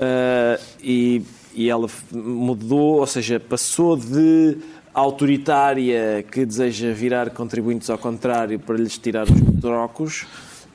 ah, 0.00 0.58
e, 0.82 1.22
e 1.54 1.68
ela 1.68 1.88
mudou, 2.12 3.00
ou 3.00 3.06
seja, 3.06 3.38
passou 3.38 3.96
de 3.96 4.56
autoritária 4.92 6.24
que 6.30 6.44
deseja 6.44 6.92
virar 6.92 7.30
contribuintes 7.30 7.88
ao 7.90 7.98
contrário 7.98 8.58
para 8.58 8.76
lhes 8.76 8.98
tirar 8.98 9.24
os 9.24 9.60
trocos 9.60 10.26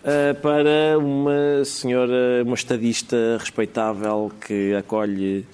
ah, 0.04 0.36
para 0.42 0.98
uma 0.98 1.66
senhora, 1.66 2.44
uma 2.46 2.56
estadista 2.56 3.38
respeitável 3.40 4.32
que 4.46 4.74
acolhe 4.76 5.46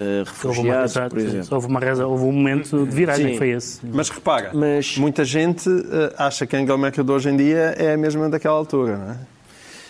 ah, 0.00 0.24
Houve, 0.44 0.60
uma, 0.60 0.80
refugiados, 0.82 0.92
por 1.10 1.18
exemplo. 1.18 1.48
houve, 1.50 1.66
uma 1.66 1.80
reza, 1.80 2.06
houve 2.06 2.24
um 2.24 2.32
momento 2.32 2.86
de 2.86 2.94
viragem, 2.94 3.32
Sim. 3.32 3.38
foi 3.38 3.50
esse. 3.50 3.80
Mas 3.84 4.08
repara, 4.08 4.50
Mas- 4.54 4.96
muita 4.96 5.24
gente 5.24 5.68
acha 6.16 6.46
que 6.46 6.56
a 6.56 6.60
Angela 6.60 6.78
Merkel 6.78 7.04
de 7.04 7.12
hoje 7.12 7.28
em 7.28 7.36
dia 7.36 7.74
é 7.76 7.92
a 7.94 7.96
mesma 7.98 8.28
daquela 8.28 8.56
altura, 8.56 8.96
não 8.96 9.10
é? 9.10 9.16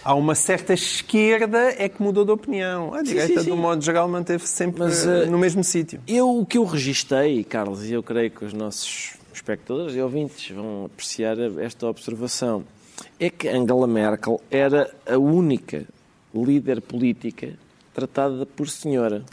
Há 0.05 0.15
uma 0.15 0.35
certa 0.35 0.73
esquerda 0.73 1.75
é 1.77 1.89
que 1.89 2.03
mudou 2.03 2.25
de 2.25 2.31
opinião. 2.31 2.95
A 2.95 3.03
direita, 3.03 3.41
sim, 3.41 3.45
sim. 3.45 3.51
do 3.51 3.57
modo 3.57 3.83
geral, 3.83 4.09
manteve-se 4.09 4.53
sempre 4.53 4.81
Mas, 4.81 5.07
eh, 5.07 5.27
no 5.27 5.39
mesmo 5.39 5.63
sítio. 5.65 6.01
Eu, 6.07 6.39
o 6.39 6.47
que 6.47 6.59
eu 6.59 6.65
registrei, 6.65 7.45
Carlos, 7.45 7.85
e 7.85 7.93
eu 7.93 8.03
creio 8.03 8.31
que 8.31 8.45
os 8.45 8.53
nossos 8.53 9.15
espectadores 9.33 9.95
e 9.95 10.01
ouvintes 10.01 10.55
vão 10.55 10.87
apreciar 10.87 11.37
esta 11.61 11.87
observação, 11.87 12.65
é 13.19 13.31
que 13.31 13.49
Angela 13.49 13.87
Merkel 13.87 14.41
era 14.51 14.91
a 15.07 15.17
única 15.17 15.85
líder 16.35 16.81
política 16.81 17.55
tratada 17.95 18.47
por 18.47 18.69
senhora. 18.69 19.25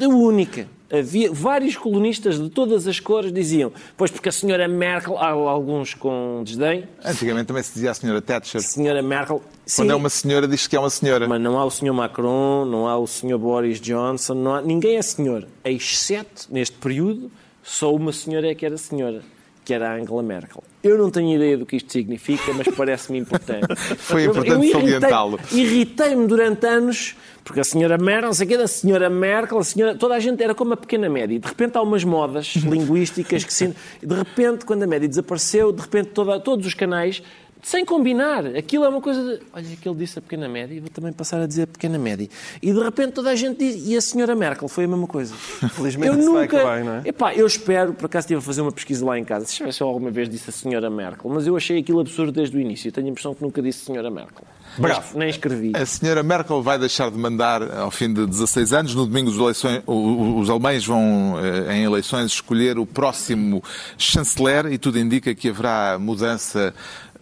A 0.00 0.08
única. 0.08 0.68
Havia 0.92 1.32
vários 1.32 1.76
colunistas 1.76 2.38
de 2.38 2.48
todas 2.48 2.86
as 2.86 3.00
cores 3.00 3.32
diziam, 3.32 3.72
pois 3.96 4.10
porque 4.12 4.28
a 4.28 4.32
senhora 4.32 4.68
Merkel, 4.68 5.18
há 5.18 5.30
alguns 5.30 5.92
com 5.94 6.42
desdém, 6.44 6.84
Antigamente 7.04 7.46
também 7.46 7.62
se 7.62 7.72
dizia 7.74 7.90
a 7.90 7.94
senhora 7.94 8.22
Thatcher. 8.22 8.60
senhora 8.60 9.02
Merkel, 9.02 9.38
Quando 9.40 9.88
sim, 9.88 9.90
é 9.90 9.94
uma 9.94 10.08
senhora, 10.10 10.46
diz 10.46 10.66
que 10.68 10.76
é 10.76 10.78
uma 10.78 10.90
senhora. 10.90 11.26
mas 11.26 11.40
não 11.40 11.58
há 11.58 11.64
o 11.64 11.70
Sr. 11.70 11.92
Macron, 11.92 12.64
não 12.66 12.86
há 12.86 12.96
o 12.96 13.06
Sr. 13.06 13.36
Boris 13.38 13.80
Johnson, 13.80 14.34
não 14.34 14.54
há... 14.54 14.62
ninguém 14.62 14.96
é 14.96 15.02
senhor. 15.02 15.48
Exceto, 15.64 16.46
neste 16.50 16.76
período, 16.76 17.28
só 17.62 17.92
uma 17.92 18.12
senhora 18.12 18.48
é 18.48 18.54
que 18.54 18.64
era 18.64 18.76
senhora, 18.76 19.22
que 19.64 19.72
era 19.72 19.90
a 19.90 19.94
Angela 19.96 20.22
Merkel. 20.22 20.62
Eu 20.82 20.98
não 20.98 21.10
tenho 21.10 21.34
ideia 21.36 21.56
do 21.56 21.64
que 21.64 21.76
isto 21.76 21.90
significa, 21.90 22.52
mas 22.52 22.68
parece-me 22.76 23.18
importante. 23.18 23.74
Foi 23.96 24.24
importante 24.24 24.70
salientá-lo. 24.70 25.40
Irritei-me 25.50 26.26
durante 26.26 26.66
anos, 26.66 27.16
porque 27.42 27.60
a 27.60 27.64
senhora 27.64 27.96
Merkel, 27.96 28.26
não 28.26 28.34
sei 28.34 28.44
o 28.44 28.48
quê, 28.50 28.58
da 28.58 28.66
senhora 28.68 29.08
Merkel, 29.08 29.58
a 29.58 29.64
senhora, 29.64 29.94
toda 29.94 30.14
a 30.14 30.20
gente 30.20 30.42
era 30.42 30.54
como 30.54 30.74
a 30.74 30.76
pequena 30.76 31.08
média. 31.08 31.34
E 31.34 31.38
de 31.38 31.48
repente 31.48 31.78
há 31.78 31.82
umas 31.82 32.04
modas 32.04 32.54
linguísticas 32.62 33.42
que 33.44 33.54
se... 33.54 33.74
De 34.02 34.14
repente, 34.14 34.66
quando 34.66 34.82
a 34.82 34.86
média 34.86 35.08
desapareceu, 35.08 35.72
de 35.72 35.80
repente 35.80 36.10
toda- 36.10 36.38
todos 36.38 36.66
os 36.66 36.74
canais 36.74 37.22
sem 37.64 37.84
combinar. 37.84 38.46
Aquilo 38.56 38.84
é 38.84 38.88
uma 38.88 39.00
coisa 39.00 39.20
de. 39.22 39.42
Olha, 39.52 39.66
aquele 39.72 39.94
disse 39.96 40.18
a 40.18 40.22
pequena 40.22 40.48
média, 40.48 40.80
vou 40.80 40.90
também 40.90 41.12
passar 41.12 41.40
a 41.40 41.46
dizer 41.46 41.62
a 41.62 41.66
pequena 41.66 41.98
média. 41.98 42.28
E 42.62 42.72
de 42.72 42.78
repente 42.80 43.12
toda 43.12 43.30
a 43.30 43.34
gente 43.34 43.58
diz. 43.58 43.86
E 43.88 43.96
a 43.96 44.00
senhora 44.00 44.34
Merkel 44.36 44.68
foi 44.68 44.84
a 44.84 44.88
mesma 44.88 45.06
coisa. 45.06 45.34
Felizmente 45.34 46.08
eu 46.08 46.14
vai 46.32 46.42
nunca. 46.42 46.56
acabar, 46.58 46.84
não 46.84 46.94
é? 46.96 47.02
Epá, 47.06 47.34
eu 47.34 47.46
espero, 47.46 47.94
por 47.94 48.06
acaso 48.06 48.24
estive 48.26 48.38
a 48.38 48.42
fazer 48.42 48.60
uma 48.60 48.70
pesquisa 48.72 49.04
lá 49.04 49.18
em 49.18 49.24
casa, 49.24 49.46
se 49.46 49.62
eu 49.80 49.86
alguma 49.88 50.10
vez 50.10 50.28
disse 50.28 50.50
a 50.50 50.52
senhora 50.52 50.90
Merkel, 50.90 51.30
mas 51.30 51.46
eu 51.46 51.56
achei 51.56 51.78
aquilo 51.78 52.00
absurdo 52.00 52.30
desde 52.32 52.56
o 52.56 52.60
início. 52.60 52.88
Eu 52.88 52.92
tenho 52.92 53.06
a 53.06 53.10
impressão 53.10 53.34
que 53.34 53.42
nunca 53.42 53.62
disse 53.62 53.84
senhora 53.86 54.10
Merkel. 54.10 54.44
Bravo. 54.76 55.16
Nem 55.18 55.28
escrevi. 55.28 55.72
A 55.74 55.86
senhora 55.86 56.22
Merkel 56.22 56.60
vai 56.62 56.78
deixar 56.78 57.10
de 57.10 57.16
mandar 57.16 57.62
ao 57.76 57.90
fim 57.90 58.12
de 58.12 58.26
16 58.26 58.72
anos. 58.72 58.94
No 58.94 59.06
domingo, 59.06 59.30
os, 59.30 59.38
eleições- 59.38 59.82
os 59.86 60.50
alemães 60.50 60.84
vão, 60.84 61.36
eh, 61.40 61.76
em 61.76 61.84
eleições, 61.84 62.32
escolher 62.32 62.76
o 62.78 62.84
próximo 62.84 63.62
chanceler 63.96 64.66
e 64.72 64.76
tudo 64.78 64.98
indica 64.98 65.34
que 65.34 65.48
haverá 65.48 65.96
mudança 65.98 66.74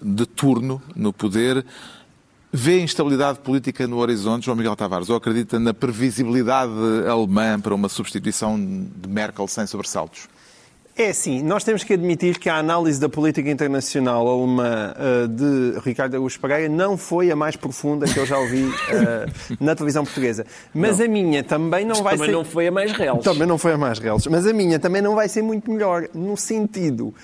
de 0.03 0.27
turno 0.27 0.83
no 0.95 1.13
poder. 1.13 1.65
Vê 2.53 2.81
instabilidade 2.81 3.39
política 3.39 3.87
no 3.87 3.97
horizonte, 3.99 4.45
João 4.45 4.57
Miguel 4.57 4.77
Tavares, 4.77 5.09
ou 5.09 5.17
acredita 5.17 5.59
na 5.59 5.73
previsibilidade 5.73 6.73
alemã 7.11 7.59
para 7.59 7.75
uma 7.75 7.89
substituição 7.89 8.59
de 8.59 9.09
Merkel 9.09 9.49
sem 9.49 9.67
sobressaltos? 9.67 10.29
É 10.95 11.09
assim, 11.09 11.43
nós 11.43 11.65
temos 11.65 11.83
que 11.83 11.95
admitir 11.95 12.39
que 12.39 12.51
a 12.51 12.57
análise 12.57 13.01
da 13.01 13.09
política 13.09 13.51
internacional 13.51 14.29
alemã 14.29 14.93
eh, 14.95 15.27
de 15.27 15.81
Ricardo 15.83 16.15
Augusto 16.17 16.39
Pereira 16.39 16.69
não 16.69 16.99
foi 16.99 17.31
a 17.31 17.37
mais 17.37 17.57
profunda 17.57 18.05
que 18.05 18.19
eu 18.19 18.27
já 18.27 18.39
ouvi 18.39 18.71
eh, 18.93 19.27
na 19.59 19.75
televisão 19.75 20.05
portuguesa. 20.05 20.45
Mas 20.75 21.01
a 21.01 21.09
minha 21.09 21.43
também 21.43 21.87
não 21.87 22.03
vai 22.03 22.13
Também 22.13 22.29
ser... 22.29 22.33
não 22.33 22.45
foi 22.45 22.67
a 22.67 22.71
mais 22.71 22.93
real. 22.93 23.19
Também 23.21 23.49
não 23.49 23.57
foi 23.57 23.73
a 23.73 23.79
mais 23.79 23.99
real. 23.99 24.19
Mas 24.31 24.47
a 24.47 24.53
minha 24.53 24.79
também 24.79 25.01
não 25.01 25.15
vai 25.15 25.31
ser 25.31 25.41
muito 25.41 25.71
melhor, 25.71 26.09
no 26.13 26.37
sentido 26.37 27.15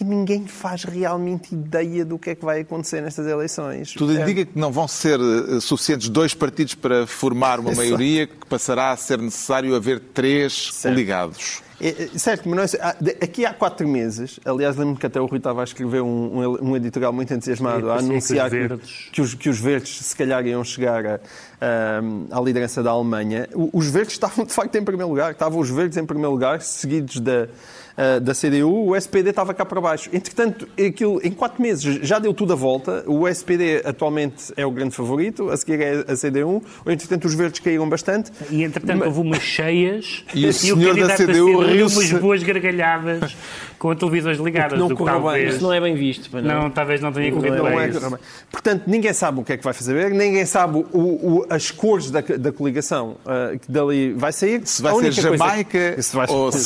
que 0.00 0.04
ninguém 0.04 0.46
faz 0.46 0.84
realmente 0.84 1.52
ideia 1.54 2.06
do 2.06 2.18
que 2.18 2.30
é 2.30 2.34
que 2.34 2.42
vai 2.42 2.60
acontecer 2.60 3.02
nestas 3.02 3.26
eleições. 3.26 3.92
Tudo 3.92 4.16
É, 4.16 4.22
indica 4.22 4.46
que 4.46 4.58
não 4.58 4.72
vão 4.72 4.88
ser 4.88 5.20
eh, 5.20 5.60
suficientes 5.60 6.08
dois 6.08 6.32
partidos 6.32 6.74
para 6.74 7.06
formar 7.06 7.60
uma 7.60 7.70
Exato. 7.72 7.86
maioria, 7.86 8.26
que 8.26 8.46
passará 8.48 8.92
a 8.92 8.96
ser 8.96 9.18
necessário 9.18 9.74
haver 9.74 10.00
três 10.00 10.70
Certo. 10.72 10.94
coligados. 10.94 11.62
É, 11.82 11.88
é, 12.14 12.18
certo, 12.18 12.48
mas 12.48 12.56
nós, 12.58 12.74
há- 12.80 12.96
de- 12.98 13.10
aqui 13.22 13.44
há 13.44 13.52
quatro 13.52 13.86
meses, 13.86 14.40
aliás, 14.44 14.74
lembro-me 14.76 14.98
que 14.98 15.04
até 15.06 15.20
o 15.20 15.26
Rui 15.26 15.36
estava 15.36 15.60
a 15.60 15.64
escrever 15.64 16.00
um, 16.02 16.38
um- 16.40 16.70
um 16.70 16.76
editorial 16.76 17.12
muito 17.12 17.32
entusiasmado 17.34 17.82
Sim, 17.86 17.90
a 17.90 17.94
anunciar 17.96 18.50
que, 18.50 18.78
que 19.12 19.20
os, 19.20 19.34
que 19.34 19.48
os 19.50 19.58
verdes 19.58 19.98
se 19.98 20.16
calhar 20.16 20.46
iam 20.46 20.64
chegar 20.64 21.04
a- 21.06 21.20
a- 21.60 22.38
à 22.38 22.40
liderança 22.40 22.82
da 22.82 22.90
Alemanha. 22.90 23.46
O- 23.54 23.68
Os 23.74 23.86
verdes 23.88 24.12
estavam 24.14 24.46
de 24.46 24.52
facto 24.54 24.74
em 24.76 24.82
primeiro 24.84 25.10
lugar, 25.10 25.32
estavam 25.32 25.58
os 25.60 25.68
verdes 25.70 25.98
em 25.98 26.06
primeiro 26.06 26.30
lugar, 26.32 26.62
seguidos 26.62 27.20
da, 27.20 27.48
a- 27.96 28.18
da 28.18 28.34
CDU, 28.34 28.88
o 28.88 28.96
SPD 28.96 29.30
estava 29.30 29.52
cá 29.54 29.64
para 29.64 29.80
baixo. 29.80 30.08
Entretanto, 30.12 30.68
aquilo, 30.74 31.20
em 31.24 31.30
quatro 31.30 31.60
meses 31.62 31.82
já 32.02 32.18
deu 32.18 32.32
tudo 32.34 32.52
a 32.52 32.56
volta. 32.56 33.04
O 33.06 33.26
SPD 33.28 33.82
atualmente 33.84 34.52
é 34.56 34.64
o 34.66 34.70
grande 34.70 34.94
favorito, 34.94 35.50
a 35.50 35.56
seguir 35.56 35.80
é 35.80 36.04
a 36.08 36.16
CDU. 36.16 36.62
Entretanto, 36.86 37.24
os 37.26 37.34
verdes 37.34 37.60
caíram 37.60 37.88
bastante. 37.88 38.30
E 38.50 38.62
entretanto 38.62 39.04
houve 39.04 39.20
umas 39.20 39.42
cheias 39.42 40.24
E 40.34 40.46
o 40.46 40.52
senhor 40.52 40.94
da 40.96 41.16
CDU 41.16 41.60
riu-se. 41.60 41.96
umas 41.98 42.12
boas 42.20 42.42
gargalhadas 42.42 43.36
com 43.78 43.94
televisões 43.94 44.38
ligadas. 44.38 44.78
Não 44.78 44.88
correu 44.90 45.14
bem. 45.14 45.22
talvez, 45.22 45.54
Isso 45.54 45.62
não 45.62 45.72
é 45.72 45.80
bem 45.80 45.94
visto. 45.94 46.28
pois 46.30 46.44
não, 46.44 46.70
talvez 46.70 47.00
não 47.00 47.12
tenha 47.12 47.32
corrido 47.32 47.56
Não 47.56 47.64
bem. 47.64 47.78
é- 47.80 47.88
isso. 47.88 48.18
Portanto, 48.50 48.82
ninguém 48.86 49.12
sabe 49.12 49.40
o 49.40 49.44
que 49.44 49.52
é 49.52 49.56
que 49.56 49.64
vai 49.64 49.72
fazer, 49.72 50.10
ninguém 50.10 50.44
sabe 50.44 50.84
o- 50.92 50.98
o- 50.98 51.46
as 51.48 51.70
cores 51.70 52.10
da, 52.10 52.20
da 52.20 52.52
coligação 52.52 53.16
ah, 53.26 53.52
que 53.60 53.70
dali 53.70 54.12
vai 54.12 54.32
sair. 54.32 54.60
Se 54.66 54.82
vai 54.82 54.92
ser 54.92 54.98
única 54.98 55.22
coisa- 55.22 55.36
Jamaica 55.38 56.02
Se 56.02 56.14
vai- 56.16 56.26
ou 56.28 56.50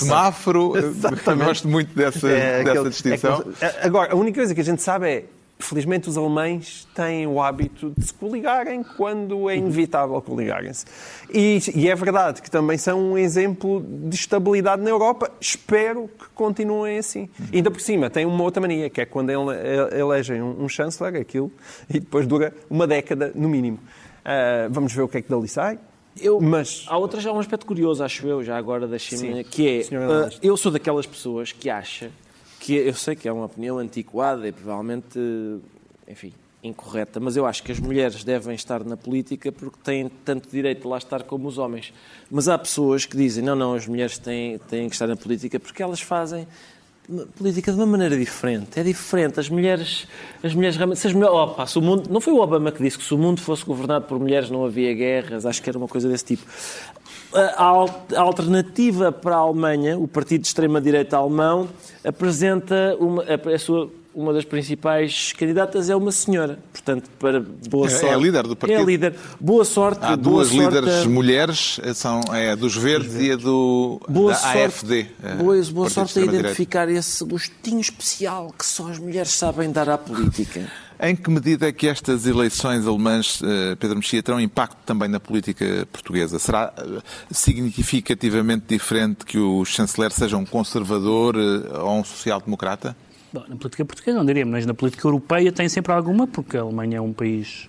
Exato. 0.77 1.14
Exatamente. 1.23 1.47
gosto 1.47 1.69
muito 1.69 1.95
dessa, 1.95 2.29
É 2.29 2.59
dessa 2.59 2.71
aquele- 2.73 2.89
distinção. 2.91 3.45
é 3.61 3.87
Agora, 3.87 4.13
a 4.13 4.17
única 4.17 4.41
coisa 4.41 4.55
que 4.55 4.61
a 4.61 4.65
gente 4.65 4.83
sabe 4.83 5.09
é 5.09 5.25
Felizmente 5.57 6.09
os 6.09 6.19
alemães 6.19 6.87
têm 6.97 7.29
o 7.29 7.41
hábito 7.41 7.93
de 7.97 8.05
se 8.05 8.13
coligarem 8.13 8.83
quando 8.97 9.49
é 9.49 9.57
inevitável 9.57 10.21
coligarem-se. 10.21 10.85
E, 11.33 11.61
e 11.77 11.89
é 11.89 11.95
verdade 11.95 12.43
que 12.43 12.51
também 12.51 12.77
são 12.77 13.13
um 13.13 13.17
exemplo 13.17 13.81
de 13.89 14.17
estabilidade 14.17 14.83
na 14.83 14.91
Europa. 14.91 15.31
Espero 15.41 16.11
que 16.19 16.25
continuem 16.35 16.99
assim. 16.99 17.29
E 17.53 17.59
ainda 17.59 17.71
por 17.71 17.81
cima, 17.81 18.11
tem 18.11 18.27
uma 18.27 18.43
outra 18.43 18.61
mania, 18.61 18.91
que 18.91 19.01
é 19.01 19.07
quando 19.07 19.31
ele- 19.31 19.97
elegem 19.99 20.43
um, 20.43 20.65
um 20.65 20.69
chanceler, 20.69 21.21
aquilo, 21.21 21.51
e 21.89 22.01
depois 22.01 22.27
dura 22.27 22.53
uma 22.69 22.85
década 22.85 23.31
no 23.33 23.49
mínimo. 23.49 23.79
Ah, 24.25 24.67
vamos 24.69 24.93
ver 24.93 25.03
o 25.03 25.09
que 25.09 25.19
é 25.19 25.23
que 25.23 25.31
dali 25.31 25.47
sai. 25.47 25.79
Eu, 26.21 26.41
Mas- 26.41 26.85
Há 26.87 26.97
outra 26.97 27.21
já 27.21 27.33
um 27.33 27.39
aspecto 27.39 27.67
curioso, 27.67 28.03
acho 28.05 28.27
eu, 28.27 28.43
já 28.43 28.57
agora 28.57 28.87
deixem-me, 28.87 29.43
Sim. 29.43 29.51
que 29.51 29.69
é, 29.69 29.97
uh, 29.97 30.31
eu 30.43 30.57
sou 30.57 30.71
daquelas 30.71 31.07
pessoas 31.07 31.53
que 31.53 31.69
acha 31.69 32.11
que, 32.61 32.75
eu 32.75 32.95
sei 32.95 33.17
que 33.17 33.29
é 33.29 33.33
uma 33.33 33.47
opinião 33.47 33.79
antiquada 33.79 34.47
e 34.47 34.53
provavelmente, 34.53 35.19
enfim, 36.09 36.33
incorreta, 36.63 37.21
mas 37.21 37.37
eu 37.37 37.45
acho 37.45 37.63
que 37.63 37.71
as 37.71 37.79
mulheres 37.79 38.25
devem 38.25 38.55
estar 38.55 38.83
na 38.85 38.97
política 38.97 39.53
porque 39.53 39.77
têm 39.85 40.09
tanto 40.25 40.49
direito 40.49 40.83
de 40.83 40.89
lá 40.89 40.97
estar 40.97 41.23
como 41.25 41.47
os 41.47 41.59
homens. 41.59 41.93
Mas 42.31 42.49
há 42.49 42.57
pessoas 42.57 43.05
que 43.05 43.17
dizem, 43.17 43.45
não, 43.45 43.55
não, 43.55 43.75
as 43.75 43.87
mulheres 43.87 44.17
têm, 44.17 44.59
têm 44.59 44.89
que 44.89 44.95
estar 44.95 45.07
na 45.07 45.17
política 45.17 45.61
porque 45.61 45.83
elas 45.83 46.01
fazem 46.01 46.49
política 47.37 47.71
de 47.73 47.79
uma 47.79 47.87
maneira 47.87 48.17
diferente. 48.17 48.79
É 48.79 48.83
diferente. 48.83 49.39
As 49.39 49.49
mulheres, 49.49 50.07
as 50.43 50.55
mulheres 50.55 50.77
realmente. 50.77 50.99
Se 51.01 51.07
as 51.07 51.13
mulheres, 51.13 51.35
opa, 51.35 51.67
se 51.67 51.79
o 51.79 51.83
mundo, 51.83 52.09
não 52.11 52.21
foi 52.21 52.33
o 52.33 52.39
Obama 52.41 52.73
que 52.73 52.83
disse 52.83 52.99
que 52.99 53.05
se 53.05 53.13
o 53.13 53.19
mundo 53.19 53.41
fosse 53.41 53.65
governado 53.65 54.07
por 54.07 54.19
mulheres 54.19 54.51
não 54.51 54.65
havia 54.65 54.93
guerras, 54.95 55.45
acho 55.47 55.63
que 55.63 55.69
era 55.69 55.79
uma 55.79 55.89
coisa 55.89 56.09
desse 56.09 56.25
tipo. 56.25 56.43
A, 57.33 57.63
al- 57.65 58.07
a 58.15 58.21
alternativa 58.21 59.11
para 59.11 59.35
a 59.35 59.39
Alemanha, 59.39 59.99
o 59.99 60.07
partido 60.07 60.43
de 60.43 60.47
extrema-direita 60.47 61.17
alemão, 61.17 61.69
apresenta 62.05 62.97
uma, 63.01 63.25
a, 63.25 63.55
a 63.55 63.59
sua, 63.59 63.91
uma 64.15 64.33
das 64.33 64.45
principais 64.45 65.33
candidatas 65.33 65.91
é 65.91 65.97
uma 65.97 66.13
senhora. 66.13 66.59
Portanto, 66.73 67.11
para 67.19 67.41
boa 67.69 67.89
É- 67.89 67.93
é 67.93 67.99
sorte. 67.99 68.15
a 68.15 68.19
líder 68.19 68.43
do 68.45 68.57
partido. 68.57 68.79
É 68.79 68.83
a 68.83 68.85
líder. 68.85 69.15
Boa 69.41 69.65
sorte. 69.65 70.01
Há 70.05 70.17
duas 70.17 70.49
sorte 70.49 70.61
líderes 70.63 71.07
mulheres, 71.07 71.81
são 71.95 72.21
é 72.33 72.51
a 72.51 72.55
dos 72.55 72.77
Verdes 72.77 73.15
e 73.21 73.33
a 73.33 73.37
do 73.37 74.01
Boa 74.09 74.33
da 74.33 74.39
sorte, 74.39 74.59
AFD. 74.59 75.07
eh, 75.23 75.35
boa, 75.35 75.63
boa 75.73 75.91
sorte 75.91 76.19
a 76.19 76.23
identificar 76.23 76.89
esse 76.89 77.25
gostinho 77.25 77.81
especial 77.81 78.55
que 78.57 78.65
só 78.65 78.89
as 78.89 78.99
mulheres 78.99 79.31
sabem 79.31 79.71
dar 79.73 79.89
à 79.89 79.99
política. 79.99 80.71
Em 81.01 81.17
que 81.17 81.29
medida 81.29 81.67
é 81.69 81.73
que 81.73 81.89
estas 81.89 82.25
eleições 82.25 82.87
alemãs, 82.87 83.41
eh, 83.43 83.75
Pedro 83.81 83.97
Mexia, 83.97 84.23
terão 84.23 84.41
impacto 84.41 84.77
também 84.87 85.09
na 85.09 85.19
política 85.19 85.87
portuguesa? 85.93 86.39
Será 86.39 86.73
eh, 86.79 87.01
significativamente 87.33 88.65
diferente 88.69 89.25
que 89.25 89.39
o 89.39 89.65
chanceler 89.65 90.13
seja 90.13 90.37
um 90.37 90.45
conservador 90.47 91.35
eh, 91.37 91.79
ou 91.79 91.99
um 91.99 92.05
social-democrata? 92.05 92.97
Bom, 93.35 93.43
na 93.49 93.57
política 93.57 93.85
portuguesa 93.85 94.17
não 94.17 94.25
diríamos, 94.25 94.53
mas 94.53 94.65
na 94.65 94.75
política 94.75 95.09
europeia 95.09 95.51
tem 95.51 95.69
sempre 95.69 95.91
alguma, 95.91 96.25
porque 96.25 96.57
a 96.57 96.61
Alemanha 96.61 96.99
é 96.99 97.01
um 97.01 97.13
país 97.13 97.69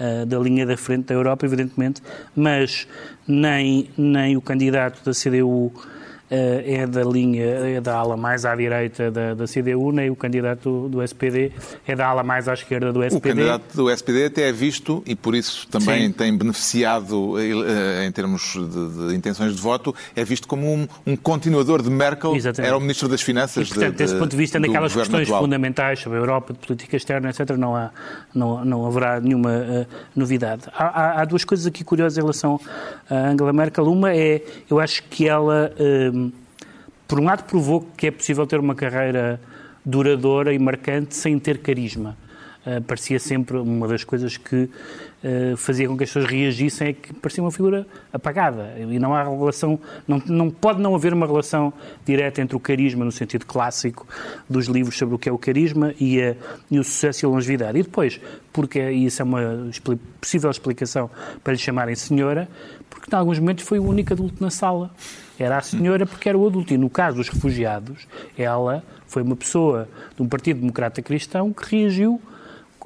ah, 0.00 0.24
da 0.24 0.38
linha 0.38 0.64
da 0.64 0.78
frente 0.78 1.08
da 1.08 1.14
Europa, 1.14 1.44
evidentemente, 1.44 2.02
mas 2.34 2.88
nem, 3.28 3.90
nem 3.98 4.34
o 4.34 4.40
candidato 4.40 5.04
da 5.04 5.12
CDU 5.12 5.70
é 6.66 6.86
da 6.86 7.02
linha, 7.02 7.44
é 7.44 7.80
da 7.80 7.96
ala 7.96 8.16
mais 8.16 8.44
à 8.44 8.54
direita 8.54 9.10
da, 9.10 9.34
da 9.34 9.44
CDU, 9.46 9.92
nem 9.92 10.10
o 10.10 10.16
candidato 10.16 10.88
do 10.88 11.02
SPD 11.02 11.52
é 11.86 11.94
da 11.94 12.06
ala 12.06 12.22
mais 12.22 12.48
à 12.48 12.54
esquerda 12.54 12.92
do 12.92 13.00
O 13.00 13.04
SPD. 13.04 13.28
candidato 13.30 13.76
do 13.76 13.90
SPD 13.90 14.24
até 14.26 14.48
é 14.48 14.52
visto, 14.52 15.02
e 15.06 15.14
por 15.14 15.34
isso 15.34 15.66
também 15.68 16.06
Sim. 16.06 16.12
tem 16.12 16.36
beneficiado 16.36 17.34
eh, 17.38 18.04
em 18.06 18.12
termos 18.12 18.52
de, 18.54 19.08
de 19.08 19.14
intenções 19.14 19.54
de 19.54 19.60
voto, 19.60 19.94
é 20.16 20.24
visto 20.24 20.48
como 20.48 20.66
um, 20.72 20.86
um 21.06 21.16
continuador 21.16 21.82
de 21.82 21.90
Merkel, 21.90 22.34
Exatamente. 22.34 22.68
era 22.68 22.76
o 22.76 22.80
Ministro 22.80 23.08
das 23.08 23.20
Finanças 23.22 23.66
E, 23.66 23.70
portanto, 23.70 23.92
de, 23.92 23.98
desse 23.98 24.14
ponto 24.16 24.30
de 24.30 24.36
vista, 24.36 24.58
naquelas 24.58 24.94
questões 24.94 25.28
atual. 25.28 25.42
fundamentais 25.42 26.00
sobre 26.00 26.18
a 26.18 26.20
Europa, 26.22 26.52
de 26.52 26.58
política 26.58 26.96
externa, 26.96 27.30
etc., 27.30 27.50
não, 27.56 27.76
há, 27.76 27.90
não, 28.34 28.64
não 28.64 28.86
haverá 28.86 29.20
nenhuma 29.20 29.52
eh, 29.52 29.86
novidade. 30.16 30.62
Há, 30.76 30.84
há- 30.86 31.20
há 31.22 31.24
duas 31.24 31.44
coisas 31.44 31.66
aqui 31.66 31.84
curiosas 31.84 32.18
em 32.18 32.20
relação 32.20 32.60
a 33.08 33.14
Angela 33.28 33.52
Merkel. 33.52 33.84
Uma 33.86 34.14
é, 34.14 34.42
eu 34.70 34.80
acho 34.80 35.02
que 35.04 35.28
ela, 35.28 35.72
eh, 35.78 36.10
por 37.06 37.20
um 37.20 37.24
lado, 37.24 37.44
provou 37.44 37.86
que 37.96 38.06
é 38.06 38.10
possível 38.10 38.46
ter 38.46 38.58
uma 38.58 38.74
carreira 38.74 39.40
duradoura 39.84 40.52
e 40.52 40.58
marcante 40.58 41.14
sem 41.14 41.38
ter 41.38 41.58
carisma. 41.58 42.16
Uh, 42.66 42.80
parecia 42.80 43.18
sempre 43.18 43.58
uma 43.58 43.86
das 43.86 44.04
coisas 44.04 44.38
que 44.38 44.70
uh, 45.22 45.54
fazia 45.54 45.86
com 45.86 45.98
que 45.98 46.04
as 46.04 46.08
pessoas 46.08 46.24
reagissem 46.24 46.88
é 46.88 46.92
que 46.94 47.12
parecia 47.12 47.44
uma 47.44 47.50
figura 47.50 47.86
apagada. 48.10 48.74
E 48.78 48.98
não 48.98 49.14
há 49.14 49.22
relação 49.22 49.78
não, 50.08 50.16
não 50.24 50.50
pode 50.50 50.80
não 50.80 50.94
haver 50.94 51.12
uma 51.12 51.26
relação 51.26 51.74
direta 52.06 52.40
entre 52.40 52.56
o 52.56 52.60
carisma 52.60 53.04
no 53.04 53.12
sentido 53.12 53.44
clássico 53.44 54.06
dos 54.48 54.66
livros 54.66 54.96
sobre 54.96 55.14
o 55.14 55.18
que 55.18 55.28
é 55.28 55.32
o 55.32 55.36
carisma 55.36 55.92
e, 56.00 56.22
a, 56.22 56.34
e 56.70 56.78
o 56.78 56.84
sucesso 56.84 57.24
e 57.24 57.26
a 57.26 57.28
longevidade. 57.28 57.78
E 57.78 57.82
depois 57.82 58.18
porque 58.50 58.80
e 58.80 59.04
isso 59.04 59.20
é 59.20 59.24
uma 59.26 59.68
expli- 59.70 60.00
possível 60.18 60.50
explicação 60.50 61.10
para 61.42 61.52
lhe 61.52 61.58
chamarem 61.58 61.94
senhora 61.94 62.48
porque 62.88 63.14
em 63.14 63.18
alguns 63.18 63.38
momentos 63.38 63.62
foi 63.66 63.78
o 63.78 63.84
único 63.84 64.14
adulto 64.14 64.42
na 64.42 64.48
sala 64.48 64.90
era 65.38 65.58
a 65.58 65.62
senhora 65.62 66.06
porque 66.06 66.28
era 66.28 66.36
o 66.38 66.46
adulto. 66.46 66.72
E 66.74 66.78
no 66.78 66.88
caso 66.90 67.16
dos 67.16 67.28
refugiados, 67.28 68.06
ela 68.36 68.82
foi 69.06 69.22
uma 69.22 69.36
pessoa 69.36 69.88
de 70.16 70.22
um 70.22 70.28
Partido 70.28 70.60
Democrata 70.60 71.00
Cristão 71.02 71.52
que 71.52 71.76
reagiu, 71.76 72.20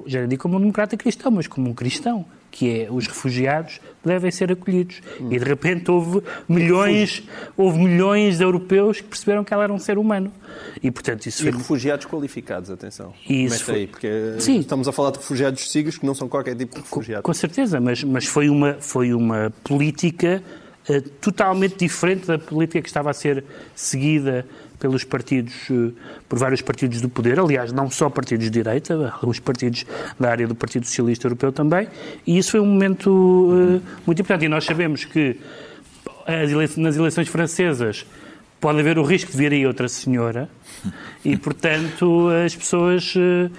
já 0.05 0.25
digo 0.25 0.41
como 0.41 0.57
um 0.57 0.59
democrata 0.59 0.95
cristão, 0.95 1.31
mas 1.31 1.45
como 1.47 1.69
um 1.69 1.73
cristão, 1.73 2.25
que 2.51 2.81
é 2.83 2.87
os 2.89 3.05
refugiados 3.05 3.79
devem 4.03 4.31
ser 4.31 4.51
acolhidos. 4.51 5.01
E 5.29 5.37
de 5.37 5.45
repente 5.45 5.91
houve 5.91 6.21
milhões, 6.47 7.21
houve 7.55 7.77
milhões 7.79 8.37
de 8.37 8.43
europeus 8.43 9.01
que 9.01 9.07
perceberam 9.07 9.43
que 9.43 9.53
ela 9.53 9.63
era 9.65 9.73
um 9.73 9.77
ser 9.77 9.97
humano. 9.97 10.31
E 10.81 10.89
portanto 10.89 11.25
isso 11.27 11.41
E 11.41 11.51
foi 11.51 11.59
refugiados 11.59 12.05
qualificados, 12.05 12.71
atenção. 12.71 13.13
E 13.27 13.43
isso 13.45 13.55
Mete 13.55 13.63
foi- 13.65 13.75
aí, 13.75 13.87
porque 13.87 14.09
Sim. 14.39 14.59
estamos 14.61 14.87
a 14.87 14.91
falar 14.91 15.11
de 15.11 15.17
refugiados 15.17 15.69
sírios 15.69 15.97
que 15.97 16.05
não 16.05 16.15
são 16.15 16.27
qualquer 16.29 16.55
tipo 16.55 16.75
de 16.75 16.81
Com, 16.81 16.87
refugiado. 16.99 17.23
com 17.23 17.33
certeza, 17.33 17.79
mas, 17.79 18.03
mas 18.03 18.25
foi, 18.25 18.49
uma, 18.49 18.75
foi 18.79 19.13
uma 19.13 19.51
política 19.63 20.41
eh, 20.87 21.01
totalmente 21.21 21.77
diferente 21.77 22.27
da 22.27 22.37
política 22.37 22.81
que 22.81 22.87
estava 22.87 23.09
a 23.09 23.13
ser 23.13 23.43
seguida 23.75 24.45
pelos 24.79 25.03
partidos, 25.03 25.53
eh, 25.69 25.91
por 26.27 26.39
vários 26.39 26.61
partidos 26.61 27.01
do 27.01 27.09
poder, 27.09 27.39
aliás, 27.39 27.71
não 27.73 27.89
só 27.91 28.09
partidos 28.09 28.45
de 28.45 28.51
direita, 28.51 29.13
alguns 29.21 29.39
partidos 29.39 29.85
da 30.19 30.31
área 30.31 30.47
do 30.47 30.55
Partido 30.55 30.85
Socialista 30.85 31.27
Europeu 31.27 31.51
também, 31.51 31.87
e 32.25 32.37
isso 32.37 32.51
foi 32.51 32.59
um 32.61 32.65
momento 32.65 33.49
eh, 33.83 33.99
muito 34.05 34.21
importante. 34.21 34.45
E 34.45 34.49
nós 34.49 34.63
sabemos 34.63 35.03
que 35.05 35.37
ele- 36.27 36.69
nas 36.77 36.95
eleições 36.95 37.27
francesas 37.27 38.05
pode 38.61 38.79
haver 38.79 38.97
o 38.97 39.03
risco 39.03 39.31
de 39.31 39.37
vir 39.37 39.51
aí 39.51 39.65
outra 39.65 39.87
senhora, 39.87 40.49
e 41.25 41.35
portanto 41.35 42.29
as 42.45 42.55
pessoas 42.55 43.13
eh, 43.17 43.49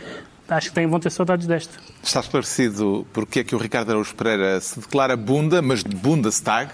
acho 0.51 0.69
que 0.69 0.75
têm, 0.75 0.87
vão 0.87 1.01
ter 1.01 1.11
saudades 1.11 1.47
desta. 1.47 1.79
Está 2.03 2.21
esclarecido 2.21 3.07
porque 3.13 3.41
é 3.41 3.45
que 3.45 3.55
o 3.55 3.59
Ricardo 3.59 3.91
Araújo 3.91 4.15
Pereira 4.15 4.61
se 4.61 4.81
declara 4.81 5.17
bunda, 5.17 5.63
mas 5.63 5.83
de 5.85 5.95
Bundestag, 5.95 6.71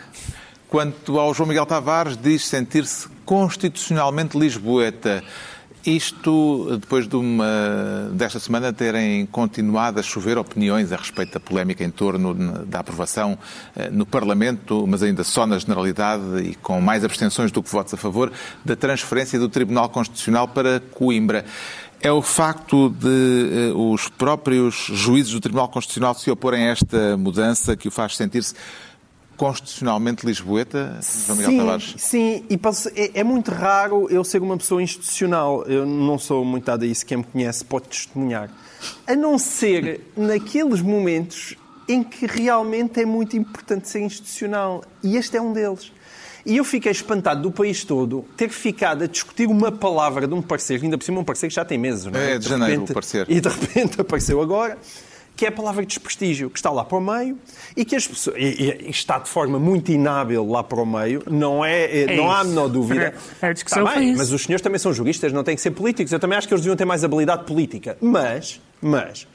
quanto 0.68 1.18
ao 1.18 1.32
João 1.34 1.48
Miguel 1.48 1.66
Tavares 1.66 2.16
diz 2.16 2.46
sentir-se 2.46 3.08
constitucionalmente 3.24 4.38
lisboeta. 4.38 5.22
Isto 5.84 6.78
depois 6.80 7.06
de 7.06 7.14
uma, 7.14 8.10
desta 8.10 8.40
semana 8.40 8.72
terem 8.72 9.24
continuado 9.24 10.00
a 10.00 10.02
chover 10.02 10.36
opiniões 10.36 10.90
a 10.90 10.96
respeito 10.96 11.34
da 11.34 11.38
polémica 11.38 11.84
em 11.84 11.90
torno 11.90 12.34
da 12.66 12.80
aprovação 12.80 13.38
eh, 13.76 13.88
no 13.88 14.04
Parlamento, 14.04 14.84
mas 14.84 15.04
ainda 15.04 15.22
só 15.22 15.46
na 15.46 15.56
generalidade 15.60 16.24
e 16.42 16.56
com 16.56 16.80
mais 16.80 17.04
abstenções 17.04 17.52
do 17.52 17.62
que 17.62 17.70
votos 17.70 17.94
a 17.94 17.96
favor, 17.96 18.32
da 18.64 18.74
transferência 18.74 19.38
do 19.38 19.48
Tribunal 19.48 19.88
Constitucional 19.88 20.48
para 20.48 20.80
Coimbra. 20.80 21.44
É 22.00 22.12
o 22.12 22.22
facto 22.22 22.90
de 22.90 23.70
eh, 23.70 23.72
os 23.74 24.08
próprios 24.08 24.74
juízes 24.92 25.32
do 25.32 25.40
Tribunal 25.40 25.68
Constitucional 25.68 26.14
se 26.14 26.30
oporem 26.30 26.66
a 26.68 26.70
esta 26.70 27.16
mudança 27.16 27.76
que 27.76 27.88
o 27.88 27.90
faz 27.90 28.16
sentir-se 28.16 28.54
constitucionalmente 29.36 30.24
lisboeta, 30.24 30.98
João 31.26 31.36
Miguel 31.36 31.50
sim, 31.50 31.58
Tavares? 31.58 31.94
Sim, 31.98 32.44
e 32.48 32.56
posso- 32.56 32.88
é, 32.94 33.10
é 33.20 33.24
muito 33.24 33.50
raro 33.50 34.08
eu 34.10 34.24
ser 34.24 34.40
uma 34.40 34.56
pessoa 34.56 34.82
institucional. 34.82 35.62
Eu 35.64 35.84
não 35.84 36.18
sou 36.18 36.44
muito 36.44 36.64
dado 36.64 36.84
a 36.84 36.86
isso. 36.86 37.04
Quem 37.04 37.18
me 37.18 37.24
conhece 37.24 37.64
pode 37.64 37.86
testemunhar. 37.88 38.50
A 39.06 39.14
não 39.14 39.38
ser 39.38 40.00
naqueles 40.16 40.80
momentos 40.80 41.54
em 41.88 42.02
que 42.02 42.26
realmente 42.26 43.00
é 43.00 43.06
muito 43.06 43.36
importante 43.36 43.88
ser 43.88 44.00
institucional. 44.00 44.82
E 45.02 45.16
este 45.16 45.36
é 45.36 45.40
um 45.42 45.52
deles. 45.52 45.92
E 46.46 46.58
eu 46.58 46.64
fiquei 46.64 46.92
espantado 46.92 47.42
do 47.42 47.50
país 47.50 47.84
todo 47.84 48.24
ter 48.36 48.48
ficado 48.48 49.02
a 49.02 49.06
discutir 49.08 49.48
uma 49.48 49.72
palavra 49.72 50.28
de 50.28 50.32
um 50.32 50.40
parceiro, 50.40 50.84
ainda 50.84 50.96
por 50.96 51.02
cima 51.02 51.20
um 51.20 51.24
parceiro 51.24 51.50
que 51.50 51.56
já 51.56 51.64
tem 51.64 51.76
meses, 51.76 52.04
não 52.06 52.18
é? 52.18 52.34
É, 52.34 52.38
de 52.38 52.48
janeiro, 52.48 52.84
o 52.84 52.94
parecer. 52.94 53.26
E 53.28 53.40
de 53.40 53.48
repente 53.48 54.00
apareceu 54.00 54.40
agora, 54.40 54.78
que 55.34 55.44
é 55.44 55.48
a 55.48 55.52
palavra 55.52 55.84
desprestígio, 55.84 56.48
que 56.48 56.58
está 56.58 56.70
lá 56.70 56.84
para 56.84 56.96
o 56.96 57.00
meio 57.00 57.36
e 57.76 57.84
que 57.84 57.96
as 57.96 58.06
pessoas. 58.06 58.36
E, 58.38 58.86
e 58.86 58.90
está 58.90 59.18
de 59.18 59.28
forma 59.28 59.58
muito 59.58 59.90
inábil 59.90 60.48
lá 60.48 60.62
para 60.62 60.80
o 60.80 60.86
meio, 60.86 61.22
não, 61.28 61.64
é, 61.64 62.04
É 62.04 62.16
não 62.16 62.30
há 62.30 62.38
a 62.38 62.42
isso. 62.42 62.50
menor 62.50 62.68
dúvida. 62.68 63.14
A 63.42 63.52
discussão 63.52 63.84
Está 63.84 63.98
bem, 63.98 64.10
isso. 64.10 64.18
Mas 64.18 64.32
os 64.32 64.42
senhores 64.42 64.62
também 64.62 64.78
são 64.78 64.92
juristas, 64.92 65.32
não 65.32 65.42
têm 65.42 65.56
que 65.56 65.60
ser 65.60 65.72
políticos. 65.72 66.12
Eu 66.12 66.20
também 66.20 66.38
acho 66.38 66.46
que 66.46 66.54
eles 66.54 66.62
deviam 66.62 66.76
ter 66.76 66.84
mais 66.84 67.02
habilidade 67.02 67.44
política. 67.44 67.98
Mas, 68.00 68.60
mas, 68.80 69.26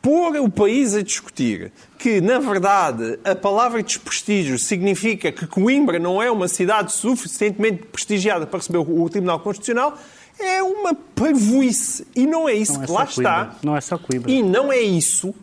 pôr 0.00 0.36
o 0.36 0.48
país 0.48 0.94
a 0.94 1.02
discutir 1.02 1.72
que, 1.98 2.20
na 2.20 2.38
verdade, 2.38 3.18
a 3.24 3.34
palavra 3.34 3.82
desprestígio 3.82 4.58
significa 4.58 5.32
que 5.32 5.46
Coimbra 5.46 5.98
não 5.98 6.22
é 6.22 6.30
uma 6.30 6.48
cidade 6.48 6.92
suficientemente 6.92 7.84
prestigiada 7.84 8.46
para 8.46 8.58
receber 8.58 8.78
o 8.78 9.08
Tribunal 9.08 9.40
Constitucional 9.40 9.98
é 10.38 10.62
uma 10.62 10.94
parvoíce. 10.94 12.06
E 12.14 12.26
não 12.26 12.48
é 12.48 12.54
isso 12.54 12.74
Não 12.74 12.82
é 12.82 12.86
que 12.86 12.92
só 12.92 12.98
lá 12.98 13.06
Coimbra. 13.06 13.22
está. 13.22 13.56
Não 13.62 13.76
é 13.76 13.80
só 13.80 13.98
Coimbra. 13.98 14.30
E 14.30 14.42
não 14.42 14.72
é 14.72 14.80
isso 14.80 15.34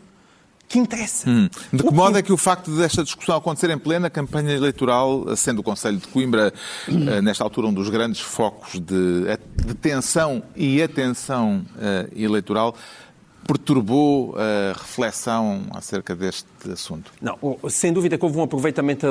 que 0.68 0.78
interessa. 0.78 1.28
De 1.72 1.82
que 1.82 1.88
O 1.88 1.92
modo 1.92 2.18
é 2.18 2.22
que 2.22 2.32
o 2.32 2.36
facto 2.36 2.70
desta 2.76 3.04
discussão 3.04 3.36
acontecer 3.36 3.70
em 3.70 3.78
plena 3.78 4.10
campanha 4.10 4.52
eleitoral, 4.52 5.36
sendo 5.36 5.60
o 5.60 5.62
Conselho 5.62 5.98
de 5.98 6.08
Coimbra, 6.08 6.52
eh, 6.88 7.20
nesta 7.20 7.44
altura, 7.44 7.68
um 7.68 7.72
dos 7.72 7.88
grandes 7.88 8.20
focos 8.20 8.72
de, 8.80 9.26
de 9.64 9.74
tensão 9.74 10.42
e 10.56 10.82
atenção 10.82 11.64
eh, 11.78 12.08
eleitoral, 12.16 12.74
perturbou 13.46 14.34
a 14.36 14.72
reflexão 14.72 15.62
acerca 15.70 16.14
deste 16.14 16.46
assunto? 16.70 17.12
Não, 17.20 17.38
sem 17.68 17.92
dúvida 17.92 18.18
que 18.18 18.24
houve 18.24 18.38
um 18.38 18.42
aproveitamento 18.42 19.06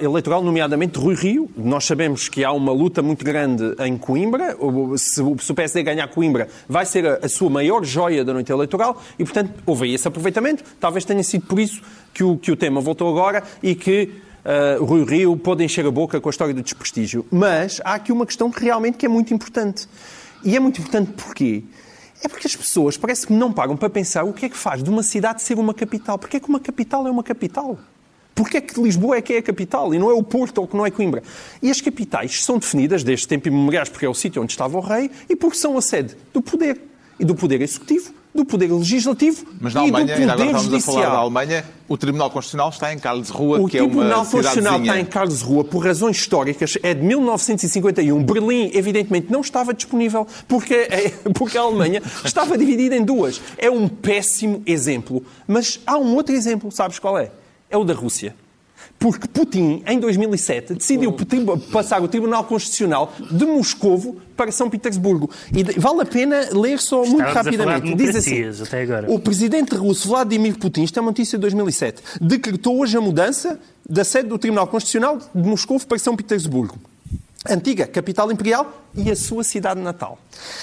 eleitoral, 0.00 0.42
nomeadamente 0.42 0.98
Rui 0.98 1.14
Rio. 1.14 1.50
Nós 1.56 1.84
sabemos 1.84 2.28
que 2.28 2.44
há 2.44 2.52
uma 2.52 2.72
luta 2.72 3.02
muito 3.02 3.24
grande 3.24 3.74
em 3.80 3.96
Coimbra. 3.96 4.56
Se 4.96 5.20
o 5.20 5.54
PSD 5.54 5.82
ganhar 5.82 6.08
Coimbra, 6.08 6.48
vai 6.68 6.86
ser 6.86 7.06
a, 7.06 7.28
sua 7.28 7.50
maior 7.50 7.84
joia 7.84 8.24
da 8.24 8.32
noite 8.32 8.50
eleitoral 8.50 9.00
e, 9.18 9.24
portanto, 9.24 9.52
houve 9.66 9.92
esse 9.92 10.08
aproveitamento. 10.08 10.64
Talvez 10.80 11.04
tenha 11.04 11.22
sido 11.22 11.46
por 11.46 11.60
isso 11.60 11.82
que 12.12 12.24
o, 12.24 12.36
que 12.36 12.50
o 12.50 12.56
tema 12.56 12.80
voltou 12.80 13.08
agora 13.08 13.42
e 13.62 13.74
que 13.74 14.24
ah, 14.44 14.76
Rui 14.78 15.04
Rio 15.04 15.36
pôde 15.36 15.64
encher 15.64 15.86
a 15.86 15.90
boca 15.90 16.20
com 16.20 16.28
a 16.28 16.30
história 16.30 16.52
do 16.52 16.62
desprestígio. 16.62 17.24
Mas 17.30 17.80
há 17.84 17.94
aqui 17.94 18.12
uma 18.12 18.26
questão 18.26 18.50
que 18.50 18.62
realmente 18.62 18.98
que 18.98 19.06
é 19.06 19.08
muito 19.08 19.32
importante. 19.32 19.88
E 20.44 20.54
é 20.54 20.60
muito 20.60 20.80
importante 20.80 21.12
porquê? 21.12 21.64
É 22.22 22.28
porque 22.28 22.46
as 22.46 22.56
pessoas 22.56 22.96
parece 22.96 23.26
que 23.26 23.32
não 23.32 23.52
pagam 23.52 23.76
para 23.76 23.90
pensar 23.90 24.24
o 24.24 24.32
que 24.32 24.46
é 24.46 24.48
que 24.48 24.56
faz 24.56 24.82
de 24.82 24.88
uma 24.88 25.02
cidade 25.02 25.42
ser 25.42 25.58
uma 25.58 25.74
capital. 25.74 26.18
Porque 26.18 26.36
é 26.36 26.40
que 26.40 26.48
uma 26.48 26.60
capital 26.60 27.06
é 27.06 27.10
uma 27.10 27.22
capital? 27.22 27.78
Porque 28.34 28.56
é 28.56 28.60
que 28.60 28.80
Lisboa 28.80 29.16
é 29.16 29.22
que 29.22 29.32
é 29.32 29.38
a 29.38 29.42
capital 29.42 29.94
e 29.94 29.98
não 29.98 30.10
é 30.10 30.14
o 30.14 30.22
Porto 30.22 30.58
ou 30.58 30.66
que 30.66 30.76
não 30.76 30.86
é 30.86 30.90
Coimbra? 30.90 31.22
E 31.62 31.70
as 31.70 31.80
capitais 31.80 32.42
são 32.42 32.58
definidas 32.58 33.04
desde 33.04 33.28
tempo 33.28 33.48
imemoriais 33.48 33.88
porque 33.88 34.06
é 34.06 34.08
o 34.08 34.14
sítio 34.14 34.42
onde 34.42 34.52
estava 34.52 34.76
o 34.76 34.80
rei 34.80 35.10
e 35.28 35.36
porque 35.36 35.56
são 35.56 35.76
a 35.76 35.82
sede 35.82 36.16
do 36.32 36.40
poder. 36.40 36.80
E 37.18 37.24
do 37.24 37.34
poder 37.34 37.60
executivo, 37.60 38.12
do 38.34 38.44
poder 38.44 38.72
legislativo 38.72 39.46
Mas 39.60 39.72
na 39.74 39.86
e 39.86 39.90
do 39.90 39.96
Alemanha, 39.96 40.16
ainda 40.16 40.32
agora 40.32 40.48
poder 40.48 40.56
estamos 40.56 40.74
a 40.74 40.86
falar 40.86 40.96
da 40.98 41.02
judicial. 41.04 41.22
Alemanha, 41.22 41.64
o 41.88 41.96
Tribunal 41.96 42.30
Constitucional 42.30 42.68
está 42.70 42.92
em 42.92 42.98
Karlsruhe, 42.98 43.60
O 43.60 43.68
que 43.68 43.78
é 43.78 43.82
uma 43.82 43.88
Tribunal 43.90 44.26
Constitucional 44.26 44.80
está 44.80 45.00
em 45.00 45.04
Karlsruhe 45.04 45.64
por 45.64 45.84
razões 45.84 46.16
históricas, 46.16 46.76
é 46.82 46.94
de 46.94 47.02
1951. 47.02 48.22
Berlim, 48.24 48.70
evidentemente, 48.74 49.30
não 49.30 49.40
estava 49.40 49.72
disponível 49.72 50.26
porque, 50.48 50.74
é- 50.74 51.12
porque 51.34 51.56
a 51.56 51.62
Alemanha 51.62 52.02
estava 52.24 52.58
dividida 52.58 52.96
em 52.96 53.04
duas. 53.04 53.40
É 53.56 53.70
um 53.70 53.86
péssimo 53.88 54.62
exemplo. 54.66 55.24
Mas 55.46 55.80
há 55.86 55.96
um 55.96 56.14
outro 56.16 56.34
exemplo, 56.34 56.72
sabes 56.72 56.98
qual 56.98 57.16
é? 57.18 57.30
É 57.70 57.76
o 57.76 57.84
da 57.84 57.94
Rússia. 57.94 58.34
Porque 59.04 59.28
Putin, 59.28 59.82
em 59.86 60.00
2007, 60.00 60.76
decidiu 60.76 61.12
tri- 61.12 61.44
passar 61.70 62.02
o 62.02 62.08
Tribunal 62.08 62.42
Constitucional 62.44 63.12
de 63.30 63.44
Moscovo 63.44 64.16
para 64.34 64.50
São 64.50 64.70
Petersburgo. 64.70 65.28
E 65.54 65.62
vale 65.78 66.00
a 66.00 66.06
pena 66.06 66.48
ler 66.52 66.78
só 66.80 67.04
muito 67.04 67.18
rapidamente. 67.34 67.94
Diz 67.94 68.16
assim, 68.16 68.34
o 69.10 69.18
presidente 69.18 69.74
russo 69.76 70.08
Vladimir 70.08 70.56
Putin, 70.58 70.84
isto 70.84 70.96
é 70.96 71.02
uma 71.02 71.10
notícia 71.10 71.36
de 71.36 71.42
2007, 71.42 72.02
decretou 72.18 72.80
hoje 72.80 72.96
a 72.96 73.00
mudança 73.02 73.60
da 73.86 74.04
sede 74.04 74.30
do 74.30 74.38
Tribunal 74.38 74.66
Constitucional 74.68 75.18
de 75.34 75.46
Moscou 75.46 75.78
para 75.80 75.98
São 75.98 76.16
Petersburgo. 76.16 76.78
Antiga 77.46 77.86
capital 77.86 78.32
imperial 78.32 78.72
e 78.96 79.10
a 79.10 79.14
sua 79.14 79.44
cidade 79.44 79.78
natal. 79.78 80.18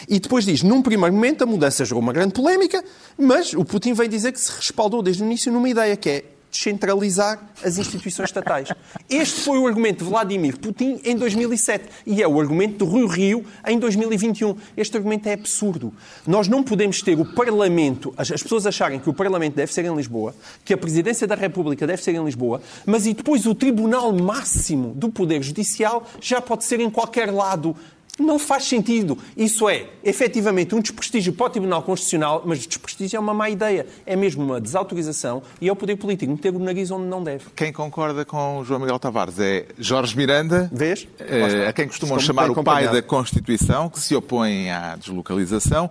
E 0.10 0.20
depois 0.20 0.46
diz, 0.46 0.64
num 0.64 0.82
primeiro 0.82 1.14
momento 1.14 1.44
a 1.44 1.46
mudança 1.46 1.86
gerou 1.86 2.02
uma 2.02 2.12
grande 2.12 2.34
polémica, 2.34 2.84
mas 3.20 3.54
o 3.54 3.64
Putin 3.64 3.94
veio 3.94 4.10
dizer 4.10 4.32
que 4.32 4.42
se 4.42 4.52
respaldou 4.52 5.04
desde 5.04 5.22
o 5.22 5.26
início 5.28 5.52
numa 5.52 5.70
ideia 5.70 5.96
que 5.96 6.10
é 6.10 6.24
descentralizar 6.52 7.40
as 7.64 7.78
instituições 7.78 8.30
estatais. 8.30 8.68
Este 9.10 9.42
foi 9.42 9.58
o 9.58 9.66
argumento 9.66 10.04
de 10.04 10.10
Vladimir 10.10 10.60
Putin 10.60 11.00
em 11.04 11.16
2007 11.16 11.86
e 12.06 12.22
é 12.22 12.28
o 12.28 12.40
argumento 12.40 12.86
de 12.86 12.92
Rui 12.92 13.08
Rio 13.08 13.46
em 13.66 13.80
2021. 13.80 14.56
Este 14.76 14.98
argumento 14.98 15.28
é 15.30 15.34
absurdo. 15.34 15.94
Nós 16.28 16.48
não 16.48 16.62
podemos 16.62 17.02
ter 17.02 17.18
o 17.18 17.26
Parlamento, 17.34 18.14
as, 18.18 18.32
as 18.32 18.44
pessoas 18.44 18.68
acharem 18.68 19.00
que 19.00 19.10
o 19.10 19.14
Parlamento 19.14 19.56
deve 19.56 19.74
ser 19.74 19.86
em 19.86 19.96
Lisboa, 19.96 20.36
que 20.66 20.74
a 20.74 20.78
Presidência 20.78 21.26
da 21.26 21.36
República 21.36 21.88
deve 21.88 22.04
ser 22.04 22.14
em 22.14 22.24
Lisboa, 22.24 22.62
mas 22.86 23.06
e 23.06 23.14
depois 23.14 23.46
o 23.46 23.56
Tribunal 23.56 24.12
Máximo 24.12 24.94
do 24.94 25.10
Poder 25.10 25.42
Judicial 25.42 26.06
já 26.20 26.42
pode 26.42 26.66
ser 26.66 26.80
em 26.82 26.90
qualquer 26.90 27.32
lado. 27.32 27.76
Não 28.20 28.38
faz 28.38 28.66
sentido. 28.66 29.18
Isso 29.36 29.68
é, 29.70 29.88
efetivamente, 30.04 30.76
um 30.76 30.80
desprestígio 30.80 31.34
para 31.34 31.46
o 31.46 31.50
Tribunal 31.50 31.82
Constitucional, 31.82 32.44
mas 32.46 32.60
desprestígio 32.68 33.18
é 33.18 33.20
uma 33.20 33.34
má 33.34 33.50
ideia. 33.50 33.88
É 34.06 34.16
mesmo 34.16 34.44
uma 34.44 34.60
desautorização 34.60 35.42
e 35.60 35.68
é 35.68 35.72
o 35.72 35.76
poder 35.76 35.96
político 35.96 36.32
meter 36.32 36.54
o 36.54 36.60
nariz 36.60 36.92
onde 36.92 37.06
não 37.06 37.24
deve. 37.24 37.46
Quem 37.56 37.72
concorda 37.72 38.26
com 38.26 38.60
o 38.60 38.66
João 38.66 38.80
Miguel 38.80 39.00
Tavares 39.00 39.40
é 39.40 39.66
Jorge 39.80 40.16
Miranda, 40.16 40.70
Vês? 40.72 41.08
eh, 41.20 41.68
a 41.68 41.74
quem 41.74 41.88
costumam 41.88 42.18
Estou 42.18 42.28
chamar 42.28 42.48
muito 42.48 42.60
o 42.60 42.64
pai 42.64 42.88
da 42.90 43.02
Constituição, 43.02 43.90
que 43.90 44.00
se 44.00 44.16
opõe 44.16 44.70
à 44.70 44.96
deslocalização. 44.96 45.90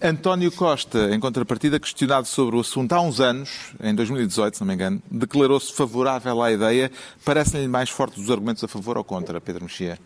António 0.00 0.52
Costa, 0.52 1.12
em 1.12 1.18
contrapartida, 1.18 1.78
questionado 1.80 2.26
sobre 2.26 2.56
o 2.56 2.60
assunto 2.60 2.92
há 2.92 3.00
uns 3.00 3.20
anos, 3.20 3.72
em 3.82 3.94
2018, 3.94 4.54
se 4.54 4.60
não 4.60 4.68
me 4.68 4.74
engano, 4.74 5.02
declarou-se 5.10 5.72
favorável 5.72 6.40
à 6.40 6.52
ideia. 6.52 6.90
Parecem-lhe 7.24 7.66
mais 7.68 7.90
fortes 7.90 8.22
os 8.22 8.30
argumentos 8.30 8.62
a 8.62 8.68
favor 8.68 8.96
ou 8.96 9.04
contra, 9.04 9.40
Pedro 9.40 9.64
Mexia? 9.64 9.98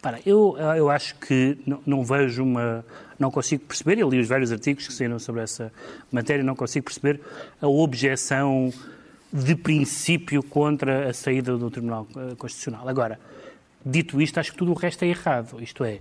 Para, 0.00 0.20
eu, 0.24 0.56
eu 0.76 0.88
acho 0.90 1.16
que 1.16 1.58
não, 1.66 1.80
não 1.84 2.04
vejo 2.04 2.42
uma. 2.44 2.84
Não 3.18 3.32
consigo 3.32 3.64
perceber, 3.64 3.98
eu 3.98 4.08
li 4.08 4.20
os 4.20 4.28
vários 4.28 4.52
artigos 4.52 4.86
que 4.86 4.92
saíram 4.92 5.18
sobre 5.18 5.42
essa 5.42 5.72
matéria, 6.12 6.44
não 6.44 6.54
consigo 6.54 6.84
perceber 6.84 7.20
a 7.60 7.66
objeção 7.66 8.72
de 9.32 9.56
princípio 9.56 10.40
contra 10.42 11.10
a 11.10 11.12
saída 11.12 11.56
do 11.56 11.68
Tribunal 11.68 12.06
eh, 12.16 12.36
Constitucional. 12.36 12.88
Agora, 12.88 13.18
dito 13.84 14.22
isto, 14.22 14.38
acho 14.38 14.52
que 14.52 14.58
tudo 14.58 14.70
o 14.70 14.74
resto 14.74 15.04
é 15.04 15.08
errado. 15.08 15.60
Isto 15.60 15.82
é, 15.82 15.98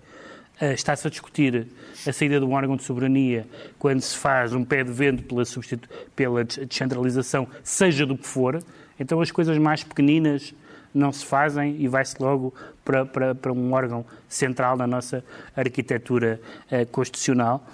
eh, 0.61 0.73
está-se 0.75 1.07
a 1.07 1.09
discutir 1.09 1.65
a 2.05 2.13
saída 2.13 2.39
do 2.39 2.51
órgão 2.51 2.75
de 2.75 2.83
soberania 2.83 3.47
quando 3.79 3.99
se 4.01 4.15
faz 4.15 4.53
um 4.53 4.63
pé 4.63 4.83
de 4.83 4.91
vento 4.91 5.23
pela, 5.23 5.43
pela 6.15 6.43
des- 6.43 6.67
descentralização, 6.67 7.47
seja 7.63 8.05
do 8.05 8.15
que 8.15 8.27
for. 8.27 8.61
Então, 8.99 9.19
as 9.21 9.31
coisas 9.31 9.57
mais 9.57 9.83
pequeninas 9.83 10.53
não 10.93 11.11
se 11.11 11.25
fazem 11.25 11.75
e 11.79 11.87
vai-se 11.87 12.15
logo 12.21 12.53
para, 12.83 13.05
para, 13.05 13.35
para 13.35 13.51
um 13.53 13.73
órgão 13.73 14.05
central 14.27 14.75
na 14.77 14.87
nossa 14.87 15.23
arquitetura 15.55 16.39
eh, 16.71 16.85
constitucional. 16.85 17.65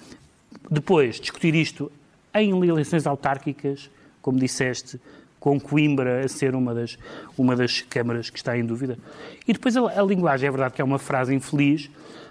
Depois, 0.70 1.20
discutir 1.20 1.54
isto 1.54 1.90
em 2.34 2.50
eleições 2.66 3.06
autárquicas, 3.06 3.90
como 4.20 4.38
disseste, 4.38 5.00
com 5.38 5.60
Coimbra 5.60 6.24
a 6.24 6.28
ser 6.28 6.54
uma 6.54 6.74
das, 6.74 6.98
uma 7.36 7.54
das 7.54 7.82
câmaras 7.82 8.30
que 8.30 8.38
está 8.38 8.56
em 8.56 8.64
dúvida. 8.64 8.96
E 9.46 9.52
depois 9.52 9.76
a, 9.76 10.00
a 10.00 10.02
linguagem, 10.02 10.48
é 10.48 10.50
verdade 10.50 10.74
que 10.74 10.80
é 10.80 10.84
uma 10.84 10.98
frase 10.98 11.34
infeliz, 11.34 11.90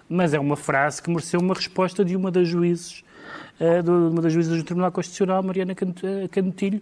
mas 0.10 0.34
é 0.34 0.40
uma 0.40 0.56
frase 0.58 1.02
que 1.02 1.10
mereceu 1.10 1.40
uma 1.40 1.54
resposta 1.54 2.04
de 2.04 2.16
uma 2.16 2.32
das 2.32 2.48
juízes, 2.48 3.04
eh, 3.60 3.82
de 3.82 3.90
uma 3.90 4.22
das 4.22 4.34
juízes 4.34 4.58
do 4.58 4.64
Tribunal 4.64 4.92
Constitucional, 4.92 5.42
Mariana 5.44 5.74
Can- 5.76 5.94
eh, 6.04 6.28
Canutilho, 6.28 6.82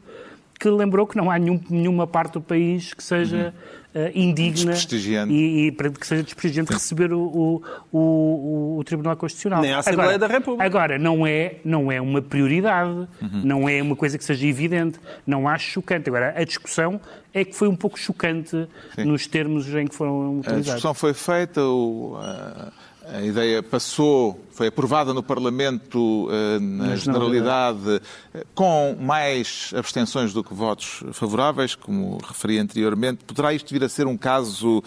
que 0.62 0.70
lembrou 0.70 1.08
que 1.08 1.18
não 1.18 1.32
há 1.32 1.40
nenhum- 1.40 1.60
nenhuma 1.70 2.06
parte 2.06 2.34
do 2.34 2.42
país 2.42 2.94
que 2.94 3.04
seja 3.04 3.52
eh, 3.96 4.12
indigna 4.16 4.72
Desprestigiante. 4.74 5.34
e, 5.34 5.66
e 5.68 5.72
para 5.72 5.90
que 5.90 6.06
seja 6.06 6.22
desprestigiante 6.24 6.72
receber 6.72 7.12
o, 7.12 7.20
o, 7.20 7.98
o- 7.98 8.78
o 8.78 8.84
Tribunal 8.84 9.18
Constitucional. 9.18 9.62
Nem 9.62 9.74
a 9.74 9.80
Assembleia 9.80 10.20
da 10.20 10.28
República. 10.28 10.64
Agora, 10.64 10.98
não 11.00 11.26
é, 11.26 11.56
não 11.66 11.92
é 11.92 12.00
uma 12.00 12.22
prioridade, 12.22 12.92
Uhum. 13.22 13.42
não 13.44 13.68
é 13.68 13.82
uma 13.82 13.96
coisa 13.96 14.18
que 14.18 14.24
seja 14.24 14.46
evidente, 14.48 15.00
não 15.26 15.48
acho 15.48 15.72
chocante. 15.72 16.10
Agora, 16.10 16.34
a 16.38 16.44
discussão 16.44 17.02
é 17.34 17.44
que 17.44 17.56
foi 17.56 17.68
um 17.68 17.76
pouco 17.76 18.00
chocante 18.00 18.68
nos 19.00 19.26
termos 19.28 19.68
em 19.74 19.88
que 19.88 19.96
foram 19.96 20.12
A 20.26 20.30
utilizados. 20.30 20.66
discussão 20.66 20.94
foi 20.94 21.14
feita, 21.14 21.62
o- 21.64 22.16
a, 22.18 22.72
a 23.08 23.22
ideia 23.22 23.64
passou, 23.64 24.40
foi 24.52 24.68
aprovada 24.68 25.14
no 25.14 25.24
Parlamento 25.24 26.30
eh, 26.32 26.60
na 26.60 26.96
generalidade, 26.96 28.02
eh, 28.34 28.46
com 28.54 28.96
mais 29.00 29.74
abstenções 29.76 30.34
do 30.34 30.44
que 30.44 30.54
votos 30.54 31.04
favoráveis, 31.12 31.74
como 31.74 32.18
referi 32.18 32.60
anteriormente. 32.60 33.24
Poderá 33.26 33.54
isto 33.54 33.74
vir 33.74 33.84
a 33.84 33.90
ser 33.90 34.06
um 34.06 34.18
caso 34.18 34.84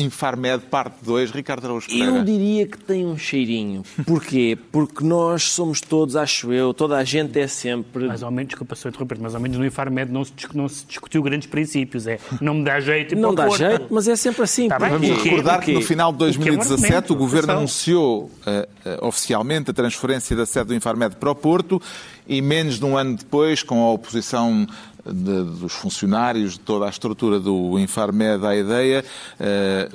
Infarmed 0.00 0.64
parte 0.66 0.96
2, 1.02 1.30
Ricardo 1.30 1.64
Araújo 1.64 1.86
Pereira? 1.88 2.16
Eu 2.18 2.24
diria 2.24 2.66
que 2.66 2.78
tem 2.78 3.06
um 3.06 3.16
cheirinho. 3.16 3.82
Porquê? 4.06 4.58
Porque 4.72 5.04
nós 5.04 5.44
somos 5.44 5.80
todos, 5.80 6.16
acho 6.16 6.52
eu, 6.52 6.72
toda 6.74 6.96
a 6.96 7.04
gente 7.04 7.38
é 7.38 7.46
sempre. 7.46 8.06
Mais 8.06 8.22
ou 8.22 8.30
menos, 8.30 8.48
desculpa 8.48 8.74
só 8.74 8.88
interromper, 8.88 9.18
mas 9.20 9.34
ao 9.34 9.40
menos 9.40 9.58
no 9.58 9.64
Infarmed 9.64 10.10
não 10.12 10.24
se, 10.24 10.32
não 10.54 10.68
se 10.68 10.84
discutiu 10.86 11.22
grandes 11.22 11.48
princípios. 11.48 12.06
É, 12.06 12.18
não 12.40 12.54
me 12.54 12.64
dá 12.64 12.80
jeito 12.80 13.14
e 13.14 13.18
Não 13.18 13.34
dá 13.34 13.44
o 13.44 13.48
corpo. 13.48 13.64
jeito, 13.64 13.86
mas 13.90 14.08
é 14.08 14.16
sempre 14.16 14.42
assim. 14.42 14.68
Tá? 14.68 14.78
Vamos 14.78 15.08
Porquê? 15.08 15.28
recordar 15.28 15.60
que 15.60 15.72
no 15.72 15.82
final 15.82 16.12
de 16.12 16.16
O 16.16 16.18
que 16.18 16.48
é 16.48 16.52
um 16.52 16.56
2017 16.56 16.84
argumento, 16.86 17.12
o 17.12 17.16
Governo 17.16 17.52
anunciou 17.52 18.30
eh, 18.46 18.68
eh, 18.84 18.98
oficialmente 19.02 19.70
a 19.70 19.74
transferência 19.74 20.34
da 20.36 20.46
sede 20.46 20.68
do 20.68 20.74
Infarmed 20.74 21.16
para 21.16 21.30
o 21.30 21.34
Porto 21.34 21.80
e 22.26 22.40
menos 22.40 22.78
de 22.78 22.84
um 22.84 22.96
ano 22.96 23.16
depois, 23.16 23.62
com 23.62 23.82
a 23.82 23.92
oposição 23.92 24.66
de- 25.06 25.44
dos 25.60 25.72
funcionários, 25.72 26.52
de 26.54 26.60
toda 26.60 26.86
a 26.86 26.88
estrutura 26.88 27.38
do 27.40 27.78
Infarmed 27.78 28.44
à 28.46 28.56
ideia, 28.56 29.04
eh, 29.38 29.88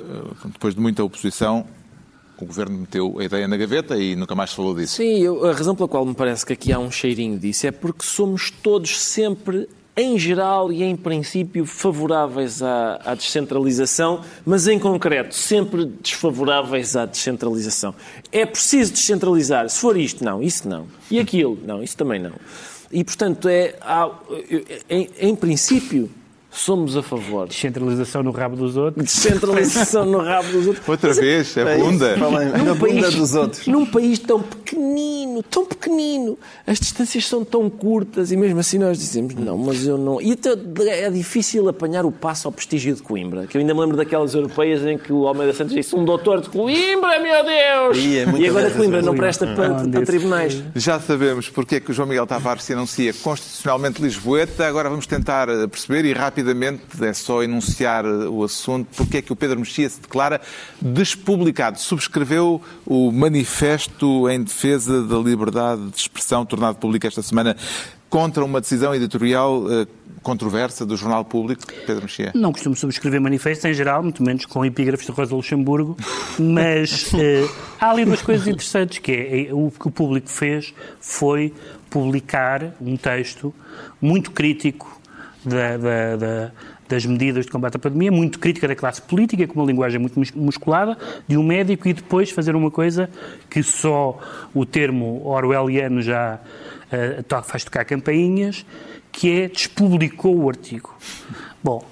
depois 0.46 0.74
de 0.74 0.80
muita 0.80 1.02
oposição, 1.04 1.66
o 2.38 2.44
Governo 2.44 2.78
meteu 2.78 3.18
a 3.18 3.24
ideia 3.24 3.48
na 3.48 3.56
gaveta 3.56 3.96
e 3.96 4.14
nunca 4.14 4.34
mais 4.34 4.52
falou 4.52 4.74
disso. 4.74 4.96
Sim, 4.96 5.18
eu- 5.20 5.44
a 5.46 5.52
razão 5.52 5.74
pela 5.74 5.88
qual 5.88 6.04
me 6.04 6.14
parece 6.14 6.44
que 6.44 6.52
aqui 6.52 6.72
há 6.72 6.78
um 6.78 6.90
cheirinho 6.90 7.38
disso 7.38 7.66
é 7.66 7.70
porque 7.70 8.04
somos 8.04 8.50
todos 8.50 8.98
sempre 9.00 9.68
em 9.98 10.18
geral 10.18 10.70
e 10.70 10.82
em 10.82 10.94
princípio, 10.94 11.64
favoráveis 11.64 12.60
à, 12.62 13.00
à, 13.02 13.14
descentralização, 13.14 14.20
mas 14.44 14.68
em 14.68 14.78
concreto, 14.78 15.34
sempre 15.34 15.86
desfavoráveis 16.02 16.94
à 16.94 17.06
descentralização. 17.06 17.94
É 18.30 18.44
preciso 18.44 18.92
descentralizar. 18.92 19.66
Se 19.70 19.80
for 19.80 19.96
isto, 19.96 20.22
não. 20.22 20.42
Isso 20.42 20.68
não. 20.68 20.86
E 21.10 21.18
aquilo, 21.18 21.58
não. 21.64 21.82
Isso 21.82 21.96
também 21.96 22.20
não. 22.20 22.32
E, 22.90 23.02
portanto, 23.02 23.48
é, 23.48 23.74
há, 23.80 24.10
em, 24.88 25.08
em 25.18 25.36
princípio, 25.36 26.10
somos 26.58 26.96
a 26.96 27.02
favor. 27.02 27.48
Descentralização 27.48 28.22
no 28.22 28.30
rabo 28.30 28.56
dos 28.56 28.76
outros. 28.76 29.04
Descentralização 29.04 30.04
no 30.04 30.18
rabo 30.18 30.50
dos 30.50 30.66
outros. 30.66 30.88
Outra 30.88 31.08
Mas, 31.10 31.18
vez, 31.18 31.56
é 31.56 31.76
bunda. 31.76 32.16
Na 32.16 32.74
bunda 32.74 33.10
dos 33.10 33.34
outros. 33.34 33.66
Num 33.66 33.84
país 33.84 34.18
tão 34.18 34.40
pequenino, 34.40 35.42
tão 35.42 35.66
pequenino, 35.66 36.38
as 36.66 36.80
distâncias 36.80 37.26
são 37.26 37.44
tão 37.44 37.68
curtas 37.68 38.32
e 38.32 38.36
mesmo 38.36 38.58
assim 38.58 38.78
nós 38.78 38.98
dizemos, 38.98 39.34
não, 39.34 39.58
mas 39.58 39.86
eu 39.86 39.98
não... 39.98 40.20
E 40.20 40.32
até 40.32 40.50
é 41.04 41.10
difícil 41.10 41.68
apanhar 41.68 42.04
o 42.04 42.12
passo 42.12 42.48
ao 42.48 42.52
prestígio 42.52 42.94
de 42.94 43.02
Coimbra, 43.02 43.46
que 43.46 43.56
eu 43.56 43.60
ainda 43.60 43.74
me 43.74 43.80
lembro 43.80 43.96
daquelas 43.96 44.34
europeias 44.34 44.82
em 44.82 44.98
que 44.98 45.12
o 45.12 45.26
Almeida 45.26 45.52
Santos 45.52 45.74
disse, 45.74 45.94
um 45.94 46.04
doutor 46.04 46.40
de 46.40 46.48
Coimbra, 46.48 47.20
meu 47.20 47.44
Deus! 47.44 47.98
E, 47.98 48.18
é 48.18 48.26
e 48.38 48.48
agora 48.48 48.70
Coimbra 48.70 49.02
não 49.02 49.14
presta 49.14 49.46
para, 49.46 49.88
para 49.88 50.06
tribunais. 50.06 50.62
Já 50.74 50.98
sabemos 50.98 51.48
porque 51.48 51.76
é 51.76 51.80
que 51.80 51.90
o 51.90 51.94
João 51.94 52.08
Miguel 52.08 52.26
Tavares 52.26 52.64
se 52.64 52.72
anuncia 52.72 53.12
constitucionalmente 53.12 54.00
lisboeta, 54.00 54.66
agora 54.66 54.88
vamos 54.88 55.06
tentar 55.06 55.48
perceber 55.68 56.04
e 56.04 56.14
rapidamente 56.46 56.82
é 57.02 57.12
só 57.12 57.42
enunciar 57.42 58.04
o 58.06 58.44
assunto, 58.44 58.88
porque 58.96 59.18
é 59.18 59.22
que 59.22 59.32
o 59.32 59.36
Pedro 59.36 59.58
Mexia 59.58 59.88
se 59.88 60.00
declara 60.00 60.40
despublicado. 60.80 61.78
Subscreveu 61.78 62.62
o 62.86 63.10
manifesto 63.10 64.28
em 64.28 64.42
defesa 64.42 65.02
da 65.02 65.18
liberdade 65.18 65.82
de 65.90 65.96
expressão, 65.96 66.46
tornado 66.46 66.78
público 66.78 67.06
esta 67.06 67.22
semana, 67.22 67.56
contra 68.08 68.44
uma 68.44 68.60
decisão 68.60 68.94
editorial 68.94 69.64
uh, 69.64 69.86
controversa 70.22 70.86
do 70.86 70.96
Jornal 70.96 71.24
Público, 71.24 71.62
Pedro 71.86 72.02
Mexia? 72.02 72.32
Não 72.34 72.52
costumo 72.52 72.76
subscrever 72.76 73.20
manifestos 73.20 73.64
em 73.64 73.74
geral, 73.74 74.02
muito 74.02 74.22
menos 74.22 74.46
com 74.46 74.64
epígrafes 74.64 75.06
de 75.06 75.12
Rosa 75.12 75.34
Luxemburgo, 75.34 75.96
mas 76.38 77.12
uh, 77.12 77.50
há 77.80 77.90
ali 77.90 78.04
duas 78.04 78.22
coisas 78.22 78.46
interessantes, 78.46 78.98
que 78.98 79.12
é, 79.50 79.54
o 79.54 79.70
que 79.70 79.88
o 79.88 79.90
público 79.90 80.28
fez 80.28 80.72
foi 81.00 81.52
publicar 81.90 82.74
um 82.80 82.96
texto 82.96 83.54
muito 84.00 84.30
crítico 84.30 84.95
da, 85.46 85.76
da, 85.76 86.16
da, 86.16 86.52
das 86.88 87.06
medidas 87.06 87.46
de 87.46 87.52
combate 87.52 87.76
à 87.76 87.78
pandemia, 87.78 88.10
muito 88.10 88.38
crítica 88.38 88.66
da 88.66 88.74
classe 88.74 89.00
política, 89.00 89.46
com 89.46 89.60
uma 89.60 89.66
linguagem 89.66 90.00
muito 90.00 90.18
musculada, 90.36 90.98
de 91.26 91.36
um 91.36 91.42
médico, 91.42 91.88
e 91.88 91.92
depois 91.92 92.30
fazer 92.30 92.56
uma 92.56 92.70
coisa 92.70 93.08
que 93.48 93.62
só 93.62 94.18
o 94.52 94.66
termo 94.66 95.22
orwelliano 95.24 96.02
já 96.02 96.40
uh, 96.92 97.42
faz 97.44 97.64
tocar 97.64 97.84
campainhas, 97.84 98.66
que 99.12 99.40
é 99.40 99.48
despublicou 99.48 100.36
o 100.36 100.48
artigo. 100.48 100.94
Bom, 101.62 101.84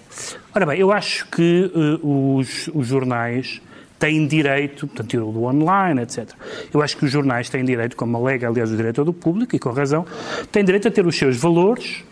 ora 0.55 0.67
bem, 0.67 0.79
eu 0.79 0.93
acho 0.93 1.27
que 1.29 1.71
uh, 1.75 2.37
os, 2.37 2.69
os 2.75 2.87
jornais 2.87 3.63
têm 3.99 4.27
direito, 4.27 4.87
portanto, 4.87 5.33
do 5.33 5.45
online, 5.45 6.03
etc. 6.03 6.29
Eu 6.73 6.83
acho 6.83 6.97
que 6.97 7.05
os 7.05 7.11
jornais 7.11 7.49
têm 7.49 7.65
direito, 7.65 7.97
como 7.97 8.17
alega, 8.17 8.49
aliás, 8.49 8.71
o 8.71 8.77
diretor 8.77 9.05
do 9.05 9.13
público, 9.13 9.57
e 9.57 9.59
com 9.59 9.71
razão, 9.71 10.05
têm 10.53 10.65
direito 10.65 10.89
a 10.89 10.91
ter 10.91 11.07
os 11.07 11.17
seus 11.17 11.37
valores, 11.37 12.05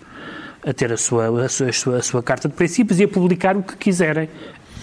a 0.65 0.73
ter 0.73 0.93
a 0.93 0.97
sua, 0.97 1.45
a 1.45 1.49
sua, 1.49 1.69
a 1.69 1.73
sua, 1.73 1.97
a 1.99 2.03
sua 2.03 2.23
carta 2.23 2.49
de 2.49 2.55
princípios 2.55 3.01
e 3.01 3.05
a 3.05 3.09
publicar 3.09 3.57
o 3.57 3.63
que 3.63 3.77
quiserem. 3.77 4.29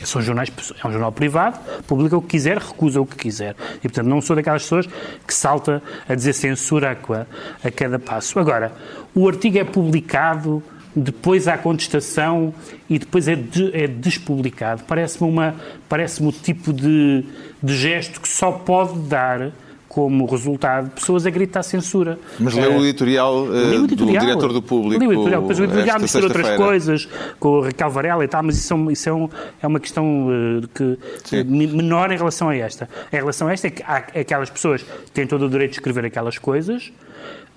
São 0.04 0.22
jornais, 0.22 0.50
é 0.82 0.88
um 0.88 0.92
jornal 0.92 1.12
privado, 1.12 1.60
publica 1.86 2.16
o 2.16 2.22
que 2.22 2.30
quiser, 2.30 2.58
recusa 2.58 3.02
o 3.02 3.06
que 3.06 3.18
quiser. 3.18 3.56
E, 3.80 3.82
portanto, 3.82 4.08
não 4.08 4.22
sou 4.22 4.36
daquelas 4.36 4.64
pessoas 4.64 4.88
que 5.28 5.34
salta 5.34 5.84
a 6.08 6.16
dizer 6.16 6.34
censura 6.34 6.92
a, 6.92 7.68
a 7.68 7.72
cada 7.72 8.00
passo. 8.00 8.40
Agora, 8.40 8.72
o 9.14 9.28
artigo 9.28 9.58
é 9.58 9.64
publicado, 9.66 10.64
depois 10.96 11.48
há 11.48 11.58
contestação 11.58 12.54
e 12.90 12.98
depois 12.98 13.28
é, 13.28 13.36
de, 13.36 13.76
é 13.76 13.88
despublicado. 13.88 14.84
Parece-me 14.88 15.54
parece 15.90 16.24
o 16.24 16.32
tipo 16.32 16.72
de, 16.72 17.26
de 17.62 17.78
gesto 17.78 18.22
que 18.22 18.30
só 18.30 18.52
pode 18.52 19.00
dar 19.02 19.52
como 20.00 20.26
resultado 20.26 20.90
pessoas 20.92 21.26
a 21.26 21.30
gritar 21.30 21.62
censura. 21.62 22.18
Mas 22.40 22.54
leu 22.54 22.78
o 22.78 22.86
editorial, 22.86 23.44
uh, 23.44 23.82
o 23.82 23.84
editorial 23.84 24.24
do 24.24 24.28
diretor 24.28 24.54
do 24.54 24.62
público. 24.62 24.98
Leu 24.98 25.10
o 25.10 25.14
editorial, 25.14 25.42
depois 25.42 25.60
o 25.60 25.64
editorial 25.66 26.00
mistura 26.00 26.24
outras 26.24 26.56
coisas, 26.56 27.10
com 27.38 27.50
o 27.50 27.62
Raquel 27.62 27.90
Varela 27.90 28.24
e 28.24 28.28
tal, 28.30 28.42
mas 28.42 28.58
isso, 28.58 28.74
é, 28.74 28.92
isso 28.94 29.10
é, 29.10 29.14
um, 29.14 29.30
é 29.62 29.68
uma 29.68 29.80
questão 29.80 30.30
uh, 30.30 30.98
que, 31.30 31.44
menor 31.44 32.14
em 32.14 32.18
relação 32.18 32.48
a 32.48 32.56
esta. 32.56 32.88
Em 33.12 33.18
relação 33.18 33.50
a 33.50 33.54
esta, 33.54 33.68
é 33.68 33.72
que 33.72 33.84
há 33.84 33.98
aquelas 34.22 34.50
pessoas 34.50 34.84
que 34.84 35.12
têm 35.12 35.28
todo 35.28 35.48
o 35.48 35.50
direito 35.50 35.72
de 35.72 35.78
escrever 35.80 36.06
aquelas 36.06 36.38
coisas, 36.38 36.94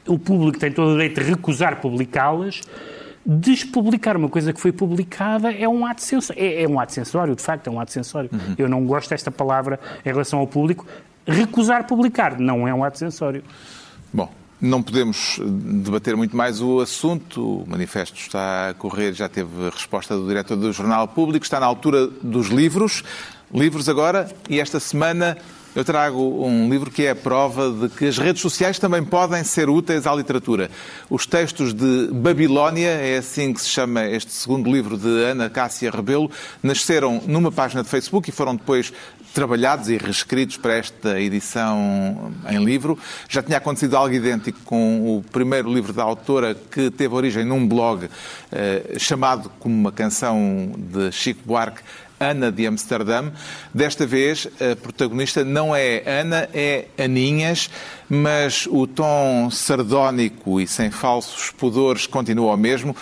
o 0.04 0.18
público 0.18 0.58
tem 0.58 0.72
todo 0.72 0.88
o 0.88 0.92
direito 0.94 1.22
de 1.22 1.30
recusar 1.30 1.80
publicá-las, 1.80 2.60
despublicar 3.24 4.16
uma 4.16 4.28
coisa 4.28 4.52
que 4.52 4.60
foi 4.60 4.72
publicada 4.72 5.52
é 5.52 5.68
um 5.68 5.86
ato 5.86 6.02
censório. 6.02 6.42
É, 6.42 6.64
é, 6.64 6.68
um 6.68 6.80
ato 6.80 6.92
censório, 6.92 7.36
de 7.36 7.42
facto, 7.42 7.68
é 7.68 7.70
um 7.70 7.78
ato 7.78 7.92
censório. 7.92 8.28
Uhum. 8.32 8.54
Eu 8.58 8.68
não 8.68 8.84
gosto 8.84 9.10
desta 9.10 9.30
palavra 9.30 9.78
em 10.04 10.08
relação 10.08 10.40
ao 10.40 10.46
público, 10.48 10.84
recusar 11.26 11.86
publicar. 11.86 12.38
Não 12.38 12.66
é 12.66 12.74
um 12.74 12.84
ato 12.84 12.98
censório. 12.98 13.42
Bom, 14.12 14.32
não 14.60 14.82
podemos 14.82 15.40
debater 15.44 16.16
muito 16.16 16.36
mais 16.36 16.60
o 16.60 16.80
assunto. 16.80 17.62
O 17.62 17.68
manifesto 17.68 18.16
está 18.16 18.70
a 18.70 18.74
correr, 18.74 19.12
já 19.12 19.28
teve 19.28 19.70
resposta 19.70 20.16
do 20.16 20.26
diretor 20.26 20.56
do 20.56 20.72
Jornal 20.72 21.08
Público, 21.08 21.44
está 21.44 21.58
na 21.58 21.66
altura 21.66 22.06
dos 22.06 22.48
livros. 22.48 23.02
Livros 23.52 23.88
agora, 23.88 24.30
e 24.48 24.60
esta 24.60 24.80
semana 24.80 25.36
eu 25.74 25.84
trago 25.84 26.46
um 26.46 26.68
livro 26.68 26.90
que 26.90 27.06
é 27.06 27.10
a 27.10 27.16
prova 27.16 27.70
de 27.70 27.88
que 27.88 28.06
as 28.06 28.18
redes 28.18 28.42
sociais 28.42 28.78
também 28.78 29.02
podem 29.02 29.42
ser 29.42 29.70
úteis 29.70 30.06
à 30.06 30.14
literatura. 30.14 30.70
Os 31.08 31.24
textos 31.24 31.72
de 31.72 32.08
Babilónia, 32.12 32.90
é 32.90 33.16
assim 33.16 33.54
que 33.54 33.60
se 33.60 33.70
chama 33.70 34.04
este 34.04 34.32
segundo 34.32 34.70
livro 34.70 34.98
de 34.98 35.08
Ana 35.08 35.48
Cássia 35.48 35.90
Rebelo, 35.90 36.30
nasceram 36.62 37.22
numa 37.26 37.50
página 37.50 37.82
de 37.82 37.88
Facebook 37.88 38.28
e 38.28 38.32
foram 38.32 38.54
depois 38.54 38.92
trabalhados 39.32 39.88
e 39.88 39.96
reescritos 39.96 40.56
para 40.56 40.74
esta 40.74 41.20
edição 41.20 42.32
em 42.48 42.62
livro. 42.64 42.98
Já 43.28 43.42
tinha 43.42 43.58
acontecido 43.58 43.96
algo 43.96 44.14
idêntico 44.14 44.60
com 44.64 45.16
o 45.16 45.22
primeiro 45.22 45.72
livro 45.72 45.92
da 45.92 46.02
autora, 46.02 46.54
que 46.54 46.90
teve 46.90 47.14
origem 47.14 47.44
num 47.44 47.66
blog 47.66 48.08
eh, 48.50 48.94
chamado 48.98 49.50
como 49.58 49.74
uma 49.74 49.92
canção 49.92 50.72
de 50.76 51.10
Chico 51.12 51.40
Buarque, 51.44 51.82
Ana 52.22 52.52
de 52.52 52.66
Amsterdã. 52.66 53.32
Desta 53.74 54.06
vez, 54.06 54.46
a 54.60 54.76
protagonista 54.76 55.44
não 55.44 55.74
é 55.74 56.02
Ana, 56.06 56.48
é 56.54 56.86
Aninhas, 56.96 57.68
mas 58.08 58.68
o 58.70 58.86
tom 58.86 59.50
sardónico 59.50 60.60
e 60.60 60.66
sem 60.66 60.90
falsos 60.90 61.50
pudores 61.50 62.06
continua 62.06 62.54
o 62.54 62.56
mesmo. 62.56 62.94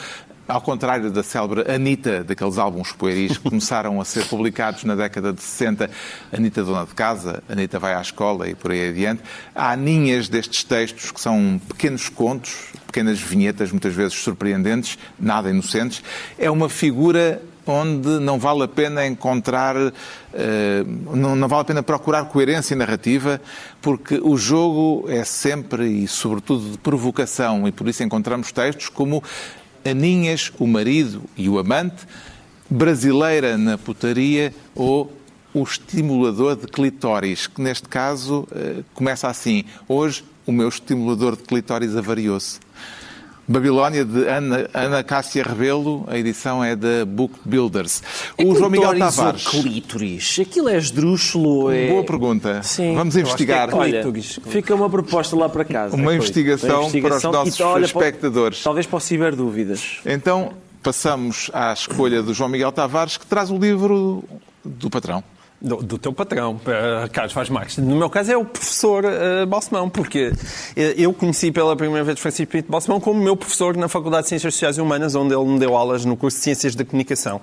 Ao 0.51 0.61
contrário 0.61 1.12
da 1.12 1.22
célebre 1.22 1.70
Anitta, 1.72 2.24
daqueles 2.24 2.59
álbuns 2.59 2.90
pueris 2.90 3.38
que 3.38 3.48
começaram 3.48 4.01
a 4.01 4.05
ser 4.05 4.24
publicados 4.24 4.82
na 4.82 4.96
década 4.96 5.32
de 5.32 5.40
60, 5.40 5.88
Anitta 6.36 6.64
dona 6.64 6.84
de 6.84 6.92
casa, 6.92 7.40
Anitta 7.48 7.78
vai 7.78 7.94
à 7.94 8.01
escola 8.01 8.48
e 8.48 8.55
por 8.57 8.72
aí 8.72 8.88
adiante, 8.88 9.22
há 9.55 9.70
aninhas 9.70 10.28
destes 10.28 10.64
textos 10.64 11.12
que 11.12 11.20
são 11.20 11.61
pequenos 11.68 12.09
contos, 12.09 12.72
pequenas 12.84 13.20
vinhetas, 13.20 13.70
muitas 13.70 13.94
vezes 13.94 14.14
surpreendentes, 14.14 14.98
nada 15.16 15.48
inocentes. 15.48 16.03
É 16.36 16.51
uma 16.51 16.68
figura 16.68 17.40
onde 17.64 18.18
não 18.18 18.38
vale 18.38 18.64
a 18.64 18.68
pena 18.68 19.07
encontrar, 19.07 19.76
eh, 19.76 20.84
não 21.14 21.46
vale 21.46 21.62
a 21.62 21.64
pena 21.64 21.82
procurar 21.82 22.24
coerência 22.24 22.74
narrativa, 22.74 23.40
porque 23.80 24.18
o 24.20 24.36
jogo 24.36 25.05
é 25.09 25.22
sempre 25.22 25.86
e 25.86 26.09
sobretudo 26.09 26.72
de 26.72 26.78
provocação, 26.78 27.68
e 27.68 27.72
por 27.72 27.86
isso 27.88 28.03
encontramos 28.03 28.51
textos 28.51 28.88
como 28.88 29.22
Aninhas, 29.85 30.53
o 30.59 30.66
marido 30.66 31.22
e 31.37 31.49
o 31.49 31.59
amante, 31.59 32.07
Brasileira 32.68 33.59
na 33.59 33.76
putaria 33.76 34.55
ou 34.76 35.12
o 35.53 35.62
estimulador 35.64 36.55
de 36.55 36.68
clitóris, 36.68 37.49
que 37.49 37.61
neste 37.61 37.89
caso 37.89 38.47
eh, 38.53 38.85
começa 38.95 39.26
assim: 39.26 39.64
Hoje 39.89 40.24
o 40.47 40.53
meu 40.53 40.68
estimulador 40.68 41.37
de 41.37 41.43
clitóris 41.43 41.97
avariou-se. 41.97 42.61
Babilónia, 43.51 44.05
de 44.05 44.28
Ana, 44.28 44.70
Ana 44.72 45.03
Cássia 45.03 45.42
Rebelo, 45.42 46.05
a 46.07 46.16
edição 46.16 46.62
é 46.62 46.76
da 46.76 47.05
Book 47.05 47.34
Builders. 47.44 48.01
É 48.38 48.44
o 48.44 48.55
João 48.55 48.70
Miguel 48.70 48.96
Tavares. 48.96 49.44
Ou 49.53 49.62
clítoris? 49.62 50.38
Aquilo 50.40 50.68
é 50.68 50.76
esdrúxulo? 50.76 51.68
É... 51.72 51.88
Boa 51.88 52.05
pergunta. 52.05 52.62
Sim. 52.62 52.94
Vamos 52.94 53.16
investigar. 53.16 53.68
É 53.68 53.74
Olha, 53.74 54.05
fica 54.46 54.72
uma 54.72 54.88
proposta 54.88 55.34
lá 55.34 55.48
para 55.48 55.64
casa. 55.64 55.96
Uma, 55.96 56.14
investigação, 56.14 56.82
uma 56.82 56.96
investigação, 56.96 57.32
para 57.32 57.42
os 57.42 57.46
nossos 57.46 57.61
olha, 57.61 57.84
espectadores. 57.86 58.62
Talvez 58.62 58.86
possa 58.86 59.12
haver 59.16 59.34
dúvidas. 59.34 59.98
Então, 60.07 60.53
passamos 60.80 61.51
à 61.53 61.72
escolha 61.72 62.22
do 62.22 62.32
João 62.32 62.48
Miguel 62.48 62.70
Tavares, 62.70 63.16
que 63.16 63.26
traz 63.26 63.51
o 63.51 63.59
livro 63.59 64.22
do 64.64 64.88
patrão. 64.88 65.24
Do, 65.63 65.77
do, 65.77 65.99
teu 65.99 66.11
patrão, 66.11 66.55
uh, 66.55 67.11
Carlos 67.13 67.35
Vaz 67.35 67.51
Marques. 67.51 67.77
No 67.77 67.95
meu 67.95 68.09
caso 68.09 68.33
é 68.33 68.37
o 68.37 68.47
professor 68.47 69.05
uh, 69.05 69.47
Balsemão, 69.47 69.91
porque 69.91 70.33
eu 70.75 71.13
conheci 71.13 71.53
pela 71.53 71.77
primeira 71.77 72.03
vez 72.03 72.19
Francisco 72.19 72.51
Pinto 72.51 72.73
Balsemão 72.73 72.99
como 72.99 73.23
meu 73.23 73.37
professor 73.37 73.77
na 73.77 73.87
Faculdade 73.87 74.23
de 74.23 74.31
Ciências 74.31 74.55
Sociais 74.55 74.79
e 74.79 74.81
Humanas, 74.81 75.15
onde 75.15 75.35
ele 75.35 75.45
me 75.45 75.59
deu 75.59 75.77
aulas 75.77 76.03
no 76.07 76.17
curso 76.17 76.39
de 76.39 76.45
Ciências 76.45 76.75
da 76.75 76.83
Comunicação. 76.83 77.43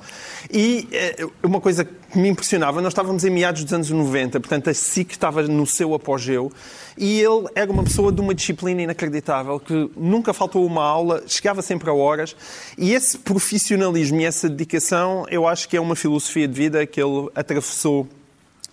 E 0.51 0.89
uh, 1.21 1.31
uma 1.43 1.61
coisa 1.61 1.85
que 1.85 2.17
me 2.17 2.27
impressionava, 2.29 2.81
nós 2.81 2.91
estávamos 2.91 3.23
em 3.23 3.29
meados 3.29 3.63
dos 3.63 3.71
anos 3.71 3.91
90, 3.91 4.39
portanto 4.39 4.69
a 4.69 4.73
SIC 4.73 5.11
estava 5.11 5.43
no 5.43 5.67
seu 5.67 5.93
apogeu, 5.93 6.51
E 6.97 7.19
ele 7.19 7.45
era 7.53 7.71
uma 7.71 7.83
pessoa 7.83 8.11
de 8.11 8.19
uma 8.19 8.33
disciplina 8.33 8.81
inacreditável, 8.81 9.59
que 9.59 9.91
nunca 9.95 10.33
faltou 10.33 10.65
uma 10.65 10.83
aula, 10.83 11.23
chegava 11.27 11.61
sempre 11.61 11.89
a 11.89 11.93
horas. 11.93 12.35
E 12.77 12.93
esse 12.93 13.17
profissionalismo 13.19 14.19
e 14.19 14.25
essa 14.25 14.49
dedicação, 14.49 15.25
eu 15.29 15.47
acho 15.47 15.69
que 15.69 15.77
é 15.77 15.81
uma 15.81 15.95
filosofia 15.95 16.47
de 16.47 16.53
vida 16.53 16.85
que 16.87 17.01
ele 17.01 17.29
atravessou 17.35 18.07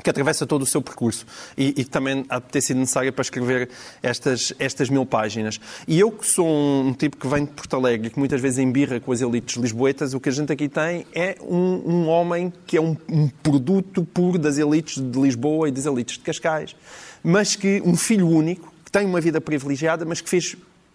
que 0.05 0.11
atravessa 0.11 0.47
todo 0.47 0.63
o 0.63 0.67
seu 0.67 0.83
percurso 0.83 1.27
e, 1.57 1.81
e 1.81 1.85
também 1.85 2.27
há 2.29 2.39
de 2.39 2.45
ter 2.45 2.61
sido 2.61 2.79
necessária 2.79 3.11
para 3.11 3.23
escrever 3.23 3.71
estas, 4.03 4.53
estas 4.59 4.91
mil 4.91 5.07
páginas. 5.07 5.59
E 5.89 5.99
eu 5.99 6.13
que 6.13 6.27
sou 6.27 6.47
um, 6.47 6.93
tipo 6.93 7.17
que 7.17 7.27
vem 7.27 7.47
de 7.47 7.53
Porto 7.53 7.75
Alegre, 7.75 8.11
que 8.11 8.19
muitas 8.19 8.41
vezes 8.41 8.59
embirra 8.59 9.01
com 9.01 9.11
as 9.11 9.23
elites 9.23 9.57
lisboetas, 9.57 10.13
o 10.13 10.21
que 10.21 10.29
a 10.29 10.33
gente 10.33 10.53
aqui 10.53 10.69
tem 10.69 11.07
é 11.15 11.37
um, 11.41 11.83
um 11.87 12.09
homem 12.09 12.53
que 12.67 12.77
é 12.77 12.81
um, 12.83 12.95
um 13.09 13.29
produto 13.29 14.05
puro 14.05 14.39
das 14.39 14.59
elites 14.59 15.03
de 15.03 15.19
Lisboa 15.19 15.69
e 15.69 15.73
das 15.73 15.87
elites 15.87 16.19
de 16.19 16.23
Cascais, 16.23 16.77
mas 17.23 17.57
que 17.57 17.83
um 17.85 17.97
filho 17.97 18.29
único, 18.29 18.71
que 18.85 18.93
tem 18.93 19.07
uma 19.07 19.23
vida 19.23 19.41
privilegiada, 19.41 20.05
mas 20.05 20.21
que 20.21 20.29
fez 20.29 20.55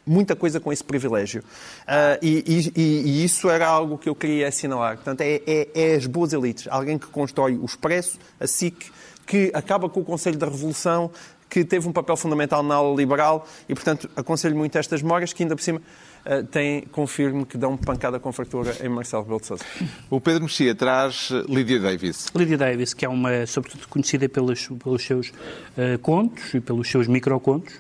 muita 0.09 0.35
coisa 0.35 0.59
com 0.59 0.73
esse 0.73 0.83
privilégio. 0.83 1.43
Uh, 1.83 2.17
e, 2.21 2.71
e, 2.75 2.81
e, 2.81 3.23
isso 3.23 3.47
era 3.47 3.67
algo 3.67 3.97
que 3.97 4.09
eu 4.09 4.15
queria 4.15 4.47
assinalar. 4.47 4.95
Portanto, 4.95 5.21
é, 5.21 5.41
é, 5.45 5.67
é, 5.75 5.95
as 5.95 6.07
boas 6.07 6.33
elites. 6.33 6.67
Alguém 6.69 6.97
que 6.97 7.05
constrói 7.07 7.55
o 7.55 7.65
Expresso, 7.65 8.17
a 8.39 8.47
SIC, 8.47 8.91
que 9.27 9.51
acaba 9.53 9.87
com 9.87 9.99
o 9.99 10.03
Conselho 10.03 10.37
da 10.37 10.47
Revolução, 10.47 11.11
que 11.47 11.63
teve 11.63 11.87
um 11.87 11.91
papel 11.91 12.17
fundamental 12.17 12.63
na 12.63 12.75
aula 12.75 12.95
liberal 12.95 13.47
e, 13.67 13.73
portanto, 13.73 14.09
aconselho 14.15 14.55
muito 14.55 14.77
estas 14.77 15.01
memórias 15.01 15.33
que 15.33 15.43
ainda 15.43 15.55
por 15.55 15.61
cima 15.61 15.81
uh, 16.25 16.43
têm, 16.45 16.81
confirmo 16.91 17.45
que 17.45 17.57
dão 17.57 17.75
pancada 17.75 18.19
com 18.19 18.31
fartura 18.31 18.75
em 18.81 18.89
Marcelo 18.89 19.23
Rebelo 19.23 19.41
de 19.41 19.47
Sousa. 19.47 19.65
O 20.09 20.19
Pedro 20.21 20.43
Mexia 20.43 20.73
traz 20.73 21.29
Lydia 21.47 21.79
Davis. 21.79 22.27
Lydia 22.35 22.57
Davis, 22.57 22.93
que 22.93 23.05
é 23.05 23.09
uma, 23.09 23.45
sobretudo 23.45 23.87
conhecida 23.87 24.29
pelos, 24.29 24.67
pelos 24.83 25.03
seus 25.03 25.29
uh, 25.29 25.97
contos 26.01 26.53
e 26.53 26.59
pelos 26.59 26.89
seus 26.89 27.07
microcontos, 27.07 27.75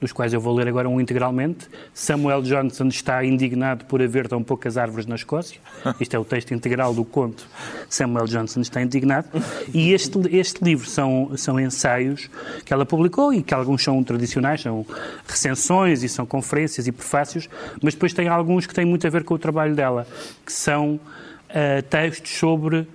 dos 0.00 0.12
quais 0.12 0.32
eu 0.32 0.40
vou 0.40 0.54
ler 0.54 0.68
agora 0.68 0.88
um 0.88 1.00
integralmente. 1.00 1.68
Samuel 1.92 2.42
Johnson 2.42 2.88
está 2.88 3.24
indignado 3.24 3.84
por 3.86 4.02
haver 4.02 4.28
tão 4.28 4.42
poucas 4.42 4.76
árvores 4.76 5.06
na 5.06 5.14
Escócia. 5.14 5.60
Isto 6.00 6.14
é 6.14 6.18
o 6.18 6.24
texto 6.24 6.52
integral 6.52 6.92
do 6.94 7.04
conto. 7.04 7.46
Samuel 7.88 8.26
Johnson 8.26 8.60
está 8.60 8.82
indignado. 8.82 9.28
E 9.72 9.92
este, 9.92 10.18
este 10.36 10.62
livro 10.62 10.88
são, 10.88 11.30
são 11.36 11.58
ensaios 11.58 12.28
que 12.64 12.72
ela 12.72 12.84
publicou 12.84 13.32
e 13.32 13.42
que 13.42 13.54
alguns 13.54 13.82
são 13.82 14.02
tradicionais, 14.02 14.62
são 14.62 14.84
recensões 15.26 16.02
e 16.02 16.08
são 16.08 16.26
conferências 16.26 16.86
e 16.86 16.92
prefácios, 16.92 17.48
mas 17.82 17.94
depois 17.94 18.12
tem 18.12 18.28
alguns 18.28 18.66
que 18.66 18.74
têm 18.74 18.84
muito 18.84 19.06
a 19.06 19.10
ver 19.10 19.24
com 19.24 19.34
o 19.34 19.38
trabalho 19.38 19.74
dela, 19.74 20.06
que 20.44 20.52
são 20.52 20.94
uh, 20.94 21.82
textos 21.88 22.30
sobre 22.32 22.86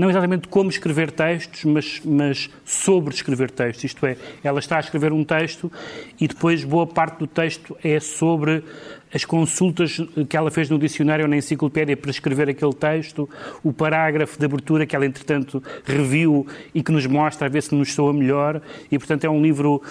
não 0.00 0.08
exatamente 0.08 0.48
como 0.48 0.70
escrever 0.70 1.10
textos, 1.10 1.64
mas, 1.64 2.00
mas 2.04 2.50
sobre 2.64 3.14
escrever 3.14 3.50
textos. 3.50 3.84
Isto 3.84 4.06
é, 4.06 4.16
ela 4.42 4.58
está 4.58 4.78
a 4.78 4.80
escrever 4.80 5.12
um 5.12 5.22
texto 5.22 5.70
e 6.18 6.26
depois 6.26 6.64
boa 6.64 6.86
parte 6.86 7.18
do 7.18 7.26
texto 7.26 7.76
é 7.84 8.00
sobre 8.00 8.64
as 9.12 9.24
consultas 9.24 10.00
que 10.28 10.36
ela 10.36 10.50
fez 10.50 10.70
no 10.70 10.78
dicionário 10.78 11.24
ou 11.24 11.28
na 11.28 11.36
enciclopédia 11.36 11.96
para 11.96 12.10
escrever 12.10 12.48
aquele 12.48 12.72
texto, 12.72 13.28
o 13.62 13.72
parágrafo 13.72 14.38
de 14.38 14.44
abertura 14.44 14.86
que 14.86 14.96
ela, 14.96 15.04
entretanto, 15.04 15.62
reviu 15.84 16.46
e 16.74 16.82
que 16.82 16.92
nos 16.92 17.06
mostra 17.06 17.46
a 17.46 17.50
ver 17.50 17.62
se 17.62 17.74
nos 17.74 17.92
soa 17.92 18.12
melhor. 18.12 18.62
E, 18.90 18.98
portanto, 18.98 19.24
é 19.24 19.30
um 19.30 19.42
livro 19.42 19.82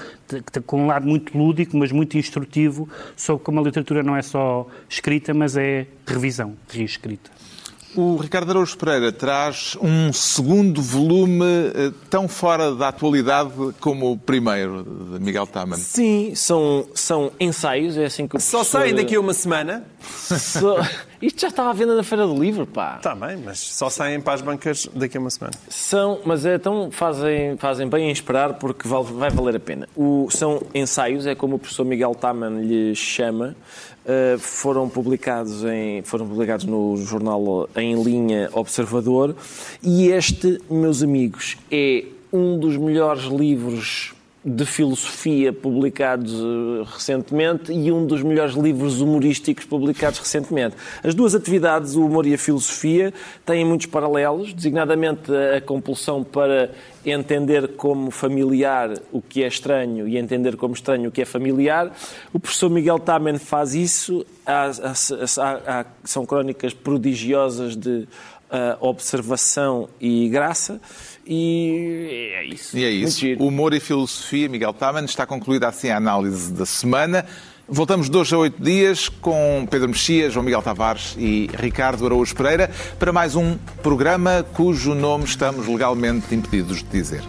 com 0.66 0.84
um 0.84 0.88
lado 0.88 1.06
muito 1.06 1.38
lúdico, 1.38 1.78
mas 1.78 1.92
muito 1.92 2.18
instrutivo, 2.18 2.90
sobre 3.16 3.44
como 3.44 3.60
a 3.60 3.64
literatura 3.64 4.02
não 4.02 4.16
é 4.16 4.22
só 4.22 4.68
escrita, 4.88 5.34
mas 5.34 5.56
é 5.56 5.86
revisão, 6.08 6.56
reescrita. 6.70 7.39
O 7.96 8.18
Ricardo 8.18 8.52
Araújo 8.52 8.78
Pereira 8.78 9.12
traz 9.12 9.76
um 9.82 10.14
segundo 10.14 10.82
volume 10.82 11.46
eh, 11.46 11.92
tão 12.10 12.28
fora 12.28 12.74
da 12.76 12.90
atualidade 12.90 13.52
como 13.80 14.12
o 14.12 14.18
primeiro, 14.18 14.84
de 14.84 15.24
Miguel 15.24 15.48
Taman. 15.48 15.76
Sim, 15.76 16.34
são, 16.36 16.88
são 16.94 17.32
ensaios, 17.40 17.98
é 17.98 18.06
assim 18.06 18.28
que 18.28 18.38
o 18.38 18.40
Só 18.40 18.64
saem 18.64 18.94
daqui 18.94 19.16
a 19.16 19.20
uma 19.20 19.34
semana? 19.34 19.84
Só... 20.02 20.78
Isto 21.22 21.42
já 21.42 21.48
estava 21.50 21.72
à 21.72 21.74
venda 21.74 21.96
na 21.96 22.04
Feira 22.04 22.26
do 22.26 22.34
Livro, 22.34 22.66
pá. 22.66 22.96
Está 22.96 23.14
bem, 23.14 23.36
mas 23.38 23.60
só 23.60 23.90
saem 23.90 24.22
para 24.22 24.36
as 24.36 24.42
bancas 24.42 24.88
daqui 24.94 25.18
a 25.18 25.20
uma 25.20 25.30
semana. 25.30 25.54
São, 25.68 26.20
mas 26.24 26.46
é, 26.46 26.56
então 26.56 26.90
fazem, 26.92 27.58
fazem 27.58 27.90
bem 27.90 28.08
em 28.08 28.12
esperar 28.12 28.54
porque 28.54 28.88
vai, 28.88 29.04
vai 29.04 29.30
valer 29.30 29.58
a 29.58 29.60
pena. 29.60 29.90
O, 29.98 30.30
são 30.30 30.62
ensaios, 30.74 31.26
é 31.26 31.36
como 31.36 31.58
o 31.58 31.60
professor 31.60 31.84
Miguel 31.84 32.16
Taman 32.16 32.62
lhe 32.62 32.96
chama, 32.96 33.54
Uh, 34.10 34.40
foram 34.40 34.90
publicados 34.90 35.64
em 35.66 36.02
foram 36.02 36.28
publicados 36.28 36.66
no 36.66 36.98
jornal 36.98 37.70
em 37.76 38.02
linha 38.02 38.50
Observador. 38.54 39.36
E 39.84 40.08
este, 40.08 40.60
meus 40.68 41.04
amigos, 41.04 41.58
é 41.70 42.06
um 42.34 42.58
dos 42.58 42.76
melhores 42.76 43.26
livros 43.26 44.16
de 44.44 44.66
filosofia 44.66 45.52
publicados 45.52 46.34
uh, 46.34 46.84
recentemente 46.84 47.74
e 47.74 47.92
um 47.92 48.06
dos 48.06 48.24
melhores 48.24 48.56
livros 48.56 49.02
humorísticos 49.02 49.66
publicados 49.66 50.20
recentemente. 50.20 50.78
As 51.04 51.14
duas 51.14 51.36
atividades, 51.36 51.96
o 51.96 52.06
humor 52.06 52.26
e 52.26 52.34
a 52.34 52.38
filosofia, 52.38 53.14
têm 53.46 53.66
muitos 53.66 53.88
paralelos, 53.88 54.54
designadamente 54.54 55.30
a 55.56 55.60
compulsão 55.60 56.24
para 56.24 56.72
entender 57.06 57.76
como 57.76 58.12
familiar 58.12 58.94
o 59.12 59.22
que 59.22 59.44
é 59.44 59.48
estranho 59.48 60.08
e 60.08 60.18
entender 60.18 60.56
como 60.56 60.74
estranho 60.74 61.10
o 61.10 61.12
que 61.12 61.22
é 61.22 61.26
familiar. 61.26 61.92
O 62.34 62.40
professor 62.40 62.70
Miguel 62.70 63.00
Tamen 63.00 63.38
faz 63.38 63.76
isso. 63.76 64.26
Há, 64.46 64.72
há, 64.72 65.80
há, 65.80 65.86
são 66.04 66.26
crónicas 66.26 66.74
prodigiosas 66.74 67.76
de 67.76 68.08
uh, 68.50 68.78
observação 68.80 69.90
e 70.00 70.28
graça. 70.30 70.80
E 71.32 72.32
é 72.34 72.44
isso. 72.46 72.76
E 72.76 72.84
é 72.84 72.90
isso. 72.90 73.24
Humor 73.38 73.76
e 73.76 73.80
filosofia, 73.80 74.50
Miguel 74.50 74.74
Taman. 74.74 75.06
Está 75.06 75.28
concluída 75.28 75.68
assim 75.68 75.90
a 75.90 75.98
análise 75.98 76.52
da 76.52 76.66
semana. 76.66 77.24
Voltamos 77.68 78.10
dois 78.10 78.34
a 78.34 78.38
oito 78.40 78.60
dias 78.62 79.10
com 79.10 79.68
Pedro 79.70 79.90
Mexia, 79.90 80.32
João 80.32 80.44
Miguel 80.44 80.64
Tavares 80.64 81.16
e 81.20 81.48
Ricardo 81.54 82.04
Araújo 82.04 82.36
Pereira 82.36 82.72
para 82.98 83.14
mais 83.14 83.36
um 83.36 83.60
programa 83.84 84.44
cujo 84.56 84.96
nome 84.96 85.26
estamos 85.26 85.68
legalmente 85.68 86.34
impedidos 86.34 86.80
de 86.80 86.90
dizer. 86.90 87.22